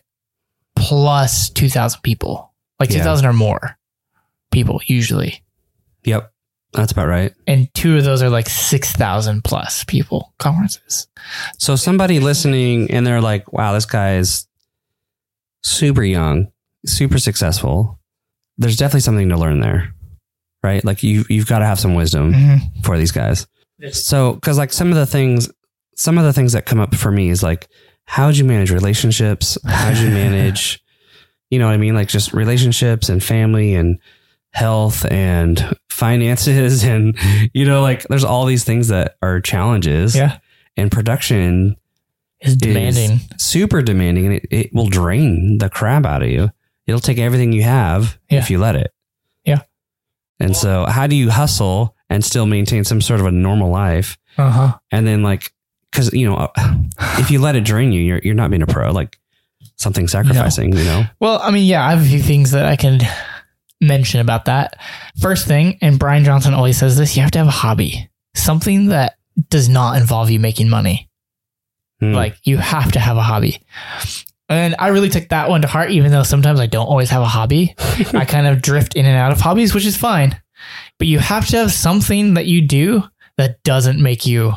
plus 0.75 1.49
two 1.49 1.69
thousand 1.69 2.01
people, 2.01 2.53
like 2.79 2.89
Yeah. 2.89 2.97
two 2.97 3.03
thousand 3.03 3.27
or 3.27 3.33
more 3.33 3.77
people 4.51 4.81
usually, 4.87 5.43
Yep, 6.03 6.31
that's 6.81 6.91
about 6.91 7.07
right. 7.07 7.33
and 7.47 7.73
two 7.73 7.97
of 7.97 8.03
those 8.03 8.21
are 8.21 8.29
like 8.29 8.47
six 8.49 8.91
thousand 8.93 9.43
plus 9.43 9.83
people 9.83 10.33
conferences. 10.39 11.07
So 11.57 11.75
somebody 11.75 12.19
listening 12.19 12.89
and 12.91 13.05
they're 13.05 13.21
like, 13.21 13.51
wow, 13.51 13.73
this 13.73 13.85
guy 13.85 14.15
is 14.17 14.47
super 15.63 16.03
young, 16.03 16.47
super 16.85 17.17
successful. 17.17 17.99
There's 18.57 18.77
definitely 18.77 19.01
something 19.01 19.29
to 19.29 19.37
learn 19.37 19.59
there. 19.59 19.93
Right? 20.63 20.83
Like 20.83 21.03
you 21.03 21.23
you've 21.29 21.47
got 21.47 21.59
to 21.59 21.65
have 21.65 21.79
some 21.79 21.95
wisdom 21.95 22.33
Mm-hmm. 22.33 22.81
for 22.81 22.97
these 22.97 23.11
guys. 23.11 23.47
So 23.91 24.35
cuz 24.41 24.57
like 24.57 24.73
some 24.73 24.89
of 24.89 24.95
the 24.95 25.05
things 25.05 25.49
some 25.95 26.17
of 26.17 26.23
the 26.23 26.33
things 26.33 26.53
that 26.53 26.65
come 26.65 26.79
up 26.79 26.95
for 26.95 27.11
me 27.11 27.29
is 27.29 27.43
like 27.43 27.67
how'd 28.05 28.37
you 28.37 28.43
manage 28.45 28.71
relationships? 28.71 29.57
How'd 29.65 29.97
you 29.97 30.09
manage 30.09 30.79
you 31.49 31.59
know 31.59 31.67
what 31.67 31.73
I 31.73 31.77
mean? 31.77 31.93
Like 31.95 32.07
just 32.07 32.33
relationships 32.33 33.07
and 33.09 33.23
family 33.23 33.75
and 33.75 33.99
health 34.51 35.05
and 35.11 35.73
finances 35.97 36.83
and 36.93 37.17
you 37.53 37.65
know 37.65 37.81
like 37.81 38.03
there's 38.03 38.23
all 38.23 38.45
these 38.45 38.63
things 38.63 38.89
that 38.89 39.17
are 39.21 39.41
challenges 39.41 40.15
Yeah, 40.15 40.38
and 40.77 40.91
production 40.91 41.75
is 42.39 42.55
demanding. 42.55 43.19
super 43.38 43.81
demanding 43.81 44.25
and 44.27 44.36
it, 44.36 44.45
it 44.51 44.73
will 44.73 44.89
drain 44.89 45.57
the 45.57 45.69
crap 45.71 46.05
out 46.05 46.21
of 46.21 46.29
you. 46.29 46.51
It'll 46.86 47.01
take 47.01 47.17
everything 47.17 47.51
you 47.51 47.63
have 47.63 48.19
Yeah. 48.29 48.38
if 48.39 48.51
you 48.51 48.60
let 48.60 48.75
it. 48.75 48.93
Yeah. 49.43 49.62
And 50.39 50.55
so 50.55 50.86
how 50.86 51.07
do 51.07 51.15
you 51.15 51.31
hustle 51.31 51.95
and 52.12 52.23
still 52.23 52.45
maintain 52.45 52.83
some 52.83 53.01
sort 53.01 53.19
of 53.19 53.25
a 53.25 53.31
normal 53.31 53.71
life? 53.71 54.19
Uh 54.38 54.51
huh. 54.51 54.77
And 54.91 55.07
then 55.07 55.23
like, 55.23 55.51
cause 55.91 56.13
you 56.13 56.29
know, 56.29 56.51
if 57.17 57.31
you 57.31 57.39
let 57.41 57.55
it 57.55 57.63
drain 57.65 57.91
you, 57.91 58.01
you're, 58.01 58.21
you're 58.23 58.36
not 58.36 58.51
being 58.51 58.62
a 58.62 58.67
pro, 58.67 58.91
like 58.91 59.17
something 59.77 60.07
sacrificing, 60.07 60.77
you 60.77 60.83
know? 60.83 61.05
Well, 61.19 61.39
I 61.41 61.49
mean, 61.49 61.65
yeah, 61.65 61.83
I 61.86 61.89
have 61.95 62.05
a 62.05 62.07
few 62.07 62.21
things 62.21 62.51
that 62.51 62.65
I 62.67 62.75
can 62.75 62.99
mention 63.81 64.19
about 64.19 64.45
that. 64.45 64.79
First 65.19 65.47
thing, 65.47 65.77
and 65.81 65.99
Brian 65.99 66.23
Johnson 66.23 66.53
always 66.53 66.77
says 66.77 66.97
this: 66.97 67.15
you 67.15 67.21
have 67.21 67.31
to 67.31 67.39
have 67.39 67.47
a 67.47 67.51
hobby, 67.51 68.09
something 68.35 68.87
that 68.87 69.17
does 69.49 69.69
not 69.69 69.99
involve 69.99 70.29
you 70.29 70.39
making 70.39 70.69
money. 70.69 71.09
Hmm. 71.99 72.13
Like 72.13 72.37
you 72.43 72.57
have 72.57 72.91
to 72.93 72.99
have 72.99 73.17
a 73.17 73.21
hobby. 73.21 73.61
And 74.49 74.75
I 74.79 74.89
really 74.89 75.09
took 75.09 75.29
that 75.29 75.49
one 75.49 75.61
to 75.61 75.67
heart, 75.67 75.91
even 75.91 76.11
though 76.11 76.23
sometimes 76.23 76.59
I 76.59 76.67
don't 76.67 76.87
always 76.87 77.09
have 77.09 77.21
a 77.21 77.27
hobby. 77.27 77.75
I 78.13 78.23
kind 78.25 78.47
of 78.47 78.61
drift 78.61 78.95
in 78.95 79.05
and 79.05 79.17
out 79.17 79.31
of 79.31 79.41
hobbies, 79.41 79.73
which 79.73 79.85
is 79.85 79.97
fine. 79.97 80.39
But 80.99 81.07
you 81.07 81.19
have 81.19 81.47
to 81.47 81.57
have 81.57 81.71
something 81.71 82.35
that 82.35 82.45
you 82.45 82.61
do 82.61 83.03
that 83.37 83.61
doesn't 83.63 84.01
make 84.01 84.25
you 84.25 84.53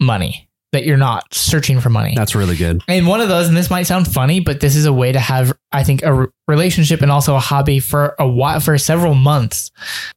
money, 0.00 0.47
that 0.72 0.84
you're 0.84 0.96
not 0.98 1.32
searching 1.32 1.80
for 1.80 1.88
money. 1.88 2.12
that's 2.14 2.34
really 2.34 2.56
good. 2.56 2.82
And 2.88 3.06
one 3.06 3.20
of 3.22 3.28
those, 3.28 3.48
and 3.48 3.56
this 3.56 3.70
might 3.70 3.84
sound 3.84 4.06
funny, 4.06 4.40
but 4.40 4.60
this 4.60 4.76
is 4.76 4.84
a 4.84 4.92
way 4.92 5.10
to 5.12 5.18
have, 5.18 5.56
I 5.72 5.82
think, 5.82 6.02
a 6.02 6.12
re- 6.12 6.26
relationship 6.46 7.00
and 7.00 7.10
also 7.10 7.34
a 7.34 7.40
hobby 7.40 7.80
for 7.80 8.14
a 8.18 8.28
while, 8.28 8.60
for 8.60 8.76
several 8.76 9.14
months. 9.14 9.70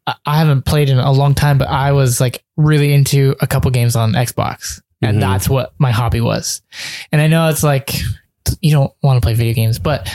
I- 0.08 0.16
haven't 0.26 0.66
played 0.66 0.90
in 0.90 0.98
a 1.00 1.12
long 1.12 1.36
time, 1.36 1.58
but 1.58 1.70
I 1.70 1.94
was 1.94 2.20
like 2.20 2.44
really 2.58 2.92
into 2.94 3.36
a 3.40 3.48
couple 3.48 3.72
games 3.72 3.96
on 3.96 4.12
Xbox. 4.14 4.82
And 5.02 5.18
Mhm. 5.18 5.22
that's 5.22 5.48
what 5.50 5.74
my 5.80 5.92
hobby 5.92 6.20
was. 6.22 6.62
And 7.14 7.22
I 7.22 7.28
know 7.28 7.48
it's 7.48 7.64
like, 7.64 7.90
you 8.60 8.72
don't 8.72 8.92
want 9.02 9.18
to 9.18 9.26
play 9.26 9.34
video 9.34 9.54
games, 9.54 9.80
but 9.80 10.08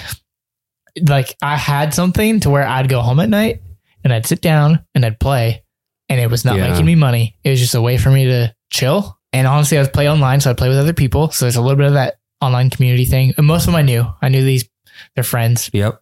like 1.08 1.34
I 1.42 1.56
had 1.56 1.92
something 1.94 2.40
to 2.40 2.50
where 2.50 2.66
I'd 2.66 2.88
go 2.88 3.00
home 3.00 3.20
at 3.20 3.28
night 3.28 3.62
and 4.04 4.12
I'd 4.12 4.26
sit 4.26 4.40
down 4.40 4.84
and 4.94 5.04
I'd 5.04 5.18
play 5.20 5.62
and 6.08 6.20
it 6.20 6.30
was 6.30 6.44
not 6.44 6.56
Yeah. 6.56 6.68
making 6.70 6.86
me 6.86 6.94
money. 6.94 7.36
It 7.44 7.50
was 7.50 7.60
just 7.60 7.74
a 7.74 7.80
way 7.82 7.98
for 7.98 8.10
me 8.10 8.26
to 8.26 8.54
chill. 8.70 9.15
And 9.32 9.46
honestly, 9.46 9.78
I 9.78 9.82
would 9.82 9.92
play 9.92 10.08
online, 10.08 10.40
so 10.40 10.50
I'd 10.50 10.58
play 10.58 10.68
with 10.68 10.78
other 10.78 10.92
people. 10.92 11.30
So 11.30 11.44
there's 11.44 11.56
a 11.56 11.60
little 11.60 11.76
bit 11.76 11.86
of 11.86 11.94
that 11.94 12.18
online 12.40 12.70
community 12.70 13.04
thing. 13.04 13.34
And 13.36 13.46
most 13.46 13.62
of 13.62 13.66
them 13.66 13.76
I 13.76 13.82
knew. 13.82 14.06
I 14.22 14.28
knew 14.28 14.42
these 14.42 14.68
they're 15.14 15.24
friends. 15.24 15.70
Yep. 15.72 16.00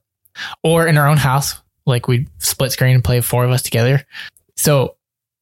Or 0.62 0.86
in 0.86 0.98
our 0.98 1.08
own 1.08 1.16
house, 1.16 1.60
like 1.86 2.08
we'd 2.08 2.28
split 2.38 2.72
screen 2.72 2.94
and 2.94 3.04
play 3.04 3.20
four 3.20 3.44
of 3.44 3.50
us 3.50 3.62
together. 3.62 4.04
So 4.56 4.96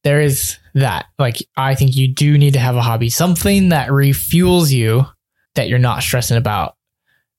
there 0.04 0.20
is 0.20 0.58
that. 0.74 1.06
Like 1.18 1.36
I 1.56 1.74
think 1.74 1.96
you 1.96 2.08
do 2.08 2.38
need 2.38 2.54
to 2.54 2.58
have 2.58 2.76
a 2.76 2.82
hobby, 2.82 3.10
something 3.10 3.70
that 3.70 3.88
refuels 3.88 4.70
you 4.70 5.06
that 5.54 5.68
you're 5.68 5.78
not 5.78 6.02
stressing 6.02 6.36
about. 6.36 6.76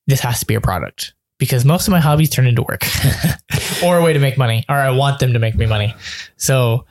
This 0.08 0.19
has 0.21 0.39
to 0.41 0.45
be 0.45 0.56
a 0.56 0.62
product. 0.62 1.13
Because 1.39 1.65
most 1.65 1.88
of 1.88 1.91
my 1.91 1.99
hobbies 1.99 2.29
turn 2.29 2.47
into 2.47 2.62
work 2.62 2.86
or 3.84 3.97
a 3.97 4.03
way 4.03 4.13
to 4.13 4.19
make 4.19 4.38
money, 4.38 4.63
or 4.69 4.75
I 4.75 4.91
want 4.91 5.19
them 5.19 5.34
to 5.34 5.39
make 5.39 5.56
me 5.56 5.65
money. 5.65 5.93
So 6.38 6.86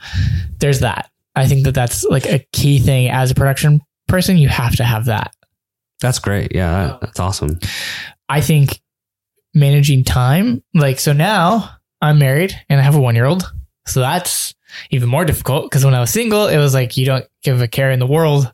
there's 0.59 0.81
that. 0.81 1.09
I 1.35 1.47
think 1.47 1.65
that 1.65 1.73
that's 1.73 2.03
like 2.03 2.25
a 2.25 2.45
key 2.51 2.79
thing 2.79 3.09
as 3.09 3.31
a 3.31 3.35
production 3.35 3.81
person. 4.07 4.37
You 4.37 4.49
have 4.49 4.75
to 4.77 4.83
have 4.83 5.05
that. 5.05 5.35
That's 6.01 6.19
great. 6.19 6.53
Yeah. 6.53 6.93
Um, 6.93 6.97
that's 7.01 7.19
awesome. 7.19 7.59
I 8.29 8.41
think 8.41 8.81
managing 9.53 10.03
time, 10.03 10.63
like, 10.73 10.99
so 10.99 11.13
now 11.13 11.69
I'm 12.01 12.19
married 12.19 12.53
and 12.69 12.79
I 12.79 12.83
have 12.83 12.95
a 12.95 13.01
one 13.01 13.15
year 13.15 13.25
old. 13.25 13.51
So 13.85 13.99
that's 13.99 14.53
even 14.91 15.09
more 15.09 15.25
difficult 15.25 15.69
because 15.69 15.85
when 15.85 15.93
I 15.93 15.99
was 15.99 16.11
single, 16.11 16.47
it 16.47 16.57
was 16.57 16.73
like 16.73 16.97
you 16.97 17.05
don't 17.05 17.25
give 17.41 17.61
a 17.61 17.67
care 17.67 17.91
in 17.91 17.99
the 17.99 18.07
world 18.07 18.51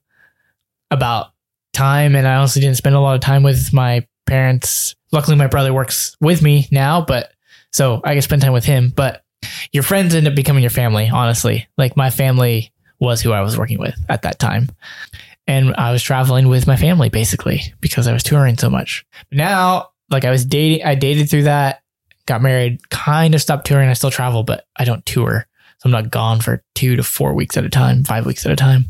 about 0.92 1.28
time. 1.74 2.16
And 2.16 2.28
I 2.28 2.36
also 2.36 2.60
didn't 2.60 2.78
spend 2.78 2.96
a 2.96 3.00
lot 3.00 3.16
of 3.16 3.22
time 3.22 3.44
with 3.44 3.74
my 3.74 4.06
parents. 4.26 4.96
Luckily, 5.12 5.38
my 5.38 5.48
brother 5.48 5.74
works 5.74 6.16
with 6.22 6.42
me 6.42 6.68
now, 6.72 7.02
but 7.02 7.32
so 7.72 8.02
I 8.04 8.14
can 8.14 8.22
spend 8.22 8.42
time 8.42 8.54
with 8.54 8.66
him. 8.66 8.92
But 8.96 9.24
your 9.72 9.84
friends 9.84 10.16
end 10.16 10.28
up 10.28 10.36
becoming 10.36 10.64
your 10.64 10.70
family, 10.70 11.10
honestly. 11.10 11.68
Like, 11.78 11.96
my 11.98 12.10
family 12.10 12.72
was 13.00 13.22
who 13.22 13.32
I 13.32 13.42
was 13.42 13.58
working 13.58 13.80
with 13.80 13.96
at 14.10 14.24
that 14.24 14.40
time. 14.40 14.70
And 15.48 15.74
I 15.76 15.92
was 15.92 16.04
traveling 16.04 16.48
with 16.48 16.68
my 16.68 16.76
family 16.76 17.10
basically 17.10 17.62
because 17.82 18.08
I 18.08 18.14
was 18.14 18.24
touring 18.24 18.58
so 18.58 18.70
much. 18.70 19.06
But 19.30 19.38
Now, 19.38 19.90
like 20.10 20.26
I 20.26 20.32
was 20.32 20.46
dating, 20.46 20.86
I 20.86 20.96
dated 20.96 21.30
through 21.30 21.44
that, 21.44 21.82
got 22.26 22.42
married, 22.42 22.88
kind 22.90 23.34
of 23.34 23.42
stopped 23.42 23.66
touring. 23.66 23.90
I 23.90 23.94
still 23.94 24.12
travel, 24.12 24.44
but 24.44 24.68
I 24.76 24.86
don't 24.86 25.06
tour. 25.06 25.48
So 25.80 25.88
I'm 25.88 25.92
not 25.92 26.12
gone 26.12 26.42
for 26.42 26.64
two 26.76 26.98
to 26.98 27.04
four 27.04 27.34
weeks 27.34 27.58
at 27.58 27.66
a 27.66 27.70
time, 27.70 28.04
five 28.04 28.26
weeks 28.26 28.46
at 28.46 28.52
a 28.52 28.56
time 28.56 28.86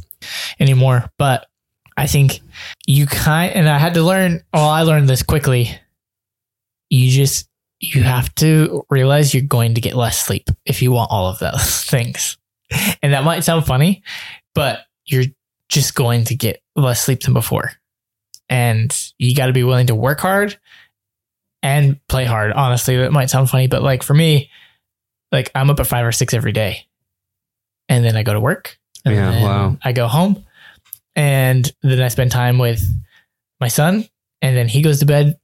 anymore. 0.60 1.10
But 1.18 1.46
I 1.96 2.08
think 2.08 2.40
you 2.88 3.06
kind, 3.06 3.54
and 3.54 3.70
I 3.70 3.78
had 3.78 3.94
to 3.94 4.04
learn, 4.04 4.42
well, 4.54 4.68
I 4.68 4.82
learned 4.82 5.08
this 5.08 5.24
quickly. 5.24 5.70
You 6.90 7.12
just, 7.12 7.49
you 7.80 8.04
have 8.04 8.34
to 8.36 8.86
realize 8.90 9.34
you're 9.34 9.44
going 9.44 9.76
to 9.76 9.82
get 9.82 9.96
less 9.96 10.20
sleep 10.20 10.50
if 10.66 10.82
you 10.82 10.92
want 10.92 11.12
all 11.12 11.28
of 11.28 11.40
those 11.40 11.82
things. 11.86 12.38
And 13.02 13.14
that 13.14 13.24
might 13.24 13.44
sound 13.44 13.66
funny, 13.66 14.04
but 14.54 14.82
you're 15.06 15.26
just 15.70 15.96
going 15.96 16.26
to 16.26 16.36
get 16.36 16.62
less 16.76 17.02
sleep 17.02 17.22
than 17.22 17.34
before. 17.34 17.72
And 18.50 18.96
you 19.18 19.36
got 19.36 19.48
to 19.48 19.54
be 19.54 19.64
willing 19.64 19.88
to 19.88 19.96
work 19.96 20.20
hard 20.20 20.58
and 21.62 22.00
play 22.08 22.26
hard. 22.26 22.52
Honestly, 22.52 22.98
that 22.98 23.12
might 23.12 23.30
sound 23.30 23.50
funny, 23.50 23.68
but 23.68 23.82
like 23.84 24.04
for 24.04 24.14
me, 24.14 24.50
like 25.32 25.52
I'm 25.56 25.70
up 25.70 25.80
at 25.80 25.88
five 25.88 26.06
or 26.06 26.12
six 26.12 26.34
every 26.34 26.52
day. 26.52 26.88
And 27.88 28.04
then 28.04 28.16
I 28.16 28.24
go 28.24 28.34
to 28.34 28.40
work. 28.40 28.78
And 29.06 29.16
Yeah, 29.16 29.32
then 29.32 29.44
wow. 29.44 29.78
I 29.84 29.94
go 29.94 30.08
home. 30.08 30.46
And 31.16 31.72
then 31.82 32.02
I 32.02 32.08
spend 32.10 32.32
time 32.32 32.60
with 32.60 32.84
my 33.60 33.68
son. 33.68 34.08
And 34.42 34.56
then 34.56 34.68
he 34.68 34.82
goes 34.82 35.00
to 35.00 35.06
bed 35.06 35.40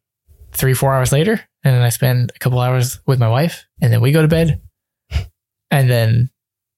three, 0.52 0.74
four 0.74 0.94
hours 0.94 1.12
later. 1.12 1.42
And 1.66 1.76
then 1.76 1.82
I 1.82 1.90
spend 1.90 2.32
a 2.36 2.40
couple 2.40 2.60
hours 2.60 3.00
with 3.06 3.20
my 3.20 3.28
wife. 3.28 3.66
And 3.82 3.92
then 3.92 4.00
we 4.00 4.12
go 4.14 4.22
to 4.22 4.28
bed. 4.30 4.62
And 5.72 5.90
then 5.90 6.30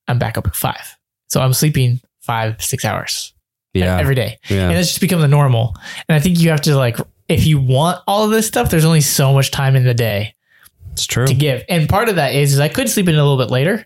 I'm 0.07 0.17
back 0.17 0.37
up 0.37 0.47
at 0.47 0.55
five. 0.55 0.95
So 1.29 1.41
I'm 1.41 1.53
sleeping 1.53 1.99
five, 2.21 2.61
six 2.63 2.83
hours 2.85 3.33
Yeah. 3.73 3.97
every 3.99 4.15
day 4.15 4.37
yeah. 4.49 4.69
and 4.69 4.77
it's 4.77 4.87
just 4.89 5.01
become 5.01 5.21
the 5.21 5.27
normal. 5.27 5.75
And 6.09 6.15
I 6.15 6.19
think 6.19 6.39
you 6.39 6.49
have 6.49 6.61
to 6.61 6.75
like, 6.75 6.97
if 7.27 7.45
you 7.45 7.59
want 7.59 8.01
all 8.07 8.23
of 8.23 8.31
this 8.31 8.47
stuff, 8.47 8.69
there's 8.69 8.85
only 8.85 9.01
so 9.01 9.33
much 9.33 9.51
time 9.51 9.75
in 9.75 9.83
the 9.83 9.93
day 9.93 10.33
It's 10.93 11.05
true. 11.05 11.27
to 11.27 11.33
give. 11.33 11.63
And 11.69 11.87
part 11.89 12.07
of 12.09 12.15
that 12.15 12.33
is, 12.33 12.53
is 12.53 12.59
I 12.59 12.69
could 12.69 12.89
sleep 12.89 13.07
in 13.09 13.15
a 13.15 13.21
little 13.23 13.37
bit 13.37 13.51
later, 13.51 13.85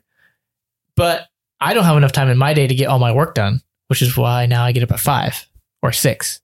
but 0.96 1.28
I 1.60 1.74
don't 1.74 1.84
have 1.84 1.98
enough 1.98 2.12
time 2.12 2.30
in 2.30 2.38
my 2.38 2.54
day 2.54 2.68
to 2.68 2.76
get 2.76 2.88
all 2.88 3.00
my 3.00 3.12
work 3.12 3.34
done, 3.36 3.62
which 3.88 4.02
is 4.02 4.16
why 4.16 4.46
now 4.46 4.64
I 4.64 4.72
get 4.72 4.84
up 4.84 4.92
at 4.92 5.00
five 5.00 5.48
or 5.82 5.92
six. 5.92 6.42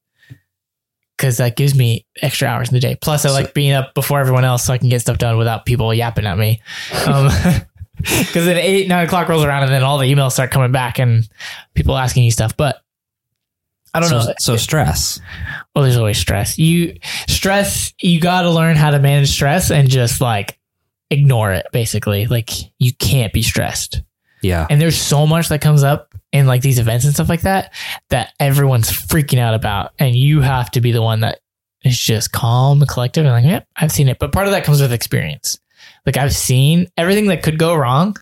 Cause 1.17 1.37
that 1.37 1.55
gives 1.55 1.73
me 1.73 2.05
extra 2.21 2.47
hours 2.47 2.69
in 2.69 2.75
the 2.75 2.79
day. 2.79 2.95
Plus 2.95 3.25
I 3.25 3.31
like 3.31 3.55
being 3.55 3.73
up 3.73 3.95
before 3.95 4.19
everyone 4.19 4.45
else 4.45 4.65
so 4.65 4.73
I 4.73 4.77
can 4.77 4.89
get 4.89 5.01
stuff 5.01 5.17
done 5.17 5.37
without 5.37 5.65
people 5.65 5.91
yapping 5.91 6.27
at 6.27 6.37
me. 6.37 6.61
Um, 7.07 7.29
cause 8.05 8.45
then 8.45 8.57
eight, 8.57 8.87
nine 8.87 9.05
o'clock 9.07 9.27
rolls 9.27 9.43
around 9.43 9.63
and 9.63 9.71
then 9.71 9.81
all 9.81 9.97
the 9.97 10.05
emails 10.05 10.33
start 10.33 10.51
coming 10.51 10.71
back 10.71 10.99
and 10.99 11.27
people 11.73 11.97
asking 11.97 12.23
you 12.23 12.31
stuff. 12.31 12.55
But 12.55 12.81
I 13.93 13.99
don't 13.99 14.09
so, 14.09 14.19
know. 14.19 14.33
So 14.39 14.57
stress. 14.57 15.19
Well, 15.73 15.83
there's 15.83 15.97
always 15.97 16.19
stress. 16.19 16.59
You 16.59 16.97
stress, 17.27 17.93
you 17.99 18.19
got 18.19 18.43
to 18.43 18.51
learn 18.51 18.75
how 18.75 18.91
to 18.91 18.99
manage 18.99 19.31
stress 19.31 19.71
and 19.71 19.89
just 19.89 20.21
like 20.21 20.59
ignore 21.09 21.51
it 21.51 21.65
basically. 21.71 22.27
Like 22.27 22.51
you 22.77 22.93
can't 22.93 23.33
be 23.33 23.41
stressed. 23.41 24.01
Yeah. 24.41 24.67
And 24.69 24.79
there's 24.79 24.99
so 24.99 25.25
much 25.25 25.49
that 25.49 25.61
comes 25.61 25.83
up 25.83 26.13
in 26.31 26.45
like 26.45 26.61
these 26.61 26.79
events 26.79 27.05
and 27.05 27.13
stuff 27.13 27.29
like 27.29 27.41
that 27.41 27.73
that 28.09 28.33
everyone's 28.39 28.91
freaking 28.91 29.39
out 29.39 29.53
about. 29.53 29.93
And 29.99 30.15
you 30.15 30.41
have 30.41 30.71
to 30.71 30.81
be 30.81 30.91
the 30.91 31.01
one 31.01 31.21
that 31.21 31.39
is 31.83 31.97
just 31.97 32.31
calm 32.31 32.81
and 32.81 32.89
collective 32.89 33.25
and 33.25 33.33
like, 33.33 33.45
yep, 33.45 33.67
I've 33.75 33.91
seen 33.91 34.09
it. 34.09 34.19
But 34.19 34.31
part 34.31 34.47
of 34.47 34.51
that 34.51 34.63
comes 34.63 34.81
with 34.81 34.93
experience. 34.93 35.59
Like 36.05 36.17
I've 36.17 36.35
seen 36.35 36.87
everything 36.97 37.27
that 37.27 37.43
could 37.43 37.57
go 37.57 37.75
wrong 37.75 38.15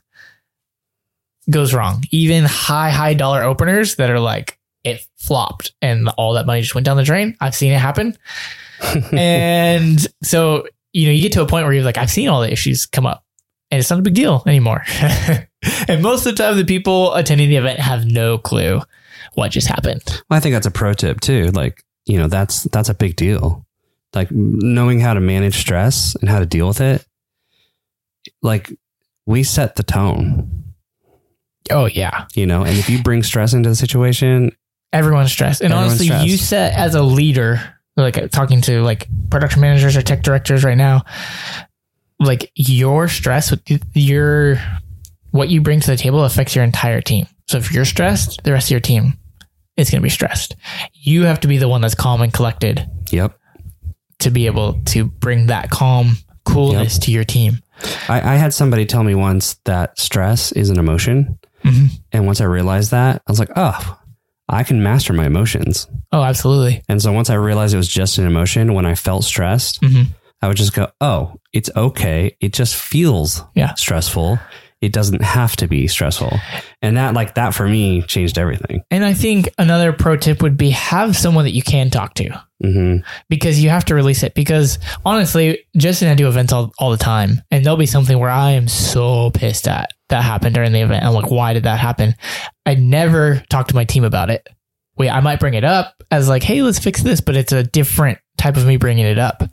goes 1.50 1.74
wrong. 1.74 2.04
Even 2.12 2.44
high, 2.44 2.90
high 2.90 3.14
dollar 3.14 3.44
openers 3.44 3.96
that 3.96 4.10
are 4.10 4.20
like, 4.20 4.60
it 4.84 5.06
flopped 5.18 5.74
and 5.82 6.10
all 6.10 6.34
that 6.34 6.46
money 6.46 6.62
just 6.62 6.76
went 6.76 6.86
down 6.86 6.98
the 6.98 7.04
drain. 7.04 7.36
I've 7.42 7.56
seen 7.56 7.72
it 7.72 7.80
happen. 7.80 8.18
and 9.12 10.06
so, 10.24 10.68
you 10.94 11.08
know, 11.08 11.12
you 11.12 11.22
get 11.22 11.34
to 11.34 11.42
a 11.42 11.48
point 11.48 11.66
where 11.66 11.74
you're 11.74 11.84
like, 11.84 11.98
I've 11.98 12.12
seen 12.12 12.30
all 12.30 12.42
the 12.42 12.52
issues 12.52 12.86
come 12.86 13.06
up 13.06 13.24
and 13.72 13.80
it's 13.80 13.90
not 13.90 14.00
a 14.00 14.04
big 14.04 14.14
deal 14.14 14.44
anymore. 14.46 14.84
and 15.88 16.02
most 16.02 16.26
of 16.26 16.36
the 16.36 16.44
time, 16.44 16.58
the 16.58 16.66
people 16.66 17.14
attending 17.14 17.50
the 17.50 17.56
event 17.58 17.80
have 17.80 18.06
no 18.06 18.38
clue 18.38 18.82
what 19.34 19.52
just 19.52 19.68
happened. 19.68 20.02
Well, 20.30 20.38
I 20.38 20.40
think 20.40 20.54
that's 20.54 20.68
a 20.68 20.72
pro 20.72 20.94
tip 20.94 21.20
too. 21.22 21.52
Like, 21.52 21.84
you 22.06 22.18
know, 22.18 22.28
that's 22.28 22.64
that's 22.64 22.90
a 22.90 22.94
big 22.94 23.16
deal. 23.16 23.66
Like 24.14 24.30
knowing 24.32 25.00
how 25.00 25.14
to 25.14 25.20
manage 25.20 25.58
stress 25.58 26.16
and 26.16 26.30
how 26.30 26.40
to 26.40 26.46
deal 26.46 26.68
with 26.68 26.80
it. 26.82 27.06
Like 28.42 28.72
we 29.26 29.44
set 29.44 29.76
the 29.76 29.84
tone, 29.84 30.64
Oh, 31.72 31.86
yeah. 31.86 32.26
you 32.36 32.46
know, 32.46 32.64
and 32.64 32.78
if 32.78 32.90
you 32.90 33.02
bring 33.02 33.24
stress 33.24 33.54
into 33.54 33.70
the 33.70 33.76
situation, 33.76 34.52
Everyone's 34.94 35.32
stressed. 35.32 35.62
And 35.62 35.74
Everyone's 35.74 35.94
honestly, 35.94 36.06
stressed. 36.08 36.28
you 36.28 36.38
set 36.38 36.74
as 36.74 36.96
a 36.96 37.02
leader, 37.02 37.60
like 37.98 38.30
talking 38.32 38.62
to 38.62 38.82
like 38.82 39.08
production 39.30 39.62
managers 39.62 39.98
or 39.98 40.02
tech 40.02 40.22
directors 40.24 40.64
right 40.64 40.78
now, 40.78 41.04
like 42.20 42.52
your 42.56 43.08
stress, 43.10 43.54
your 43.94 44.58
what 45.36 45.50
you 45.50 45.60
bring 45.62 45.82
to 45.82 45.88
the 45.92 45.98
table 45.98 46.24
affects 46.24 46.56
your 46.56 46.64
entire 46.64 47.02
team. 47.02 47.28
So 47.48 47.58
if 47.58 47.72
you're 47.74 47.86
stressed, 47.86 48.42
the 48.44 48.54
rest 48.54 48.68
of 48.68 48.72
your 48.72 48.80
team 48.80 49.18
is 49.78 49.90
going 49.90 50.02
to 50.02 50.04
be 50.04 50.10
stressed. 50.10 50.56
You 50.94 51.24
have 51.24 51.42
to 51.42 51.48
be 51.50 51.58
the 51.58 51.68
one 51.68 51.82
that's 51.82 51.94
calm 51.96 52.22
and 52.22 52.32
collected 52.34 52.90
yep. 53.12 53.38
to 54.20 54.32
be 54.32 54.46
able 54.46 54.82
to 54.86 55.06
bring 55.06 55.48
that 55.48 55.70
calm 55.70 56.18
coolness 56.46 56.98
to 57.00 57.12
your 57.12 57.26
team. 57.26 57.62
I, 58.08 58.22
I 58.22 58.36
had 58.36 58.54
somebody 58.54 58.86
tell 58.86 59.04
me 59.04 59.14
once 59.14 59.56
that 59.66 60.00
stress 60.00 60.54
is 60.54 60.70
an 60.70 60.80
emotion. 60.80 61.38
Mhm. 61.64 61.90
And 62.14 62.26
once 62.26 62.40
I 62.40 62.46
realized 62.46 62.92
that, 62.92 63.22
I 63.28 63.32
was 63.32 63.40
like, 63.40 63.52
oh, 63.58 64.00
I 64.48 64.64
can 64.64 64.82
master 64.82 65.12
my 65.12 65.26
emotions. 65.26 65.88
Oh, 66.14 66.24
absolutely. 66.24 66.82
And 66.88 67.02
so 67.02 67.12
once 67.12 67.30
I 67.30 67.36
realized 67.36 67.74
it 67.74 67.78
was 67.78 67.90
just 67.90 68.18
an 68.20 68.26
emotion, 68.28 68.74
when 68.74 68.86
I 68.86 68.96
felt 68.96 69.26
stressed, 69.26 69.82
Mhm. 69.82 70.08
I 70.42 70.48
would 70.48 70.58
just 70.58 70.74
go, 70.74 70.88
oh, 71.02 71.34
it's 71.52 71.70
okay. 71.76 72.38
It 72.40 72.54
just 72.54 72.76
feels 72.76 73.44
Yeah. 73.56 73.74
stressful. 73.74 74.40
It 74.86 74.94
doesn't 74.94 75.24
have 75.24 75.56
to 75.58 75.68
be 75.68 75.88
stressful. 75.88 76.38
And 76.82 76.98
that, 76.98 77.16
like, 77.16 77.36
that 77.36 77.56
for 77.56 77.68
me 77.68 78.04
changed 78.04 78.38
everything. 78.38 78.84
And 78.92 79.04
I 79.04 79.14
think 79.14 79.50
another 79.58 79.92
pro 79.92 80.16
tip 80.16 80.44
would 80.44 80.58
be 80.58 80.70
have 80.70 81.18
someone 81.18 81.46
that 81.46 81.54
you 81.56 81.64
can 81.64 81.90
talk 81.90 82.14
to. 82.16 82.44
hmm 82.62 82.98
because 83.28 83.62
you 83.62 83.70
have 83.70 83.86
to 83.86 83.96
release 83.96 84.22
it. 84.22 84.36
Because 84.36 84.78
honestly, 85.04 85.66
Justin 85.76 86.08
and 86.10 86.14
I 86.14 86.16
do 86.16 86.28
events 86.28 86.54
all, 86.54 86.72
all 86.78 86.92
the 86.92 86.98
time, 86.98 87.42
and 87.50 87.66
there'll 87.66 87.78
be 87.78 87.86
something 87.88 88.20
where 88.20 88.30
I 88.30 88.52
am 88.52 88.68
so 88.68 89.32
pissed 89.32 89.68
at 89.68 89.90
that 90.10 90.24
happened 90.24 90.54
during 90.54 90.72
the 90.72 90.82
event. 90.82 91.04
I'm 91.04 91.14
like, 91.14 91.32
why 91.32 91.54
did 91.54 91.64
that 91.64 91.80
happen? 91.80 92.14
I 92.66 92.76
never 92.76 93.44
talk 93.50 93.68
to 93.70 93.76
my 93.76 93.86
team 93.86 94.04
about 94.04 94.30
it. 94.30 94.48
Wait, 94.98 95.10
I 95.10 95.20
might 95.20 95.40
bring 95.40 95.56
it 95.56 95.64
up 95.64 96.04
as 96.12 96.30
like, 96.30 96.44
hey, 96.44 96.62
let's 96.62 96.80
fix 96.80 97.02
this, 97.02 97.20
but 97.20 97.36
it's 97.36 97.52
a 97.52 97.64
different 97.64 98.20
type 98.38 98.56
of 98.56 98.66
me 98.66 98.78
bringing 98.78 99.06
it 99.06 99.18
up. 99.18 99.44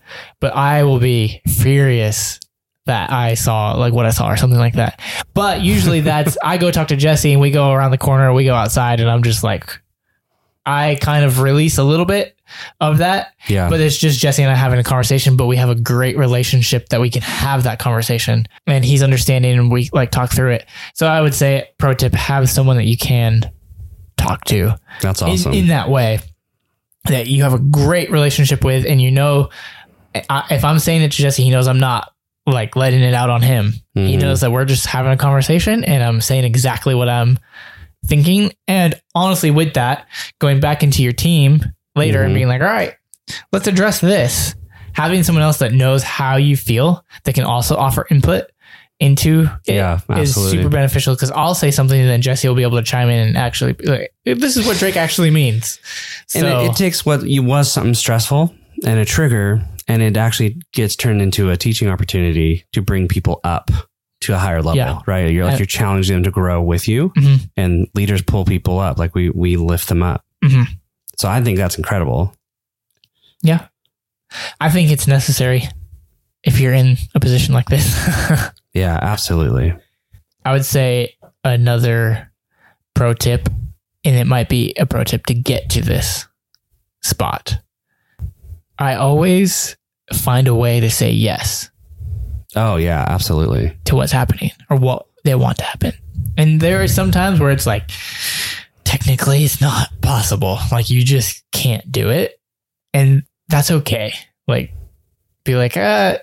But 0.40 0.54
I 0.54 0.84
will 0.84 1.00
be 1.00 1.40
furious 1.48 2.38
that 2.86 3.12
I 3.12 3.34
saw 3.34 3.74
like 3.74 3.92
what 3.92 4.06
I 4.06 4.10
saw 4.10 4.28
or 4.30 4.36
something 4.36 4.58
like 4.58 4.74
that. 4.74 5.00
But 5.34 5.60
usually 5.60 6.00
that's 6.02 6.36
I 6.42 6.58
go 6.58 6.70
talk 6.70 6.88
to 6.88 6.96
Jesse 6.96 7.32
and 7.32 7.40
we 7.40 7.50
go 7.50 7.70
around 7.72 7.90
the 7.92 7.98
corner, 7.98 8.32
we 8.32 8.44
go 8.44 8.54
outside, 8.54 9.00
and 9.00 9.10
I'm 9.10 9.22
just 9.22 9.44
like, 9.44 9.80
I 10.66 10.96
kind 11.00 11.24
of 11.24 11.40
release 11.40 11.78
a 11.78 11.84
little 11.84 12.06
bit 12.06 12.36
of 12.82 12.98
that 12.98 13.32
Yeah. 13.48 13.70
but 13.70 13.80
it's 13.80 13.96
just 13.96 14.20
Jesse 14.20 14.42
and 14.42 14.52
I 14.52 14.54
having 14.54 14.78
a 14.78 14.84
conversation, 14.84 15.36
but 15.38 15.46
we 15.46 15.56
have 15.56 15.70
a 15.70 15.74
great 15.74 16.18
relationship 16.18 16.90
that 16.90 17.00
we 17.00 17.08
can 17.08 17.22
have 17.22 17.62
that 17.62 17.78
conversation 17.78 18.46
and 18.66 18.84
he's 18.84 19.02
understanding 19.02 19.58
and 19.58 19.72
we 19.72 19.88
like 19.92 20.10
talk 20.10 20.30
through 20.30 20.50
it. 20.52 20.66
So 20.94 21.06
I 21.06 21.22
would 21.22 21.32
say 21.34 21.70
pro 21.78 21.94
tip, 21.94 22.12
have 22.12 22.50
someone 22.50 22.76
that 22.76 22.84
you 22.84 22.98
can 22.98 23.50
talk 24.18 24.44
to 24.44 24.74
That's 25.00 25.22
in, 25.22 25.28
awesome. 25.28 25.52
in 25.54 25.68
that 25.68 25.88
way 25.88 26.20
that 27.06 27.26
you 27.26 27.42
have 27.42 27.54
a 27.54 27.58
great 27.58 28.10
relationship 28.10 28.62
with 28.64 28.84
and 28.86 29.00
you 29.00 29.10
know, 29.10 29.48
I, 30.28 30.44
if 30.50 30.62
I'm 30.62 30.78
saying 30.78 31.00
it 31.02 31.12
to 31.12 31.16
Jesse, 31.22 31.42
he 31.42 31.50
knows 31.50 31.66
I'm 31.66 31.80
not 31.80 32.11
like 32.46 32.74
letting 32.76 33.00
it 33.02 33.14
out 33.14 33.30
on 33.30 33.42
him. 33.42 33.74
He 33.94 34.16
Mhm. 34.16 34.20
knows 34.20 34.40
that 34.40 34.50
we're 34.50 34.64
just 34.64 34.86
having 34.86 35.12
a 35.12 35.16
conversation 35.16 35.84
and 35.84 36.02
I'm 36.02 36.20
saying 36.20 36.44
exactly 36.44 36.94
what 36.94 37.08
I'm 37.08 37.38
thinking. 38.06 38.52
And 38.66 38.94
honestly, 39.14 39.50
with 39.50 39.74
that, 39.74 40.06
going 40.40 40.60
back 40.60 40.82
into 40.82 41.02
your 41.02 41.12
team 41.12 41.64
later 41.94 42.22
and 42.22 42.32
Mhm. 42.32 42.34
being 42.34 42.48
like, 42.48 42.60
all 42.60 42.66
right, 42.66 42.94
let's 43.52 43.66
address 43.68 44.00
this. 44.00 44.54
Having 44.94 45.22
someone 45.22 45.44
else 45.44 45.58
that 45.58 45.72
knows 45.72 46.02
how 46.02 46.36
you 46.36 46.56
feel 46.56 47.04
that 47.24 47.34
can 47.34 47.44
also 47.44 47.76
offer 47.76 48.06
input 48.10 48.44
into 49.00 49.48
it 49.66 49.74
Yeah, 49.74 49.96
is 50.16 50.28
absolutely. 50.30 50.58
super 50.58 50.68
beneficial 50.68 51.14
because 51.14 51.30
I'll 51.32 51.54
say 51.54 51.70
something 51.70 51.98
and 51.98 52.08
then 52.08 52.22
Jesse 52.22 52.46
will 52.46 52.54
be 52.54 52.62
able 52.62 52.76
to 52.78 52.84
chime 52.84 53.08
in 53.08 53.28
and 53.28 53.36
actually 53.36 53.72
be 53.72 53.86
like, 53.86 54.12
this 54.24 54.56
is 54.56 54.66
what 54.66 54.78
Drake 54.78 54.96
actually 54.96 55.30
means. 55.30 55.78
and 56.34 56.42
So 56.44 56.60
it, 56.60 56.70
it 56.70 56.76
takes 56.76 57.04
what 57.06 57.22
you 57.24 57.42
was 57.42 57.70
something 57.72 57.94
stressful 57.94 58.54
and 58.84 58.98
a 59.00 59.04
trigger, 59.04 59.62
and 59.92 60.02
it 60.02 60.16
actually 60.16 60.60
gets 60.72 60.96
turned 60.96 61.20
into 61.22 61.50
a 61.50 61.56
teaching 61.56 61.88
opportunity 61.88 62.64
to 62.72 62.80
bring 62.82 63.08
people 63.08 63.40
up 63.44 63.70
to 64.22 64.34
a 64.34 64.38
higher 64.38 64.62
level, 64.62 64.76
Yeah. 64.76 64.98
right? 65.06 65.30
You're 65.30 65.44
like 65.44 65.58
you're 65.58 65.66
challenging 65.66 66.14
them 66.16 66.22
to 66.24 66.30
grow 66.30 66.62
with 66.62 66.86
you, 66.88 67.10
Mhm. 67.16 67.50
and 67.56 67.88
leaders 67.94 68.22
pull 68.22 68.44
people 68.44 68.78
up. 68.78 68.98
Like 68.98 69.14
we 69.14 69.30
we 69.30 69.56
lift 69.56 69.88
them 69.88 70.02
up. 70.02 70.24
Mhm. 70.44 70.66
So 71.18 71.28
I 71.28 71.40
think 71.42 71.58
that's 71.58 71.76
incredible. 71.78 72.34
yeah, 73.42 73.66
I 74.60 74.70
think 74.70 74.90
it's 74.90 75.06
necessary 75.08 75.68
if 76.44 76.60
you're 76.60 76.72
in 76.72 76.96
a 77.14 77.20
position 77.20 77.54
like 77.54 77.68
this. 77.68 77.86
Yeah, 78.74 78.98
absolutely. 79.02 79.74
I 80.46 80.52
would 80.52 80.64
say 80.64 81.16
another 81.44 82.32
pro 82.94 83.12
tip, 83.12 83.48
and 84.04 84.16
it 84.16 84.26
might 84.26 84.48
be 84.48 84.72
a 84.78 84.86
pro 84.86 85.04
tip 85.04 85.26
to 85.26 85.34
get 85.34 85.68
to 85.70 85.82
this 85.82 86.26
spot. 87.02 87.58
I 88.78 88.94
always 88.94 89.76
find 90.12 90.48
a 90.48 90.54
way 90.54 90.80
to 90.80 90.90
say 90.90 91.10
yes 91.10 91.68
Oh 92.54 92.76
yeah, 92.76 93.04
absolutely. 93.08 93.76
to 93.86 93.94
what's 93.96 94.12
happening 94.12 94.50
or 94.68 94.76
what 94.76 95.06
they 95.24 95.34
want 95.34 95.56
to 95.58 95.64
happen. 95.64 95.92
And 96.36 96.60
there 96.60 96.82
are 96.82 96.88
some 96.88 97.10
times 97.10 97.40
where 97.40 97.50
it's 97.50 97.64
like, 97.66 97.90
technically, 98.84 99.44
it's 99.44 99.60
not 99.60 99.88
possible. 100.02 100.58
Like, 100.70 100.90
you 100.90 101.02
just 101.04 101.42
can't 101.52 101.90
do 101.90 102.10
it. 102.10 102.38
And 102.92 103.22
that's 103.48 103.70
okay. 103.70 104.12
Like, 104.46 104.72
be 105.44 105.56
like, 105.56 105.76
uh, 105.78 106.18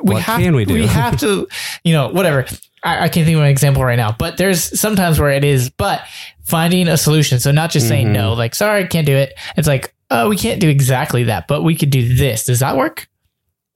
we 0.00 0.14
What 0.14 0.22
have, 0.22 0.40
can 0.40 0.54
we 0.54 0.64
do? 0.66 0.74
We 0.74 0.86
have 0.86 1.18
to, 1.20 1.48
you 1.82 1.92
know, 1.94 2.08
whatever. 2.10 2.46
I, 2.84 3.04
I 3.04 3.08
can't 3.08 3.26
think 3.26 3.36
of 3.36 3.42
an 3.42 3.48
example 3.48 3.82
right 3.82 3.96
now, 3.96 4.14
but 4.16 4.36
there's 4.36 4.78
sometimes 4.78 5.18
where 5.18 5.30
it 5.30 5.42
is, 5.44 5.70
but 5.70 6.02
finding 6.44 6.86
a 6.86 6.96
solution. 6.96 7.40
So 7.40 7.50
not 7.50 7.70
just 7.70 7.88
saying 7.88 8.08
Mhm. 8.08 8.12
no, 8.12 8.32
like, 8.34 8.54
sorry, 8.54 8.84
I 8.84 8.86
can't 8.86 9.06
do 9.06 9.16
it. 9.16 9.34
It's 9.56 9.66
like, 9.66 9.94
oh, 10.10 10.28
we 10.28 10.36
can't 10.36 10.60
do 10.60 10.68
exactly 10.68 11.24
that, 11.24 11.48
but 11.48 11.62
we 11.62 11.74
could 11.74 11.90
do 11.90 12.14
this. 12.14 12.44
Does 12.44 12.60
that 12.60 12.76
work? 12.76 13.08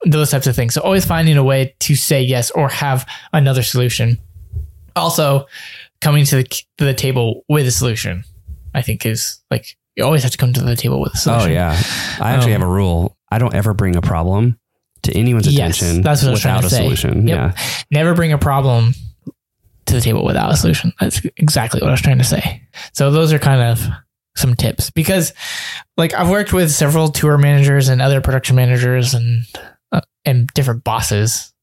Those 0.05 0.31
types 0.31 0.47
of 0.47 0.55
things. 0.55 0.73
So 0.73 0.81
always 0.81 1.05
finding 1.05 1.37
a 1.37 1.43
way 1.43 1.75
to 1.81 1.95
say 1.95 2.21
yes 2.21 2.49
or 2.51 2.69
have 2.69 3.07
another 3.33 3.61
solution. 3.63 4.17
Also, 4.95 5.45
coming 6.01 6.25
to 6.25 6.37
the, 6.37 6.43
to 6.43 6.85
the 6.85 6.93
table 6.93 7.45
with 7.47 7.67
a 7.67 7.71
solution, 7.71 8.23
I 8.73 8.81
think 8.81 9.05
is 9.05 9.39
like, 9.51 9.77
you 9.95 10.03
always 10.03 10.23
have 10.23 10.31
to 10.31 10.37
come 10.37 10.53
to 10.53 10.61
the 10.61 10.75
table 10.75 10.99
with 10.99 11.11
a 11.13 11.17
Oh 11.17 11.19
solution. 11.19 11.51
yeah. 11.51 11.81
I 12.19 12.31
actually 12.31 12.55
Um, 12.55 12.61
have 12.61 12.69
a 12.69 12.71
rule. 12.71 13.15
I 13.31 13.37
don't 13.37 13.53
ever 13.53 13.73
bring 13.73 13.95
a 13.95 14.01
problem 14.01 14.57
to 15.03 15.13
anyone's 15.13 15.47
Yes, 15.47 15.79
attention 15.81 16.01
that's 16.01 16.21
what 16.21 16.29
I 16.29 16.31
was 16.31 16.41
trying 16.41 16.55
without 16.57 16.67
a 16.71 16.75
say. 16.75 16.83
solution. 16.83 17.27
Yep. 17.27 17.37
Yeah. 17.57 17.63
never 17.91 18.13
bring 18.13 18.33
a 18.33 18.37
problem 18.37 18.93
to 19.85 19.93
the 19.93 20.01
table 20.01 20.23
without 20.25 20.51
a 20.51 20.57
solution. 20.57 20.93
That's 20.99 21.21
exactly 21.37 21.79
what 21.81 21.89
I 21.89 21.91
was 21.91 22.01
trying 22.01 22.17
to 22.19 22.23
say. 22.23 22.61
So 22.93 23.11
those 23.11 23.33
are 23.33 23.39
kind 23.39 23.61
of 23.61 23.85
some 24.35 24.55
tips 24.55 24.89
because 24.91 25.33
like 25.97 26.13
I've 26.13 26.29
worked 26.29 26.53
with 26.53 26.71
several 26.71 27.09
tour 27.09 27.37
managers 27.37 27.89
and 27.89 28.01
other 28.01 28.21
production 28.21 28.55
managers 28.55 29.13
and 29.13 29.43
and 30.25 30.47
different 30.53 30.83
bosses 30.83 31.53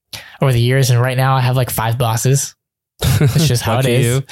over 0.41 0.53
the 0.53 0.61
years 0.61 0.91
and 0.91 1.01
right 1.01 1.17
now 1.17 1.37
I 1.37 1.41
have 1.41 1.57
like 1.57 1.71
five 1.71 1.99
bosses. 1.99 2.55
It's 3.21 3.47
just 3.49 3.63
how 3.63 3.79
it 3.79 3.87
is. 3.87 4.05
you. 4.07 4.23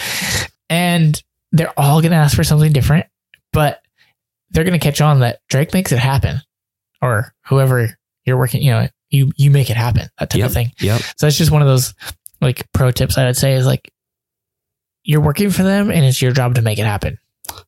And 0.69 1.21
they're 1.53 1.73
all 1.79 2.01
going 2.01 2.11
to 2.13 2.17
ask 2.19 2.35
for 2.37 2.43
something 2.45 2.73
different, 2.73 3.07
but 3.53 3.81
they're 4.51 4.65
going 4.65 4.79
to 4.79 4.85
catch 4.85 5.01
on 5.01 5.21
that 5.21 5.41
Drake 5.49 5.73
makes 5.73 5.93
it 5.93 5.99
happen 5.99 6.41
or 7.03 7.33
whoever 7.47 7.97
you're 8.25 8.37
working, 8.39 8.63
you 8.63 8.71
know, 8.73 8.89
you, 9.11 9.31
you 9.37 9.51
make 9.51 9.71
it 9.71 9.77
happen, 9.77 10.09
that 10.19 10.31
type 10.31 10.39
Yep. 10.41 10.47
of 10.49 10.53
thing. 10.55 10.73
Yep. 10.81 11.01
So 11.17 11.27
it's 11.29 11.39
just 11.39 11.51
one 11.53 11.63
of 11.63 11.69
those 11.69 11.95
like 12.41 12.67
pro 12.73 12.91
tips 12.91 13.17
I 13.19 13.27
would 13.27 13.37
say 13.37 13.55
is 13.55 13.67
like, 13.67 13.93
you're 15.05 15.21
working 15.21 15.51
for 15.51 15.63
them 15.63 15.91
and 15.91 16.05
it's 16.05 16.21
your 16.21 16.33
job 16.33 16.57
to 16.57 16.63
make 16.63 16.79
it 16.79 16.85
happen. 16.87 17.19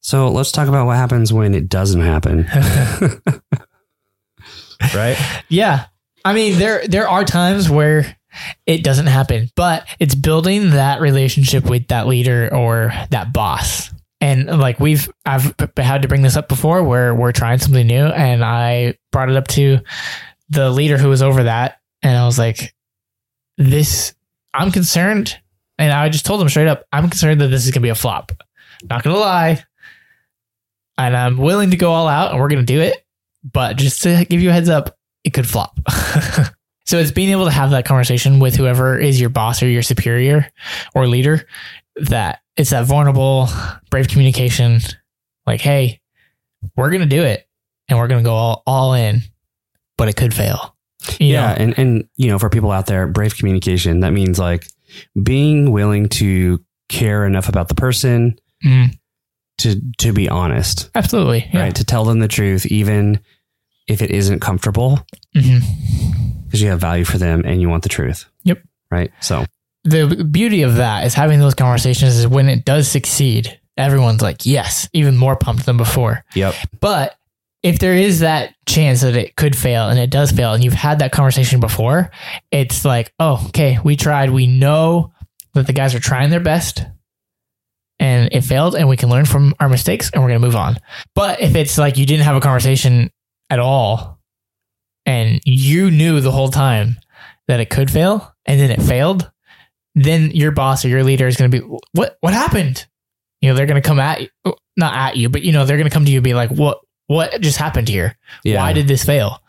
So 0.01 0.29
let's 0.31 0.51
talk 0.51 0.67
about 0.69 0.87
what 0.87 0.97
happens 0.97 1.33
when 1.33 1.55
it 1.55 1.69
doesn't 1.69 2.01
happen. 2.01 2.49
right? 4.95 5.17
Yeah. 5.49 5.87
I 6.25 6.33
mean, 6.33 6.59
there 6.59 6.87
there 6.87 7.09
are 7.09 7.25
times 7.25 7.71
where 7.71 8.17
it 8.67 8.85
doesn't 8.85 9.07
happen, 9.07 9.51
but 9.57 9.87
it's 9.99 10.15
building 10.15 10.71
that 10.71 11.01
relationship 11.01 11.65
with 11.65 11.89
that 11.89 12.07
leader 12.07 12.53
or 12.55 12.93
that 13.11 13.33
boss. 13.33 13.91
And 14.21 14.47
like 14.47 14.81
we've 14.81 15.09
I've 15.25 15.55
had 15.77 16.03
to 16.03 16.09
bring 16.09 16.23
this 16.23 16.37
up 16.37 16.49
before 16.49 16.83
where 16.83 17.15
we're 17.15 17.33
trying 17.33 17.59
something 17.59 17.87
new 17.87 18.07
and 18.07 18.45
I 18.45 18.99
brought 19.13 19.31
it 19.31 19.37
up 19.37 19.47
to 19.49 19.79
the 20.51 20.71
leader 20.71 20.99
who 20.99 21.09
was 21.09 21.23
over 21.23 21.45
that 21.45 21.79
and 22.03 22.17
I 22.17 22.27
was 22.27 22.39
like 22.39 22.75
this 23.59 24.15
I'm 24.55 24.73
concerned 24.73 25.39
and 25.79 25.93
I 25.93 26.09
just 26.09 26.27
told 26.27 26.43
him 26.43 26.49
straight 26.49 26.67
up 26.67 26.85
I'm 26.93 27.09
concerned 27.09 27.41
that 27.41 27.49
this 27.49 27.65
is 27.65 27.71
going 27.71 27.81
to 27.81 27.87
be 27.87 27.91
a 27.91 27.95
flop. 27.95 28.33
Not 28.83 29.05
going 29.05 29.15
to 29.15 29.21
lie. 29.21 29.65
And 30.97 31.17
I'm 31.17 31.37
willing 31.37 31.71
to 31.71 31.77
go 31.77 31.93
all 31.93 32.09
out 32.09 32.33
and 32.33 32.41
we're 32.41 32.49
going 32.49 32.65
to 32.65 32.73
do 32.73 32.81
it, 32.81 33.05
but 33.45 33.77
just 33.77 34.03
to 34.03 34.27
give 34.29 34.41
you 34.41 34.51
a 34.51 34.53
heads 34.53 34.69
up, 34.69 34.98
it 35.29 35.35
could 35.35 35.47
flop. 35.47 35.79
so 36.87 36.99
it's 36.99 37.11
being 37.13 37.31
able 37.31 37.45
to 37.45 37.51
have 37.51 37.71
that 37.71 37.85
conversation 37.85 38.41
with 38.41 38.57
whoever 38.57 38.99
is 38.99 39.21
your 39.21 39.31
boss 39.31 39.63
or 39.63 39.69
your 39.69 39.83
superior 39.83 40.51
or 40.95 41.07
leader 41.07 41.47
that 41.97 42.41
it's 42.57 42.71
that 42.71 42.87
vulnerable, 42.87 43.49
brave 43.91 44.09
communication. 44.09 44.81
Like, 45.47 45.61
hey, 45.61 46.01
we're 46.77 46.91
gonna 46.91 47.07
do 47.07 47.23
it 47.23 47.47
and 47.89 47.99
we're 47.99 48.09
gonna 48.09 48.23
go 48.23 48.35
all, 48.35 48.63
all 48.67 48.95
in, 48.95 49.21
but 49.97 50.09
it 50.09 50.17
could 50.17 50.35
fail. 50.35 50.75
You 51.19 51.35
yeah, 51.35 51.49
know? 51.49 51.55
and 51.63 51.79
and 51.79 52.09
you 52.17 52.29
know, 52.29 52.39
for 52.39 52.51
people 52.51 52.71
out 52.73 52.87
there, 52.87 53.07
brave 53.07 53.37
communication 53.37 54.01
that 54.01 54.13
means 54.13 54.39
like 54.39 54.67
being 55.23 55.71
willing 55.71 56.09
to 56.09 56.65
care 56.89 57.25
enough 57.27 57.49
about 57.49 57.69
the 57.69 57.75
person 57.75 58.39
Mm, 58.65 58.99
to 59.59 59.81
to 59.99 60.13
be 60.13 60.29
honest, 60.29 60.91
absolutely. 60.95 61.49
Yeah. 61.53 61.61
right? 61.61 61.75
To 61.77 61.85
tell 61.85 62.05
them 62.05 62.19
the 62.19 62.27
truth, 62.29 62.67
even 62.67 63.21
if 63.89 64.03
it 64.03 64.11
isn't 64.11 64.41
comfortable, 64.41 65.01
mm-hmm. 65.35 66.45
because 66.45 66.63
you 66.63 66.69
have 66.69 66.81
value 66.81 67.05
for 67.05 67.19
them 67.19 67.43
and 67.45 67.61
you 67.61 67.69
want 67.69 67.83
the 67.83 67.89
truth. 67.89 68.27
Yep. 68.45 68.63
Right. 68.91 69.11
So 69.21 69.45
The 69.85 70.29
beauty 70.31 70.63
of 70.63 70.77
that 70.77 71.07
is 71.07 71.15
having 71.15 71.41
those 71.41 71.55
conversations 71.55 72.17
is 72.17 72.29
when 72.29 72.49
it 72.49 72.65
does 72.65 72.89
succeed, 72.89 73.59
everyone's 73.77 74.23
like, 74.23 74.47
yes, 74.47 74.89
even 74.93 75.17
more 75.17 75.37
pumped 75.37 75.67
than 75.67 75.77
before. 75.77 76.25
yep. 76.35 76.55
But 76.81 77.17
if 77.63 77.81
there 77.81 77.95
is 77.95 78.21
that 78.21 78.55
chance 78.67 79.01
that 79.01 79.17
it 79.17 79.35
could 79.37 79.57
fail 79.57 79.89
and 79.89 79.99
it 79.99 80.11
does 80.11 80.31
fail 80.31 80.53
and 80.53 80.63
you've 80.63 80.75
had 80.75 81.01
that 81.01 81.13
conversation 81.13 81.61
before, 81.61 82.11
it's 82.53 82.85
like, 82.85 83.13
oh, 83.19 83.45
okay, 83.49 83.79
we 83.83 83.97
tried. 83.97 84.31
We 84.31 84.47
know 84.47 85.13
that 85.55 85.67
the 85.67 85.73
guys 85.73 85.95
are 85.95 86.01
trying 86.01 86.31
their 86.31 86.41
best 86.41 86.85
and 87.99 88.29
it 88.33 88.43
failed 88.43 88.77
and 88.77 88.89
we 88.89 88.97
can 88.97 89.09
learn 89.09 89.25
from 89.25 89.55
our 89.59 89.69
mistakes 89.69 90.11
and 90.13 90.23
we're 90.23 90.29
going 90.29 90.41
to 90.41 90.47
move 90.47 90.57
on. 90.57 90.79
But 91.15 91.41
if 91.41 91.57
it's 91.57 91.79
like 91.79 91.97
you 91.97 92.07
didn't 92.07 92.25
have 92.25 92.37
a 92.37 92.41
conversation 92.41 93.11
at 93.51 93.59
all 93.59 94.19
and 95.07 95.41
you 95.45 95.91
knew 95.91 96.21
the 96.21 96.31
whole 96.33 96.51
time 96.51 96.97
that 97.47 97.61
it 97.61 97.71
could 97.71 97.91
fail 97.91 98.35
and 98.45 98.61
then 98.61 98.71
it 98.71 98.83
failed, 98.83 99.31
then 99.95 100.31
your 100.33 100.51
boss 100.53 100.85
or 100.85 100.89
your 100.89 101.03
leader 101.05 101.27
is 101.27 101.37
going 101.37 101.51
to 101.51 101.61
be, 101.61 101.67
what, 101.93 102.19
what 102.21 102.35
happened? 102.35 102.87
You 103.41 103.49
know, 103.49 103.55
they're 103.55 103.67
going 103.67 103.81
to 103.81 103.87
come 103.89 104.01
at 104.01 104.21
you, 104.21 104.29
not 104.77 104.95
at 104.95 105.17
you, 105.17 105.29
but 105.29 105.43
you 105.43 105.53
know, 105.53 105.65
they're 105.65 105.77
going 105.79 105.89
to 105.89 105.95
come 105.95 106.05
to 106.05 106.11
you 106.11 106.19
and 106.19 106.25
be 106.25 106.35
like, 106.35 106.51
what, 106.51 106.81
what 107.07 107.41
just 107.41 107.57
happened 107.57 107.89
here? 107.89 108.17
Yeah. 108.45 108.57
Why 108.57 108.73
did 108.75 108.87
this 108.87 109.05
fail? 109.05 109.41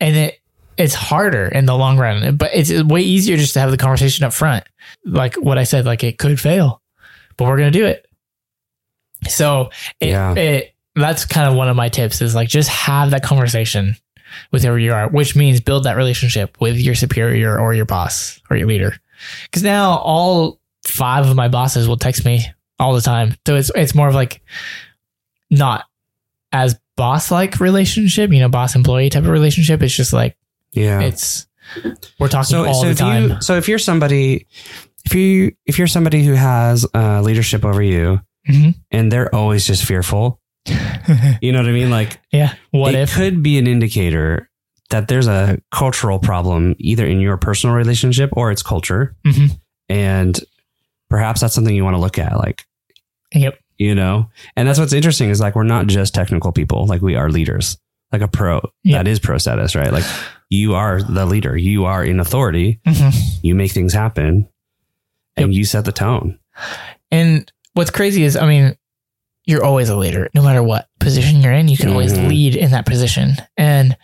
And 0.00 0.14
it 0.16 0.38
it's 0.76 0.94
harder 0.94 1.46
in 1.46 1.64
the 1.64 1.74
long 1.74 1.96
run, 1.96 2.36
but 2.36 2.50
it's 2.54 2.70
way 2.82 3.00
easier 3.00 3.38
just 3.38 3.54
to 3.54 3.60
have 3.60 3.70
the 3.70 3.78
conversation 3.78 4.26
up 4.26 4.32
front. 4.34 4.62
Like 5.06 5.34
what 5.36 5.56
I 5.56 5.64
said, 5.64 5.86
like 5.86 6.04
it 6.04 6.18
could 6.18 6.38
fail, 6.38 6.82
but 7.38 7.46
we're 7.46 7.56
gonna 7.56 7.70
do 7.70 7.86
it. 7.86 8.06
So 9.26 9.70
it, 10.00 10.08
Yeah. 10.10 10.34
it 10.34 10.74
that's 10.96 11.24
kind 11.26 11.48
of 11.48 11.54
one 11.54 11.68
of 11.68 11.76
my 11.76 11.88
tips 11.88 12.20
is 12.22 12.34
like 12.34 12.48
just 12.48 12.68
have 12.70 13.10
that 13.10 13.22
conversation 13.22 13.96
with 14.50 14.62
whoever 14.62 14.78
you 14.78 14.92
are, 14.92 15.08
which 15.08 15.36
means 15.36 15.60
build 15.60 15.84
that 15.84 15.96
relationship 15.96 16.56
with 16.60 16.76
your 16.76 16.94
superior 16.94 17.58
or 17.58 17.74
your 17.74 17.84
boss 17.84 18.40
or 18.50 18.56
your 18.56 18.66
leader. 18.66 18.94
Because 19.44 19.62
now 19.62 19.98
all 19.98 20.58
five 20.84 21.26
of 21.28 21.36
my 21.36 21.48
bosses 21.48 21.86
will 21.88 21.96
text 21.96 22.24
me 22.24 22.44
all 22.78 22.94
the 22.94 23.00
time, 23.00 23.34
so 23.46 23.56
it's 23.56 23.70
it's 23.74 23.94
more 23.94 24.08
of 24.08 24.14
like 24.14 24.42
not 25.50 25.84
as 26.52 26.78
boss 26.96 27.30
like 27.30 27.60
relationship, 27.60 28.30
you 28.32 28.40
know, 28.40 28.48
boss 28.48 28.74
employee 28.74 29.10
type 29.10 29.22
of 29.24 29.28
relationship. 29.30 29.82
It's 29.82 29.94
just 29.94 30.12
like 30.12 30.36
Yeah. 30.72 31.00
it's 31.00 31.46
we're 32.18 32.28
talking 32.28 32.44
so, 32.48 32.64
all 32.66 32.74
so 32.74 32.84
the 32.86 32.90
if 32.92 32.98
time. 32.98 33.28
you 33.30 33.40
so 33.40 33.56
if 33.56 33.68
you're 33.68 33.78
somebody 33.78 34.46
if 35.04 35.14
you 35.14 35.54
if 35.66 35.78
you're 35.78 35.86
somebody 35.88 36.24
who 36.24 36.32
has 36.34 36.86
uh, 36.94 37.20
leadership 37.22 37.64
over 37.64 37.82
you 37.82 38.20
Mhm. 38.48 38.74
and 38.90 39.10
they're 39.10 39.34
always 39.34 39.66
just 39.66 39.84
fearful 39.84 40.40
you 41.42 41.52
know 41.52 41.58
what 41.58 41.68
i 41.68 41.72
mean 41.72 41.90
like 41.90 42.18
yeah. 42.32 42.54
What 42.70 42.94
it 42.94 43.00
if? 43.02 43.14
could 43.14 43.42
be 43.42 43.58
an 43.58 43.66
indicator 43.66 44.50
that 44.90 45.08
there's 45.08 45.26
a 45.26 45.58
cultural 45.72 46.18
problem 46.18 46.74
either 46.78 47.06
in 47.06 47.20
your 47.20 47.36
personal 47.36 47.74
relationship 47.76 48.30
or 48.34 48.50
its 48.50 48.62
culture 48.62 49.16
Mhm. 49.26 49.58
and 49.88 50.38
perhaps 51.10 51.40
that's 51.40 51.54
something 51.54 51.74
you 51.74 51.84
want 51.84 51.94
to 51.96 52.00
look 52.00 52.18
at 52.18 52.36
like 52.36 52.62
Yep. 53.34 53.58
you 53.78 53.94
know 53.94 54.30
and 54.56 54.66
that's 54.68 54.78
what's 54.78 54.92
interesting 54.92 55.30
is 55.30 55.40
like 55.40 55.54
we're 55.56 55.62
not 55.64 55.86
just 55.86 56.14
technical 56.14 56.52
people 56.52 56.86
like 56.86 57.02
we 57.02 57.14
are 57.16 57.30
leaders 57.30 57.78
like 58.12 58.22
a 58.22 58.28
pro 58.28 58.60
Yeah. 58.84 58.98
that 58.98 59.08
is 59.08 59.18
pro 59.20 59.38
status 59.38 59.74
right 59.74 59.92
like 59.92 60.04
you 60.50 60.74
are 60.74 61.02
the 61.02 61.26
leader 61.26 61.56
you 61.56 61.84
are 61.86 62.04
in 62.04 62.20
authority 62.20 62.80
Mhm. 62.86 63.14
you 63.42 63.54
make 63.54 63.72
things 63.72 63.92
happen 63.92 64.48
and 65.36 65.52
you 65.54 65.64
set 65.64 65.84
the 65.84 65.92
tone 65.92 66.38
And 67.10 67.50
what's 67.74 67.90
crazy 67.90 68.22
is, 68.24 68.36
I 68.36 68.46
mean, 68.48 68.74
you're 69.46 69.64
always 69.64 69.88
a 69.88 69.96
leader, 69.96 70.28
no 70.34 70.42
matter 70.42 70.62
what 70.62 70.88
position 70.98 71.40
you're 71.40 71.52
in. 71.52 71.68
You 71.68 71.76
can 71.76 71.90
always 71.90 72.12
Mhm. 72.12 72.28
lead 72.28 72.56
in 72.56 72.72
that 72.72 72.84
position. 72.86 73.36
And 73.56 73.96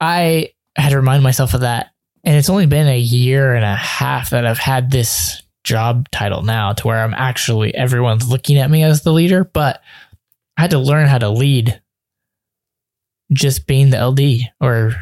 I 0.00 0.50
had 0.76 0.90
to 0.90 0.96
remind 0.96 1.22
myself 1.22 1.54
of 1.54 1.60
that. 1.60 1.90
And 2.24 2.36
it's 2.36 2.48
only 2.50 2.66
been 2.66 2.88
a 2.88 2.98
year 2.98 3.54
and 3.54 3.64
a 3.64 3.76
half 3.76 4.30
that 4.30 4.44
I've 4.46 4.58
had 4.58 4.90
this 4.90 5.42
job 5.62 6.10
title 6.10 6.42
now 6.42 6.72
to 6.72 6.86
where 6.86 7.02
I'm 7.02 7.14
actually, 7.14 7.74
everyone's 7.74 8.28
looking 8.28 8.58
at 8.58 8.70
me 8.70 8.82
as 8.82 9.02
the 9.02 9.12
leader, 9.12 9.44
but 9.44 9.80
I 10.56 10.62
had 10.62 10.70
to 10.70 10.78
learn 10.78 11.06
how 11.06 11.18
to 11.18 11.30
lead 11.30 11.80
just 13.32 13.66
being 13.66 13.90
the 13.90 13.98
LD 13.98 14.50
or 14.60 14.94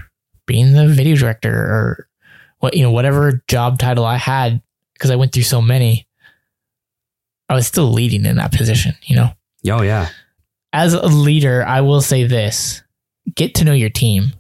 being 0.47 0.73
the 0.73 0.89
video 0.89 1.17
director 1.17 1.53
or 1.53 2.09
what, 2.59 2.75
you 2.75 2.83
know, 2.83 2.93
whatever 2.93 3.43
job 3.49 3.79
title 3.79 4.05
I 4.05 4.17
had 4.17 4.63
because 4.95 5.11
I 5.11 5.17
went 5.17 5.33
through 5.33 5.43
so 5.45 5.61
many. 5.63 6.07
I 7.49 7.55
was 7.55 7.67
still 7.67 7.93
leading 7.93 8.25
in 8.25 8.37
that 8.37 8.53
position, 8.53 8.95
you 9.05 9.17
know. 9.17 9.31
oh 9.71 9.83
yeah 9.83 10.09
As 10.73 10.95
a 10.95 11.07
leader, 11.07 11.65
I 11.67 11.81
will 11.83 12.01
say 12.01 12.25
this 12.25 12.83
get 13.37 13.55
to 13.57 13.65
know 13.65 13.73
your 13.73 13.91
team. 13.91 14.33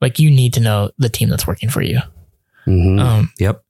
Like, 0.00 0.18
you 0.18 0.30
need 0.30 0.54
to 0.54 0.60
know 0.60 0.90
the 0.98 1.08
team 1.08 1.28
that's 1.30 1.46
working 1.46 1.70
for 1.70 1.82
you. 1.82 2.00
Mhm. 2.66 3.00
Um, 3.00 3.32
yep 3.38 3.62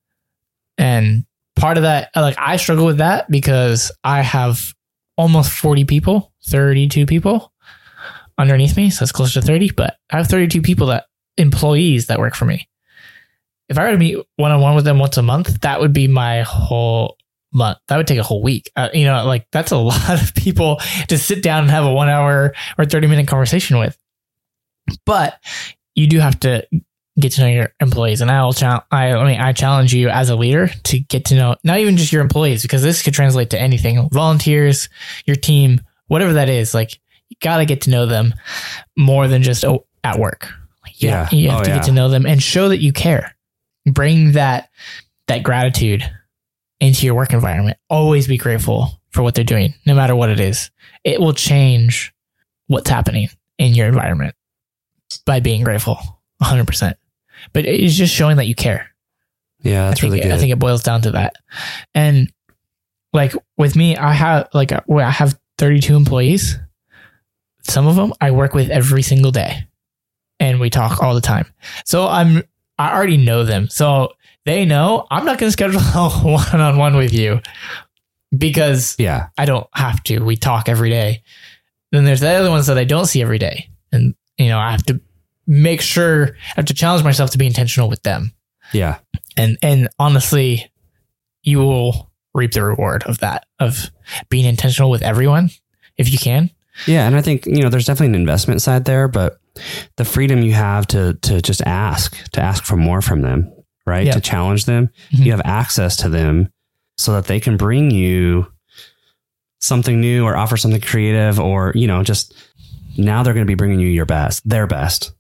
and 0.79 1.25
part 1.55 1.77
of 1.79 1.85
that, 1.85 2.11
like, 2.15 2.37
I 2.39 2.57
struggle 2.57 2.85
with 2.87 2.99
that 2.99 3.31
because 3.31 3.91
I 4.05 4.21
have 4.23 4.75
almost 5.17 5.51
40 5.53 5.85
people, 5.85 6.33
32 6.47 7.07
people 7.07 7.53
underneath 8.39 8.77
me. 8.77 8.91
So 8.91 9.03
it's 9.03 9.13
close 9.13 9.33
to 9.35 9.41
30, 9.43 9.71
but 9.71 9.97
I 10.11 10.19
have 10.19 10.27
32 10.29 10.61
people 10.61 10.89
that 10.89 11.05
employees 11.39 12.07
that 12.09 12.19
work 12.19 12.35
for 12.35 12.45
me. 12.45 12.69
If 13.69 13.79
I 13.79 13.85
were 13.85 13.93
to 13.93 13.99
meet 13.99 14.19
one 14.37 14.53
on 14.53 14.61
one 14.61 14.75
with 14.77 14.85
them 14.85 14.99
once 14.99 15.17
a 15.17 15.23
month, 15.23 15.61
that 15.63 15.81
would 15.81 15.93
be 15.95 16.07
my 16.09 16.43
whole 16.43 17.16
month. 17.57 17.79
That 17.89 17.97
would 17.97 18.07
take 18.07 18.19
a 18.19 18.23
whole 18.23 18.43
week. 18.43 18.71
Uh, 18.77 18.89
you 18.93 19.05
know, 19.07 19.25
like 19.27 19.47
that's 19.51 19.73
a 19.73 19.77
lot 19.93 20.23
of 20.23 20.35
people 20.35 20.81
to 21.09 21.19
sit 21.19 21.43
down 21.43 21.63
and 21.63 21.71
have 21.71 21.85
a 21.85 21.93
one 21.93 22.09
hour 22.09 22.55
or 22.79 22.85
30 22.85 23.07
minute 23.09 23.27
conversation 23.27 23.79
with. 23.79 23.97
But 25.05 25.43
you 25.95 26.07
do 26.07 26.21
have 26.21 26.39
to 26.41 26.67
get 27.19 27.33
to 27.33 27.41
know 27.41 27.47
your 27.49 27.73
employees. 27.81 28.21
And 28.21 28.31
I 28.31 28.45
will 28.45 28.53
challenge, 28.53 28.85
I, 28.91 29.13
I 29.13 29.25
mean, 29.27 29.41
I 29.41 29.53
challenge 29.53 29.95
you 29.95 30.09
as 30.11 30.29
a 30.29 30.37
leader 30.37 30.69
to 30.85 30.99
get 30.99 31.25
to 31.27 31.35
know 31.35 31.57
not 31.65 31.79
even 31.79 31.97
just 31.97 32.13
your 32.13 32.23
employees, 32.23 32.63
because 32.63 32.83
this 32.83 33.03
could 33.03 33.15
translate 33.15 33.51
to 33.51 33.61
anything 33.61 34.09
volunteers, 34.11 34.89
your 35.25 35.37
team, 35.37 35.81
whatever 36.09 36.35
that 36.35 36.49
is. 36.51 36.75
Like, 36.75 37.01
you 37.31 37.37
got 37.41 37.57
to 37.57 37.65
get 37.65 37.81
to 37.83 37.91
know 37.91 38.07
them 38.07 38.35
more 38.97 39.27
than 39.29 39.43
just 39.43 39.65
oh, 39.65 39.87
at 40.05 40.19
work. 40.19 40.49
Like, 40.85 41.01
you 41.03 41.09
Yeah. 41.09 41.25
have- 41.25 41.33
You 41.33 41.51
have 41.51 41.61
Oh, 41.61 41.65
to 41.65 41.71
yeah. 41.71 41.77
get 41.77 41.87
to 41.87 41.93
know 41.93 42.09
them 42.11 42.27
and 42.27 42.41
show 42.43 42.69
that 42.69 42.81
you 42.83 42.93
care. 42.93 43.35
Bring 43.87 44.33
that, 44.33 44.69
that 45.27 45.43
gratitude 45.43 46.09
into 46.81 47.07
your 47.07 47.15
work 47.15 47.33
environment. 47.33 47.79
Always 47.89 48.27
be 48.27 48.37
grateful 48.37 49.01
for 49.11 49.23
what 49.23 49.35
they're 49.35 49.45
doing, 49.45 49.75
no 49.87 49.95
matter 49.95 50.15
what 50.15 50.31
it 50.31 50.41
is. 50.41 50.71
It 51.05 51.21
will 51.21 51.33
change 51.33 52.13
what's 52.67 52.91
happening 52.91 53.29
in 53.59 53.75
your 53.75 53.87
environment 53.89 54.35
by 55.25 55.41
being 55.41 55.65
grateful 55.65 55.99
100%. 56.43 56.95
But 57.53 57.67
it's 57.67 57.95
just 57.95 58.15
showing 58.15 58.37
that 58.37 58.47
you 58.47 58.55
care. 58.55 58.91
yeah 59.61 59.89
that's 59.89 60.03
really 60.03 60.21
good 60.21 60.33
I 60.33 60.39
think 60.39 60.53
it 60.53 60.59
boils 60.59 60.83
down 60.83 61.03
to 61.03 61.13
that. 61.13 61.37
And 61.95 62.33
like 63.13 63.33
with 63.57 63.77
me, 63.77 63.97
I 63.97 64.13
have 64.13 64.49
like 64.53 64.73
uh, 64.73 64.81
well, 64.87 65.07
I 65.07 65.11
have 65.11 65.39
32 65.59 65.97
employees, 65.97 66.59
some 67.63 67.87
of 67.87 67.97
them 67.97 68.13
I 68.21 68.31
work 68.31 68.55
with 68.55 68.71
every 68.71 69.03
single 69.03 69.33
day 69.33 69.67
and 70.39 70.61
we 70.61 70.71
talk 70.71 71.03
all 71.03 71.15
the 71.15 71.21
time. 71.21 71.47
So 71.85 72.07
I'm, 72.07 72.43
I 72.79 72.95
already 72.95 73.17
know 73.17 73.45
them. 73.45 73.69
So 73.69 74.13
they 74.47 74.65
know 74.65 75.07
I'm 75.11 75.25
not 75.27 75.39
going 75.39 75.49
to 75.49 75.53
schedule 75.53 75.81
a 75.95 76.09
one 76.11 76.61
on 76.61 76.79
one 76.79 76.97
with 76.97 77.13
you 77.13 77.41
because 78.37 78.97
Yeah. 78.99 79.29
I 79.37 79.45
don't 79.45 79.67
have 79.75 80.03
to. 80.05 80.21
We 80.21 80.37
talk 80.37 80.69
every 80.69 80.91
day. 80.91 81.23
Then 81.93 82.05
there's 82.05 82.21
the 82.21 82.31
other 82.31 82.51
ones 82.51 82.67
that 82.67 82.79
I 82.79 82.85
don't 82.85 83.07
see 83.07 83.23
every 83.23 83.39
day. 83.39 83.69
And, 83.93 84.15
you 84.39 84.49
know, 84.49 84.59
I 84.59 84.71
have 84.73 84.83
to 84.87 85.01
make 85.47 85.81
sure, 85.81 86.29
I 86.29 86.55
have 86.57 86.65
to 86.67 86.75
challenge 86.75 87.05
myself 87.05 87.31
to 87.31 87.39
be 87.39 87.47
intentional 87.47 87.89
with 87.89 88.03
them. 88.03 88.33
Yeah. 88.73 88.99
And, 89.37 89.57
and 89.63 89.89
honestly, 89.99 90.71
you 91.43 91.59
will 91.59 92.11
reap 92.35 92.53
the 92.53 92.65
reward 92.65 93.05
of 93.05 93.19
that, 93.19 93.47
of 93.61 93.91
being 94.29 94.45
intentional 94.45 94.91
with 94.91 95.03
everyone 95.03 95.51
if 95.97 96.11
you 96.13 96.19
can. 96.19 96.51
Yeah. 96.87 97.07
And 97.07 97.17
I 97.17 97.23
think, 97.23 97.47
you 97.47 97.63
know, 97.63 97.69
there's 97.69 97.87
definitely 97.87 98.09
an 98.17 98.21
investment 98.21 98.61
side 98.61 98.85
there, 98.85 99.07
but 99.09 99.39
the 99.97 100.05
freedom 100.05 100.43
you 100.43 100.53
have 100.53 100.87
to 100.89 101.15
to 101.23 101.41
just 101.41 101.63
ask, 101.63 102.31
to 102.33 102.43
ask 102.43 102.65
for 102.65 102.77
more 102.77 103.01
from 103.01 103.23
them, 103.23 103.51
right? 103.87 104.07
Yeah. 104.07 104.13
To 104.13 104.21
challenge 104.21 104.65
them. 104.65 104.91
Mhm. 105.13 105.25
You 105.27 105.31
have 105.33 105.43
access 105.45 105.97
to 105.99 106.09
them 106.09 106.51
so 106.97 107.13
that 107.13 107.27
they 107.27 107.41
can 107.41 107.57
bring 107.57 107.91
you 107.91 108.47
something 109.61 110.01
new 110.01 110.25
or 110.25 110.37
offer 110.37 110.57
something 110.57 110.81
creative 110.81 111.41
or, 111.41 111.73
you 111.75 111.87
know, 111.87 112.03
just 112.03 112.35
now 112.97 113.23
they're 113.23 113.35
going 113.35 113.47
to 113.47 113.51
be 113.51 113.55
bringing 113.55 113.81
you 113.81 113.89
your 113.89 114.07
best, 114.07 114.47
their 114.49 114.67
best. 114.67 115.13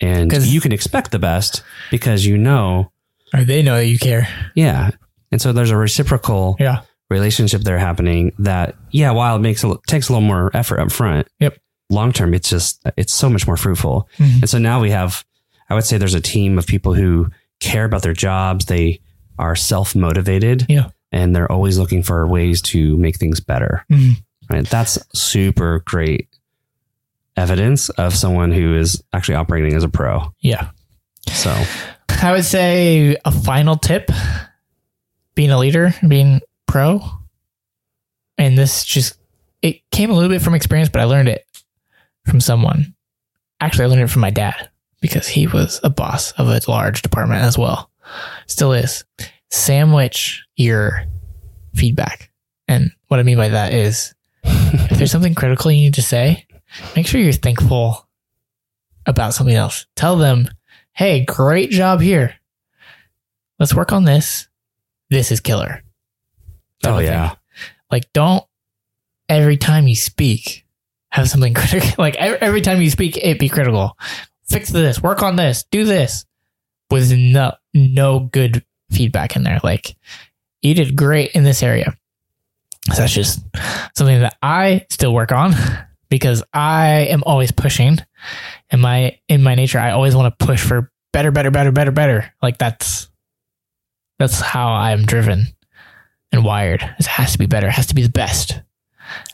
and 0.00 0.32
you 0.46 0.60
can 0.60 0.72
expect 0.72 1.10
the 1.12 1.18
best 1.18 1.62
because 1.90 2.26
you 2.26 2.36
know, 2.36 2.90
Or 3.34 3.44
they 3.44 3.62
know 3.62 3.76
that 3.76 3.86
you 3.86 3.98
care. 3.98 4.28
yeah. 4.54 4.90
And 5.30 5.40
so 5.40 5.52
there's 5.52 5.70
a 5.70 5.76
reciprocal 5.76 6.56
Yeah. 6.60 6.80
relationship 7.08 7.62
there 7.62 7.78
happening 7.78 8.32
that 8.38 8.74
yeah 8.90 9.10
while 9.10 9.36
it 9.36 9.40
makes 9.40 9.62
a, 9.64 9.76
takes 9.86 10.08
a 10.08 10.12
little 10.12 10.26
more 10.26 10.50
effort 10.54 10.80
up 10.80 10.90
front 10.90 11.28
Yep. 11.40 11.58
long 11.90 12.10
term 12.12 12.32
it's 12.34 12.48
just 12.48 12.82
it's 12.96 13.12
so 13.12 13.28
much 13.28 13.46
more 13.46 13.56
fruitful 13.58 14.08
Mhm. 14.18 14.40
and 14.40 14.48
so 14.50 14.56
now 14.58 14.80
we 14.80 14.90
have 14.90 15.22
i 15.68 15.74
would 15.74 15.84
say 15.84 15.98
there's 15.98 16.14
a 16.14 16.22
team 16.22 16.56
of 16.58 16.66
people 16.66 16.94
who 16.94 17.28
care 17.62 17.84
about 17.84 18.02
their 18.02 18.12
jobs 18.12 18.66
they 18.66 19.00
are 19.38 19.56
self-motivated 19.56 20.66
Yeah. 20.68 20.88
and 21.12 21.34
they're 21.34 21.50
always 21.50 21.78
looking 21.78 22.02
for 22.02 22.26
ways 22.26 22.60
to 22.62 22.96
make 22.98 23.16
things 23.16 23.40
better 23.40 23.84
Mhm. 23.90 24.22
right 24.50 24.66
that's 24.68 24.98
super 25.14 25.82
great 25.86 26.28
evidence 27.36 27.88
of 27.90 28.14
someone 28.14 28.52
who 28.52 28.76
is 28.76 29.02
actually 29.12 29.36
operating 29.36 29.74
as 29.74 29.84
a 29.84 29.88
pro 29.88 30.32
Yeah. 30.40 30.70
so 31.28 31.50
I 32.22 32.32
would 32.32 32.44
say 32.44 33.16
a 33.24 33.30
final 33.32 33.76
tip 33.76 34.10
being 35.34 35.50
a 35.50 35.58
leader, 35.58 35.94
being 36.06 36.40
pro. 36.66 37.02
And 38.38 38.56
this 38.56 38.84
just, 38.84 39.16
it 39.62 39.80
came 39.90 40.10
a 40.10 40.14
little 40.14 40.28
bit 40.28 40.42
from 40.42 40.54
experience, 40.54 40.88
but 40.88 41.00
I 41.00 41.04
learned 41.04 41.28
it 41.28 41.44
from 42.26 42.40
someone. 42.40 42.94
Actually, 43.60 43.84
I 43.84 43.88
learned 43.88 44.02
it 44.02 44.10
from 44.10 44.20
my 44.22 44.30
dad 44.30 44.68
because 45.02 45.28
he 45.28 45.46
was 45.46 45.78
a 45.82 45.90
boss 45.90 46.32
of 46.32 46.48
a 46.48 46.60
large 46.66 47.02
department 47.02 47.42
as 47.42 47.58
well. 47.58 47.90
Still 48.46 48.72
is. 48.72 49.04
Sandwich 49.50 50.42
your 50.56 51.04
feedback. 51.74 52.30
And 52.68 52.92
what 53.08 53.20
I 53.20 53.24
mean 53.24 53.36
by 53.36 53.48
that 53.48 53.74
is 53.74 54.14
if 54.44 54.96
there's 54.96 55.10
something 55.10 55.34
critical 55.34 55.70
you 55.70 55.82
need 55.82 55.94
to 55.94 56.02
say, 56.02 56.46
make 56.96 57.06
sure 57.06 57.20
you're 57.20 57.32
thankful 57.34 58.08
about 59.04 59.34
something 59.34 59.54
else. 59.54 59.84
Tell 59.96 60.16
them, 60.16 60.48
hey, 60.92 61.26
great 61.26 61.70
job 61.70 62.00
here. 62.00 62.36
Let's 63.58 63.74
work 63.74 63.92
on 63.92 64.04
this. 64.04 64.48
This 65.10 65.30
is 65.30 65.40
killer. 65.40 65.82
Oh 66.84 66.98
yeah 66.98 67.28
thing. 67.28 67.38
Like, 67.90 68.12
don't 68.14 68.44
every 69.28 69.58
time 69.58 69.86
you 69.86 69.94
speak 69.94 70.64
have 71.10 71.28
something 71.28 71.54
critical. 71.54 71.94
Like, 71.98 72.16
every 72.16 72.62
time 72.62 72.80
you 72.80 72.90
speak, 72.90 73.18
it 73.18 73.38
be 73.38 73.48
critical. 73.48 73.96
Fix 74.52 74.70
this, 74.70 75.02
work 75.02 75.22
on 75.22 75.36
this, 75.36 75.64
do 75.70 75.84
this 75.84 76.26
with 76.90 77.12
no, 77.12 77.52
no 77.72 78.20
good 78.20 78.64
feedback 78.90 79.36
in 79.36 79.42
there. 79.42 79.60
Like, 79.64 79.96
you 80.60 80.74
did 80.74 80.96
great 80.96 81.32
in 81.32 81.44
this 81.44 81.62
area. 81.62 81.96
So 82.88 82.96
that's 82.96 83.12
just 83.12 83.40
something 83.96 84.20
that 84.20 84.36
I 84.42 84.86
still 84.90 85.14
work 85.14 85.32
on 85.32 85.54
because 86.10 86.42
I 86.52 87.06
am 87.10 87.22
always 87.24 87.52
pushing. 87.52 87.98
In 88.70 88.80
my 88.80 89.18
in 89.28 89.42
my 89.42 89.54
nature, 89.54 89.78
I 89.78 89.90
always 89.90 90.16
want 90.16 90.36
to 90.36 90.46
push 90.46 90.62
for 90.62 90.90
better, 91.12 91.30
better, 91.30 91.50
better, 91.50 91.72
better, 91.72 91.90
better. 91.90 92.32
Like 92.42 92.58
that's 92.58 93.08
that's 94.18 94.40
how 94.40 94.68
I'm 94.68 95.04
driven 95.04 95.46
and 96.30 96.44
wired. 96.44 96.82
It 96.98 97.06
has 97.06 97.32
to 97.32 97.38
be 97.38 97.46
better. 97.46 97.68
It 97.68 97.72
has 97.72 97.86
to 97.88 97.94
be 97.94 98.02
the 98.02 98.08
best. 98.08 98.60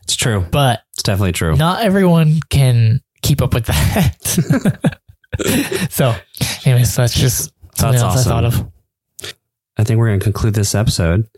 it's 0.02 0.16
true 0.16 0.44
But 0.50 0.80
it's 0.92 1.02
definitely 1.02 1.32
true 1.32 1.56
not 1.56 1.82
everyone 1.82 2.40
can 2.50 3.00
keep 3.22 3.40
up 3.42 3.54
with 3.54 3.66
that. 3.66 5.00
so, 5.90 6.14
anyways, 6.64 6.94
that's 6.96 7.14
just 7.14 7.52
something 7.74 8.00
That's 8.00 8.02
else 8.02 8.26
I 8.26 8.30
thought 8.30 8.44
of. 8.44 8.70
I 9.76 9.84
think 9.84 9.98
we're 9.98 10.08
going 10.08 10.20
to 10.20 10.24
conclude 10.24 10.54
this 10.54 10.74
episode. 10.74 11.28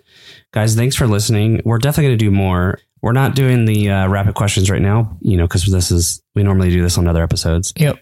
Guys, 0.52 0.74
thanks 0.74 0.96
for 0.96 1.06
listening. 1.06 1.60
We're 1.64 1.78
definitely 1.78 2.08
going 2.08 2.18
to 2.18 2.24
do 2.24 2.30
more. 2.30 2.78
We're 3.02 3.12
not 3.12 3.34
doing 3.34 3.64
the 3.66 3.90
uh, 3.90 4.08
rapid 4.08 4.34
questions 4.34 4.70
right 4.70 4.80
now, 4.80 5.16
you 5.20 5.36
know, 5.36 5.44
because 5.44 5.66
this 5.66 5.90
is, 5.90 6.22
we 6.34 6.42
normally 6.42 6.70
do 6.70 6.82
this 6.82 6.98
on 6.98 7.06
other 7.06 7.22
episodes. 7.22 7.72
Yep. 7.76 7.98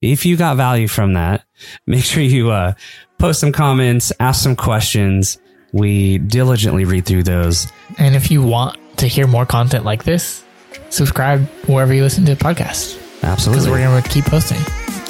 If 0.00 0.24
you 0.24 0.36
got 0.36 0.56
value 0.56 0.88
from 0.88 1.14
that, 1.14 1.44
make 1.86 2.04
sure 2.04 2.22
you 2.22 2.50
uh, 2.50 2.72
post 3.18 3.40
some 3.40 3.52
comments, 3.52 4.12
ask 4.18 4.42
some 4.42 4.56
questions. 4.56 5.38
We 5.72 6.18
diligently 6.18 6.84
read 6.84 7.04
through 7.04 7.24
those. 7.24 7.70
And 7.98 8.16
if 8.16 8.30
you 8.30 8.42
want 8.42 8.78
to 8.98 9.06
hear 9.06 9.26
more 9.26 9.46
content 9.46 9.84
like 9.84 10.04
this, 10.04 10.42
subscribe 10.88 11.46
wherever 11.66 11.92
you 11.92 12.02
listen 12.02 12.24
to 12.26 12.34
the 12.34 12.42
podcast 12.42 12.96
because 13.20 13.46
Absolutely. 13.46 13.70
we're 13.70 13.84
going 13.84 14.02
to 14.02 14.08
keep 14.08 14.24
posting. 14.24 14.58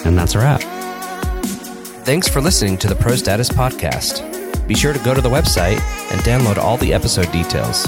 And 0.05 0.17
that's 0.17 0.35
a 0.35 0.39
wrap. 0.39 0.61
Thanks 2.05 2.29
for 2.29 2.41
listening 2.41 2.77
to 2.79 2.89
the 2.89 2.95
Pro 2.95 3.17
Status 3.17 3.49
Podcast. 3.49 4.27
Be 4.67 4.75
sure 4.75 4.93
to 4.93 4.99
go 5.01 5.15
to 5.15 5.21
the 5.21 5.29
website 5.29 5.81
and 6.11 6.21
download 6.23 6.57
all 6.57 6.77
the 6.77 6.93
episode 6.93 7.31
details. 7.33 7.87